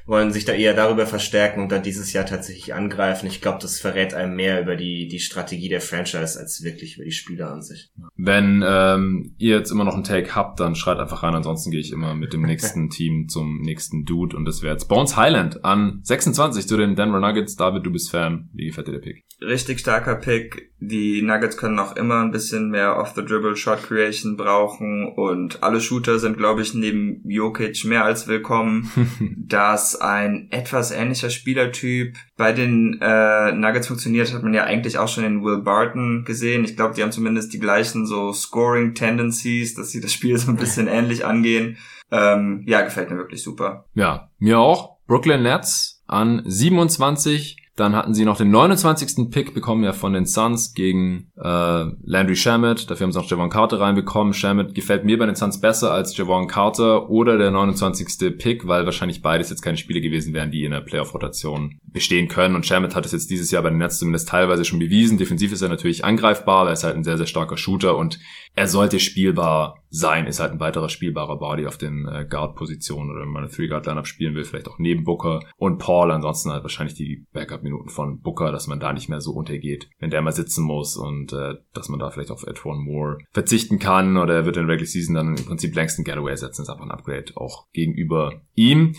[0.08, 3.26] wollen sich da eher darüber verstärken und dann dieses Jahr tatsächlich angreifen.
[3.26, 7.04] Ich glaube, das verrät einem mehr über die, die Strategie der Franchise als wirklich über
[7.04, 7.92] die Spieler an sich.
[8.16, 11.34] Wenn ähm, ihr jetzt immer noch einen Take habt, dann schreit einfach rein.
[11.34, 14.86] Ansonsten gehe ich immer mit dem nächsten Team zum nächsten Dude und das wäre jetzt
[14.86, 17.56] Bones Highland an 26 zu den Denver Nuggets.
[17.56, 18.48] David, du bist Fan.
[18.54, 19.24] Wie gefällt dir der Pick?
[19.42, 20.72] Richtig starker Pick.
[20.80, 26.18] Die Nuggets können noch immer ein bisschen mehr Off-the-Dribble Shot Creation brauchen und alle Shooter
[26.18, 28.90] sind, glaube ich, neben Jokic mehr als willkommen.
[29.36, 35.08] das ein etwas ähnlicher Spielertyp bei den äh, Nuggets funktioniert, hat man ja eigentlich auch
[35.08, 36.64] schon in Will Barton gesehen.
[36.64, 40.50] Ich glaube, die haben zumindest die gleichen so Scoring Tendencies, dass sie das Spiel so
[40.50, 41.76] ein bisschen ähnlich angehen.
[42.10, 43.84] Ähm, ja, gefällt mir wirklich super.
[43.94, 44.98] Ja, mir auch.
[45.06, 49.30] Brooklyn Nets an 27 dann hatten sie noch den 29.
[49.30, 52.90] Pick bekommen ja von den Suns gegen äh, Landry Shamet.
[52.90, 54.34] Dafür haben sie noch Javon Carter reinbekommen.
[54.34, 58.36] Shamet gefällt mir bei den Suns besser als Javon Carter oder der 29.
[58.36, 62.56] Pick, weil wahrscheinlich beides jetzt keine Spiele gewesen wären, die in der Playoff-Rotation bestehen können.
[62.56, 65.18] Und Shamet hat es jetzt dieses Jahr bei den Nets zumindest teilweise schon bewiesen.
[65.18, 68.18] Defensiv ist er natürlich angreifbar, er ist halt ein sehr, sehr starker Shooter und
[68.54, 73.22] er sollte spielbar sein, ist halt ein weiterer spielbarer Body auf den äh, Guard-Positionen oder
[73.22, 76.10] wenn man eine Three-Guard-Lineup spielen will, vielleicht auch neben Booker und Paul.
[76.10, 80.10] Ansonsten halt wahrscheinlich die Backup-Minuten von Booker, dass man da nicht mehr so untergeht, wenn
[80.10, 84.16] der mal sitzen muss und äh, dass man da vielleicht auf Edwin Moore verzichten kann
[84.16, 86.84] oder er wird in Regular Season dann im Prinzip längst einen Getaway setzen, ist einfach
[86.84, 88.94] ein Upgrade auch gegenüber ihm.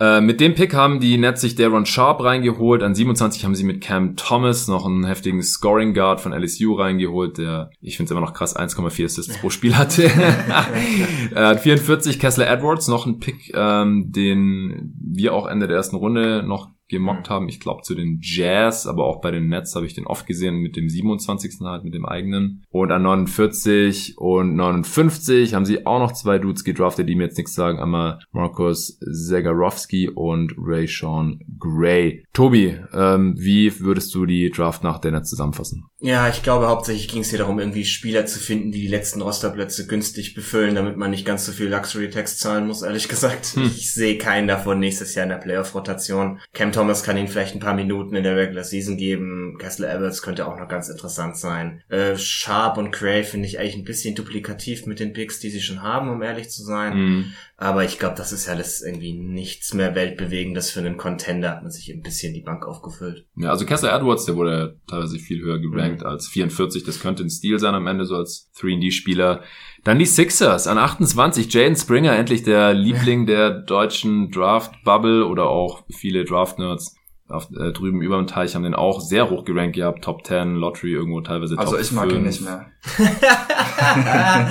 [0.00, 2.82] Äh, mit dem Pick haben die Nets sich Daron Sharp reingeholt.
[2.82, 7.36] An 27 haben sie mit Cam Thomas noch einen heftigen Scoring Guard von LSU reingeholt,
[7.36, 10.04] der, ich finde es immer noch krass, 1,4 Assists pro Spiel hatte.
[11.34, 16.42] äh, 44 Kessler Edwards, noch ein Pick, ähm, den wir auch Ende der ersten Runde
[16.42, 17.48] noch gemockt haben.
[17.48, 20.56] Ich glaube zu den Jazz, aber auch bei den Nets habe ich den oft gesehen
[20.56, 21.60] mit dem 27.
[21.62, 22.64] halt, mit dem eigenen.
[22.70, 27.38] Und an 49 und 59 haben sie auch noch zwei Dudes gedraftet, die mir jetzt
[27.38, 27.78] nichts sagen.
[27.78, 32.24] Einmal Markus Zegarowski und Ray Sean Gray.
[32.32, 35.84] Tobi, ähm, wie würdest du die Draft nach der Nets zusammenfassen?
[36.02, 39.20] Ja, ich glaube hauptsächlich ging es hier darum, irgendwie Spieler zu finden, die die letzten
[39.20, 43.46] Rosterplätze günstig befüllen, damit man nicht ganz so viel Luxury-Tax zahlen muss, ehrlich gesagt.
[43.54, 43.64] Hm.
[43.64, 46.40] Ich sehe keinen davon nächstes Jahr in der Playoff-Rotation.
[46.54, 49.58] Cam Thomas kann ihn vielleicht ein paar Minuten in der Regular Season geben.
[49.58, 51.82] Kessler Evans könnte auch noch ganz interessant sein.
[51.90, 55.60] Äh, Sharp und Cray finde ich eigentlich ein bisschen duplikativ mit den Picks, die sie
[55.60, 56.94] schon haben, um ehrlich zu sein.
[56.94, 57.32] Hm.
[57.62, 61.50] Aber ich glaube, das ist alles irgendwie nichts mehr Weltbewegendes für einen Contender.
[61.50, 63.26] Hat man sich ein bisschen die Bank aufgefüllt.
[63.36, 66.06] Ja, also Kessler Edwards, der wurde teilweise viel höher gerankt mhm.
[66.06, 66.84] als 44.
[66.84, 69.42] Das könnte ein Stil sein am Ende, so als 3D-Spieler.
[69.84, 71.52] Dann die Sixers an 28.
[71.52, 76.96] Jaden Springer, endlich der Liebling der deutschen Draft-Bubble oder auch viele Draft-Nerds
[77.30, 80.56] auf, äh, drüben über dem Teich haben den auch sehr hoch gerankt gehabt, Top 10,
[80.56, 82.18] Lottery irgendwo teilweise also Top Also ich mag 5.
[82.18, 82.66] ihn nicht mehr.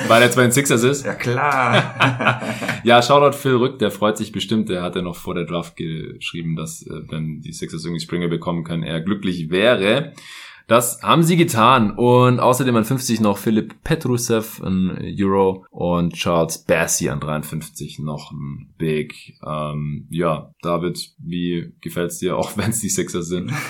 [0.08, 1.06] Weil er zwei in Sixers ist?
[1.06, 2.42] Ja klar.
[2.84, 5.76] ja, Shoutout Phil Rück, der freut sich bestimmt, der hat ja noch vor der Draft
[5.76, 10.14] geschrieben, dass äh, wenn die Sixers irgendwie Springer bekommen können, er glücklich wäre.
[10.70, 11.90] Das haben sie getan.
[11.92, 18.32] Und außerdem an 50 noch Philipp Petrusev, ein Euro, und Charles Bassey an 53 noch
[18.32, 19.34] ein Big.
[19.44, 23.52] Ähm, ja, David, wie gefällt's dir, auch wenn es die Sixers sind?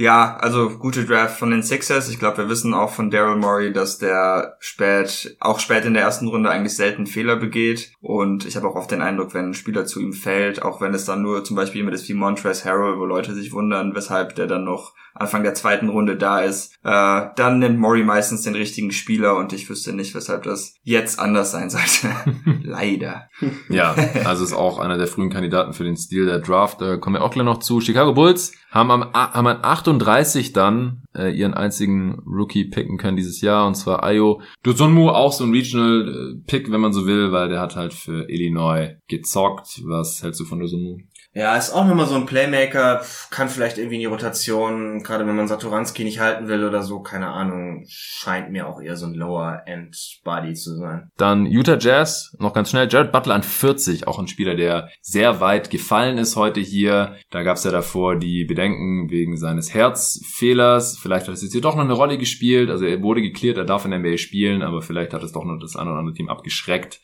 [0.00, 2.08] Ja, also gute Draft von den Sixers.
[2.08, 6.04] Ich glaube, wir wissen auch von Daryl Morey, dass der spät, auch spät in der
[6.04, 7.92] ersten Runde eigentlich selten Fehler begeht.
[8.00, 10.94] Und ich habe auch oft den Eindruck, wenn ein Spieler zu ihm fällt, auch wenn
[10.94, 14.36] es dann nur zum Beispiel jemand ist wie Montrezl Harrell, wo Leute sich wundern, weshalb
[14.36, 18.54] der dann noch Anfang der zweiten Runde da ist, äh, dann nimmt Murray meistens den
[18.54, 22.08] richtigen Spieler und ich wüsste nicht, weshalb das jetzt anders sein sollte.
[22.62, 23.28] Leider.
[23.68, 23.94] Ja,
[24.24, 26.80] also ist auch einer der frühen Kandidaten für den Stil der Draft.
[26.80, 27.82] Da kommen wir auch gleich noch zu.
[27.82, 33.40] Chicago Bulls haben, am, haben an 38 dann äh, ihren einzigen Rookie picken können dieses
[33.40, 37.60] Jahr, und zwar Ayo Dozonmu, auch so ein Regional-Pick, wenn man so will, weil der
[37.60, 39.82] hat halt für Illinois gezockt.
[39.84, 40.98] Was hältst du von Dozonmu?
[41.32, 45.36] Ja, ist auch nochmal so ein Playmaker, kann vielleicht irgendwie in die Rotation, gerade wenn
[45.36, 49.14] man Saturanski nicht halten will oder so, keine Ahnung, scheint mir auch eher so ein
[49.14, 51.08] Lower-End-Body zu sein.
[51.16, 52.88] Dann Utah Jazz, noch ganz schnell.
[52.90, 57.14] Jared Butler an 40, auch ein Spieler, der sehr weit gefallen ist heute hier.
[57.30, 60.98] Da gab es ja davor die Bedenken wegen seines Herzfehlers.
[60.98, 62.70] Vielleicht hat es jetzt hier doch noch eine Rolle gespielt.
[62.70, 65.44] Also er wurde geklärt, er darf in der NBA spielen, aber vielleicht hat es doch
[65.44, 67.00] noch das eine oder andere Team abgeschreckt.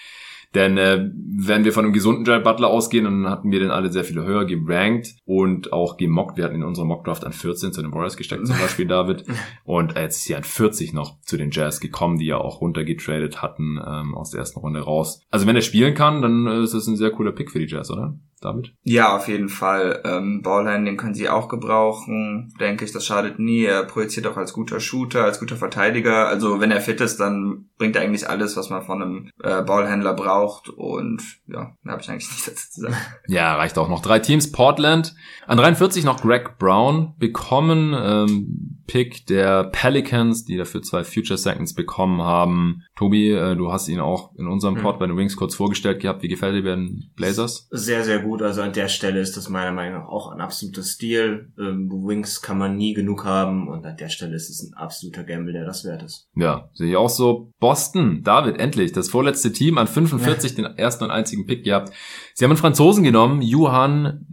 [0.57, 3.93] Denn äh, wenn wir von einem gesunden Jared Butler ausgehen, dann hatten wir den alle
[3.93, 6.39] sehr viel höher gerankt und auch gemockt.
[6.39, 9.25] Wir hatten in unserer Mockdraft an 14 zu den Warriors gesteckt, zum Beispiel David.
[9.65, 12.63] Und äh, jetzt ist hier an 40 noch zu den Jazz gekommen, die ja auch
[12.63, 15.21] runtergetradet hatten ähm, aus der ersten Runde raus.
[15.31, 17.67] Also wenn er spielen kann, dann äh, ist das ein sehr cooler Pick für die
[17.67, 18.19] Jazz, oder?
[18.41, 18.75] David?
[18.83, 20.03] Ja, auf jeden Fall.
[20.05, 22.93] Ähm, Ballhandling können sie auch gebrauchen, denke ich.
[22.93, 23.65] Das schadet nie.
[23.65, 26.29] Er projiziert auch als guter Shooter, als guter Verteidiger.
[26.29, 29.63] Also wenn er fit ist, dann bringt er eigentlich alles, was man von einem äh,
[29.63, 30.69] Ballhändler braucht.
[30.69, 32.97] Und ja, da habe ich eigentlich nichts dazu zu sagen.
[33.27, 34.03] Ja, reicht auch noch.
[34.03, 34.53] Drei Teams.
[34.53, 35.15] Portland.
[35.47, 37.95] An 43 noch Greg Brown bekommen.
[37.99, 42.83] Ähm, Pick der Pelicans, die dafür zwei Future Seconds bekommen haben.
[42.97, 44.83] Tobi, äh, du hast ihn auch in unserem Hm.
[44.83, 46.23] Pod bei den Wings kurz vorgestellt gehabt.
[46.23, 47.69] Wie gefällt dir den Blazers?
[47.71, 48.41] Sehr, sehr gut.
[48.41, 51.53] Also an der Stelle ist das meiner Meinung nach auch ein absoluter Stil.
[51.59, 55.25] Ähm, Wings kann man nie genug haben und an der Stelle ist es ein absoluter
[55.25, 56.27] Gamble, der das wert ist.
[56.35, 57.53] Ja, sehe ich auch so.
[57.61, 58.93] Boston, David, endlich.
[58.93, 61.93] Das vorletzte Team an 45, den ersten und einzigen Pick gehabt.
[62.35, 64.25] Sie haben einen Franzosen genommen, Johan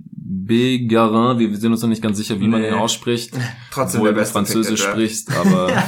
[0.45, 1.37] Begarin.
[1.39, 2.69] Wir sind uns noch nicht ganz sicher, wie man Nee.
[2.69, 3.33] ihn ausspricht.
[3.71, 5.67] Trotzdem Obwohl der du beste Französisch Pick sprichst, aber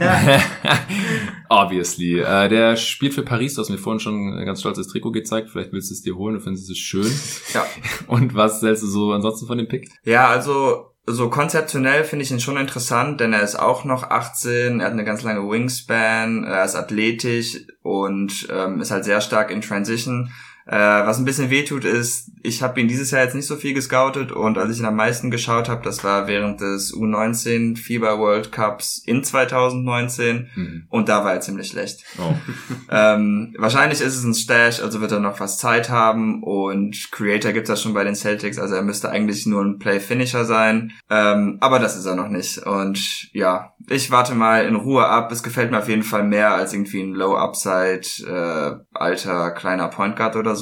[1.50, 2.20] obviously.
[2.20, 5.50] Äh, der spielt für Paris, du hast mir vorhin schon ein ganz stolzes Trikot gezeigt.
[5.50, 7.10] Vielleicht willst du es dir holen, du findest es schön.
[7.52, 7.66] Ja.
[8.06, 9.90] Und was hältst du so ansonsten von dem Pick?
[10.04, 14.78] Ja, also so konzeptionell finde ich ihn schon interessant, denn er ist auch noch 18,
[14.78, 19.50] er hat eine ganz lange Wingspan, er ist athletisch und ähm, ist halt sehr stark
[19.50, 20.30] in Transition.
[20.72, 23.74] Äh, was ein bisschen wehtut ist, ich habe ihn dieses Jahr jetzt nicht so viel
[23.74, 28.18] gescoutet und als ich ihn am meisten geschaut habe, das war während des U19 FIBA
[28.20, 30.84] World Cups in 2019 Mhm.
[30.88, 32.04] und da war er ziemlich schlecht.
[32.18, 32.34] Oh.
[32.92, 37.52] Ähm, wahrscheinlich ist es ein Stash, also wird er noch was Zeit haben und Creator
[37.52, 41.58] gibt's ja schon bei den Celtics, also er müsste eigentlich nur ein Play-Finisher sein, ähm,
[41.60, 45.42] aber das ist er noch nicht und ja, ich warte mal in Ruhe ab, es
[45.44, 50.34] gefällt mir auf jeden Fall mehr als irgendwie ein Low-Upside, äh, alter, kleiner Point Guard
[50.36, 50.59] oder so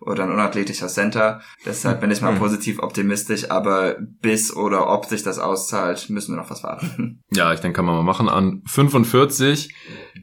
[0.00, 2.38] oder ein unathletischer Center, deshalb bin ich mal Hm.
[2.38, 7.22] positiv optimistisch, aber bis oder ob sich das auszahlt, müssen wir noch was warten.
[7.30, 8.28] Ja, ich denke, kann man mal machen.
[8.28, 9.74] An 45.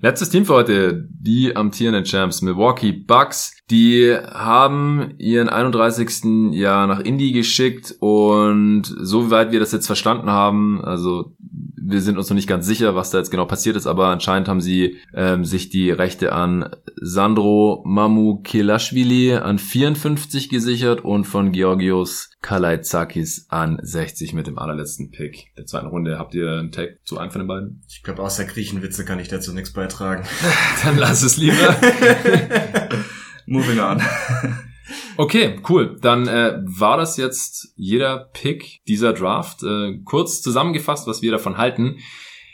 [0.01, 1.07] Letztes Team für heute.
[1.11, 3.55] Die amtierenden Champs Milwaukee Bucks.
[3.69, 6.51] Die haben ihren 31.
[6.53, 11.35] Jahr nach Indy geschickt und soweit wir das jetzt verstanden haben, also
[11.87, 14.47] wir sind uns noch nicht ganz sicher, was da jetzt genau passiert ist, aber anscheinend
[14.47, 22.31] haben sie ähm, sich die Rechte an Sandro Mamukelashvili an 54 gesichert und von Georgios
[22.41, 26.17] Kalaitzakis an 60 mit dem allerletzten Pick der zweiten Runde.
[26.17, 27.83] Habt ihr einen Tag zu einem von den beiden?
[27.87, 30.23] Ich glaube, außer Griechenwitze kann ich dazu nichts beitragen.
[30.83, 31.75] Dann lass es lieber.
[33.45, 34.01] Moving on.
[35.17, 35.97] Okay, cool.
[36.01, 39.63] Dann äh, war das jetzt jeder Pick dieser Draft.
[39.63, 41.97] Äh, kurz zusammengefasst, was wir davon halten.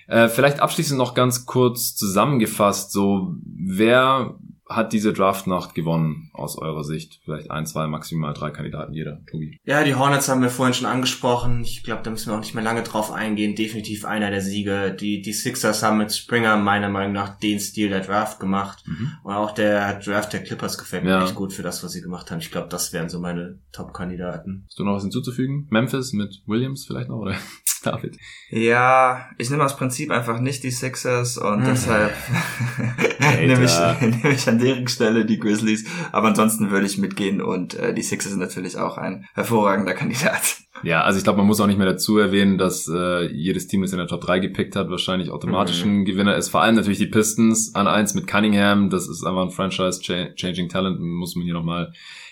[0.07, 4.35] Äh, vielleicht abschließend noch ganz kurz zusammengefasst, so wer
[4.75, 7.19] hat diese Draftnacht gewonnen aus eurer Sicht?
[7.23, 9.19] Vielleicht ein, zwei, maximal drei Kandidaten jeder.
[9.29, 9.57] Tobi.
[9.63, 11.61] Ja, die Hornets haben wir vorhin schon angesprochen.
[11.63, 13.55] Ich glaube, da müssen wir auch nicht mehr lange drauf eingehen.
[13.55, 14.89] Definitiv einer der Sieger.
[14.91, 18.83] Die, die Sixers haben mit Springer meiner Meinung nach den Stil der Draft gemacht.
[19.23, 21.23] Und auch der Draft der Clippers gefällt mir Ja.
[21.23, 22.39] echt gut für das, was sie gemacht haben.
[22.39, 24.63] Ich glaube, das wären so meine Top-Kandidaten.
[24.67, 25.67] Hast du noch was hinzuzufügen?
[25.69, 27.35] Memphis mit Williams vielleicht noch, oder?
[27.83, 28.15] David.
[28.51, 31.65] Ja, ich nehme aus Prinzip einfach nicht die Sixers und Hm.
[31.65, 32.13] deshalb
[33.39, 35.85] nehme ich, nehme ich an deren Stelle die Grizzlies.
[36.11, 40.57] Aber ansonsten würde ich mitgehen und äh, die Sixers sind natürlich auch ein hervorragender Kandidat.
[40.83, 43.81] Ja, also ich glaube, man muss auch nicht mehr dazu erwähnen, dass äh, jedes Team,
[43.83, 46.49] das in der Top 3 gepickt hat, wahrscheinlich automatisch ein Gewinner ist.
[46.49, 48.89] Vor allem natürlich die Pistons an 1 mit Cunningham.
[48.89, 51.91] Das ist einfach ein Franchise-Changing Talent, muss man hier nochmal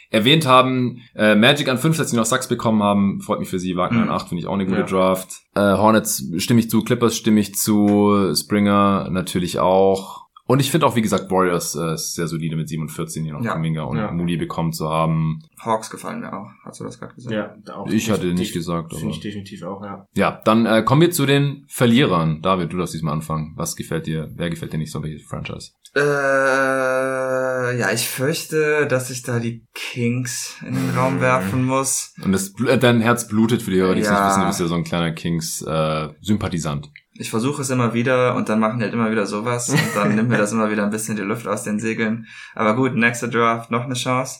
[0.09, 1.01] erwähnt haben.
[1.13, 3.75] Äh, Magic an 5, dass sie noch Sachs bekommen haben, freut mich für sie.
[3.77, 4.11] Wagner an Mhm.
[4.13, 4.85] 8 finde ich auch eine gute Ja.
[4.85, 5.29] Draft.
[5.53, 10.28] Äh, Hornets stimme ich zu, Clippers stimme ich zu, Springer natürlich auch.
[10.51, 13.23] Und ich finde auch, wie gesagt, Warriors äh, ist sehr solide mit 7 und 14
[13.23, 13.53] hier noch Ja.
[13.53, 14.09] Kuminga und Ja.
[14.11, 15.41] Moody bekommen zu haben.
[15.61, 16.47] Hawks gefallen mir auch.
[16.65, 17.31] Hast du das gerade gesagt?
[17.35, 20.07] Ja, da auch Ich hatte nicht gesagt, Finde ich definitiv auch, ja.
[20.15, 22.41] Ja, dann äh, kommen wir zu den Verlierern.
[22.41, 23.53] David, du darfst diesmal anfangen.
[23.57, 24.27] Was gefällt dir?
[24.33, 25.69] Wer gefällt dir nicht so welches Franchise?
[25.95, 32.13] Äh, Äh, ja, ich fürchte, dass ich da die Kings in den Raum werfen muss.
[32.23, 34.13] Und das, äh, dein Herz blutet für die Hörer, die es Ja.
[34.13, 36.89] nicht wissen, du bist ja so ein kleiner Kings-Sympathisant.
[37.19, 40.15] Ich versuche es immer wieder und dann machen die halt immer wieder sowas und dann
[40.15, 42.27] nimmt mir das immer wieder ein bisschen die Luft aus den Segeln.
[42.55, 44.39] Aber gut, nächster Draft, noch eine Chance.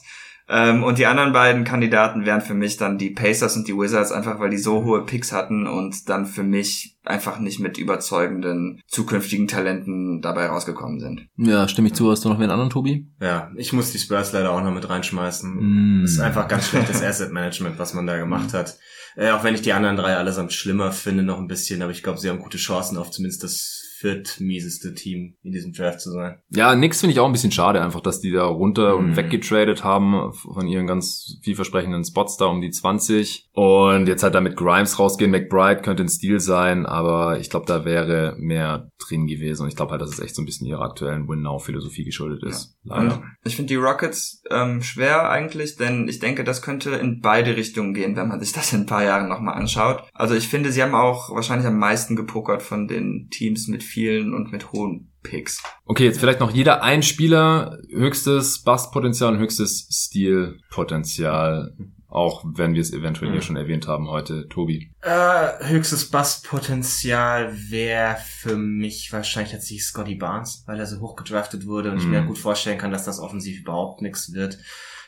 [0.52, 4.10] Ähm, und die anderen beiden Kandidaten wären für mich dann die Pacers und die Wizards,
[4.10, 8.80] einfach weil die so hohe Picks hatten und dann für mich einfach nicht mit überzeugenden
[8.88, 11.28] zukünftigen Talenten dabei rausgekommen sind.
[11.36, 12.10] Ja, stimme ich zu.
[12.10, 13.06] Hast du noch wen anderen, Tobi?
[13.20, 16.00] Ja, ich muss die Spurs leider auch noch mit reinschmeißen.
[16.00, 16.02] Mm.
[16.02, 18.76] Das ist einfach ganz schlechtes Asset Management, was man da gemacht hat.
[19.16, 22.02] Äh, auch wenn ich die anderen drei allesamt schlimmer finde, noch ein bisschen, aber ich
[22.02, 26.38] glaube, sie haben gute Chancen auf zumindest das viertmieseste Team in diesem Draft zu sein.
[26.50, 29.16] Ja, nix finde ich auch ein bisschen schade, einfach, dass die da runter und Mhm.
[29.16, 33.48] weggetradet haben von ihren ganz vielversprechenden Spots da um die 20.
[33.52, 35.30] Und jetzt halt da mit Grimes rausgehen.
[35.30, 39.62] McBride könnte ein Stil sein, aber ich glaube, da wäre mehr drin gewesen.
[39.62, 42.76] Und ich glaube halt, dass es echt so ein bisschen ihrer aktuellen Win-Now-Philosophie geschuldet ist.
[42.84, 43.14] Leider.
[43.16, 47.56] Und ich finde die Rockets ähm, schwer eigentlich, denn ich denke, das könnte in beide
[47.56, 50.04] Richtungen gehen, wenn man sich das in ein paar Jahren nochmal anschaut.
[50.14, 54.32] Also ich finde, sie haben auch wahrscheinlich am meisten gepokert von den Teams mit vielen
[54.34, 55.62] und mit hohen Picks.
[55.84, 61.74] Okay, jetzt vielleicht noch jeder ein Spieler, höchstes Bustpotenzial und höchstes Stilpotenzial.
[62.08, 64.90] Auch wenn wir es eventuell hier schon erwähnt haben heute, Tobi.
[65.00, 71.66] Äh, höchstes Basspotenzial wäre für mich wahrscheinlich tatsächlich Scotty Barnes, weil er so hoch gedraftet
[71.66, 72.10] wurde und ich Mhm.
[72.10, 74.58] mir gut vorstellen kann, dass das offensiv überhaupt nichts wird.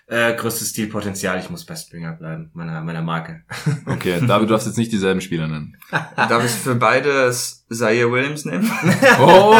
[0.09, 3.43] Äh, größtes Stilpotenzial, ich muss bei Springer bleiben, meiner, meiner Marke.
[3.87, 5.77] Okay, David, du darfst jetzt nicht dieselben Spieler nennen.
[6.17, 8.71] Darf ich für beide S- Zaire Williams nehmen?
[9.21, 9.55] Oh!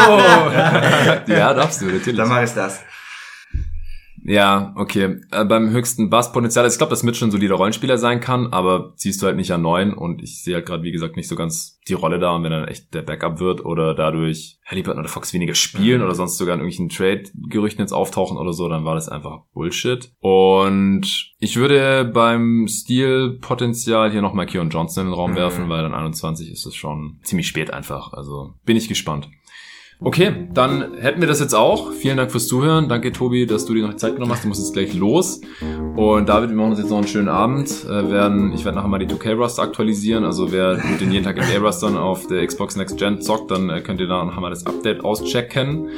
[1.27, 2.17] ja, darfst du, natürlich.
[2.17, 2.81] Dann mache ich das.
[4.25, 5.17] Ja, okay.
[5.33, 8.53] Äh, beim höchsten Basspotenzial, also ich glaube, dass Mitch schon ein solider Rollenspieler sein kann,
[8.53, 11.27] aber ziehst du halt nicht an neun und ich sehe halt gerade, wie gesagt, nicht
[11.29, 15.01] so ganz die Rolle da und wenn dann echt der Backup wird oder dadurch Halliburton
[15.01, 18.85] oder Fox weniger spielen oder sonst sogar in irgendwelchen Trade-Gerüchten jetzt auftauchen oder so, dann
[18.85, 20.13] war das einfach Bullshit.
[20.21, 25.37] Und ich würde beim Stil-Potenzial hier nochmal Keon Johnson in den Raum Mhm.
[25.37, 28.13] werfen, weil dann 21 ist es schon ziemlich spät einfach.
[28.13, 29.29] Also bin ich gespannt.
[30.05, 31.93] Okay, dann hätten wir das jetzt auch.
[31.93, 32.89] Vielen Dank fürs Zuhören.
[32.89, 34.43] Danke, Tobi, dass du dir noch Zeit genommen hast.
[34.43, 35.41] Du musst jetzt gleich los.
[35.95, 37.71] Und David, wir machen uns jetzt noch einen schönen Abend.
[37.85, 40.25] Äh, werden, ich werde nachher mal die 2K-Roster aktualisieren.
[40.25, 43.81] Also wer mit den jeden Tag NBA-Rostern auf der Xbox Next Gen zockt, dann äh,
[43.81, 45.89] könnt ihr da noch mal das Update auschecken.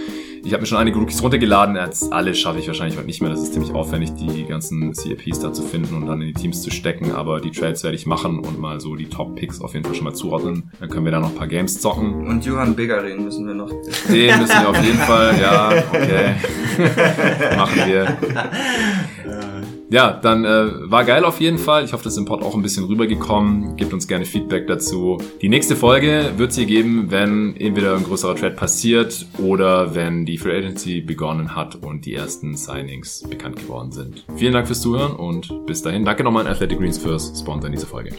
[0.45, 1.75] Ich habe mir schon einige Rookies runtergeladen.
[1.75, 3.31] Jetzt alle schaffe ich wahrscheinlich heute nicht mehr.
[3.31, 6.61] Das ist ziemlich aufwendig, die ganzen CAPs da zu finden und dann in die Teams
[6.61, 7.13] zu stecken.
[7.13, 10.05] Aber die Trades werde ich machen und mal so die Top-Picks auf jeden Fall schon
[10.05, 10.71] mal zuordnen.
[10.81, 12.27] Dann können wir da noch ein paar Games zocken.
[12.27, 13.71] Und Johann Begarin müssen wir noch.
[14.07, 16.35] Den müssen wir auf jeden Fall, ja, okay.
[17.57, 18.19] Machen wir.
[19.95, 21.85] Ja, dann äh, war geil auf jeden Fall.
[21.85, 23.77] Ich hoffe, das ist im Pod auch ein bisschen rübergekommen.
[23.77, 25.19] Gebt uns gerne Feedback dazu.
[25.41, 30.27] Die nächste Folge wird es hier geben, wenn entweder ein größerer Trade passiert oder wenn
[30.27, 34.25] die Free Agency begonnen hat und die ersten Signings bekannt geworden sind.
[34.35, 36.05] Vielen Dank fürs Zuhören und bis dahin.
[36.05, 38.17] Danke nochmal an Athletic Greens fürs Sponsor in dieser Folge.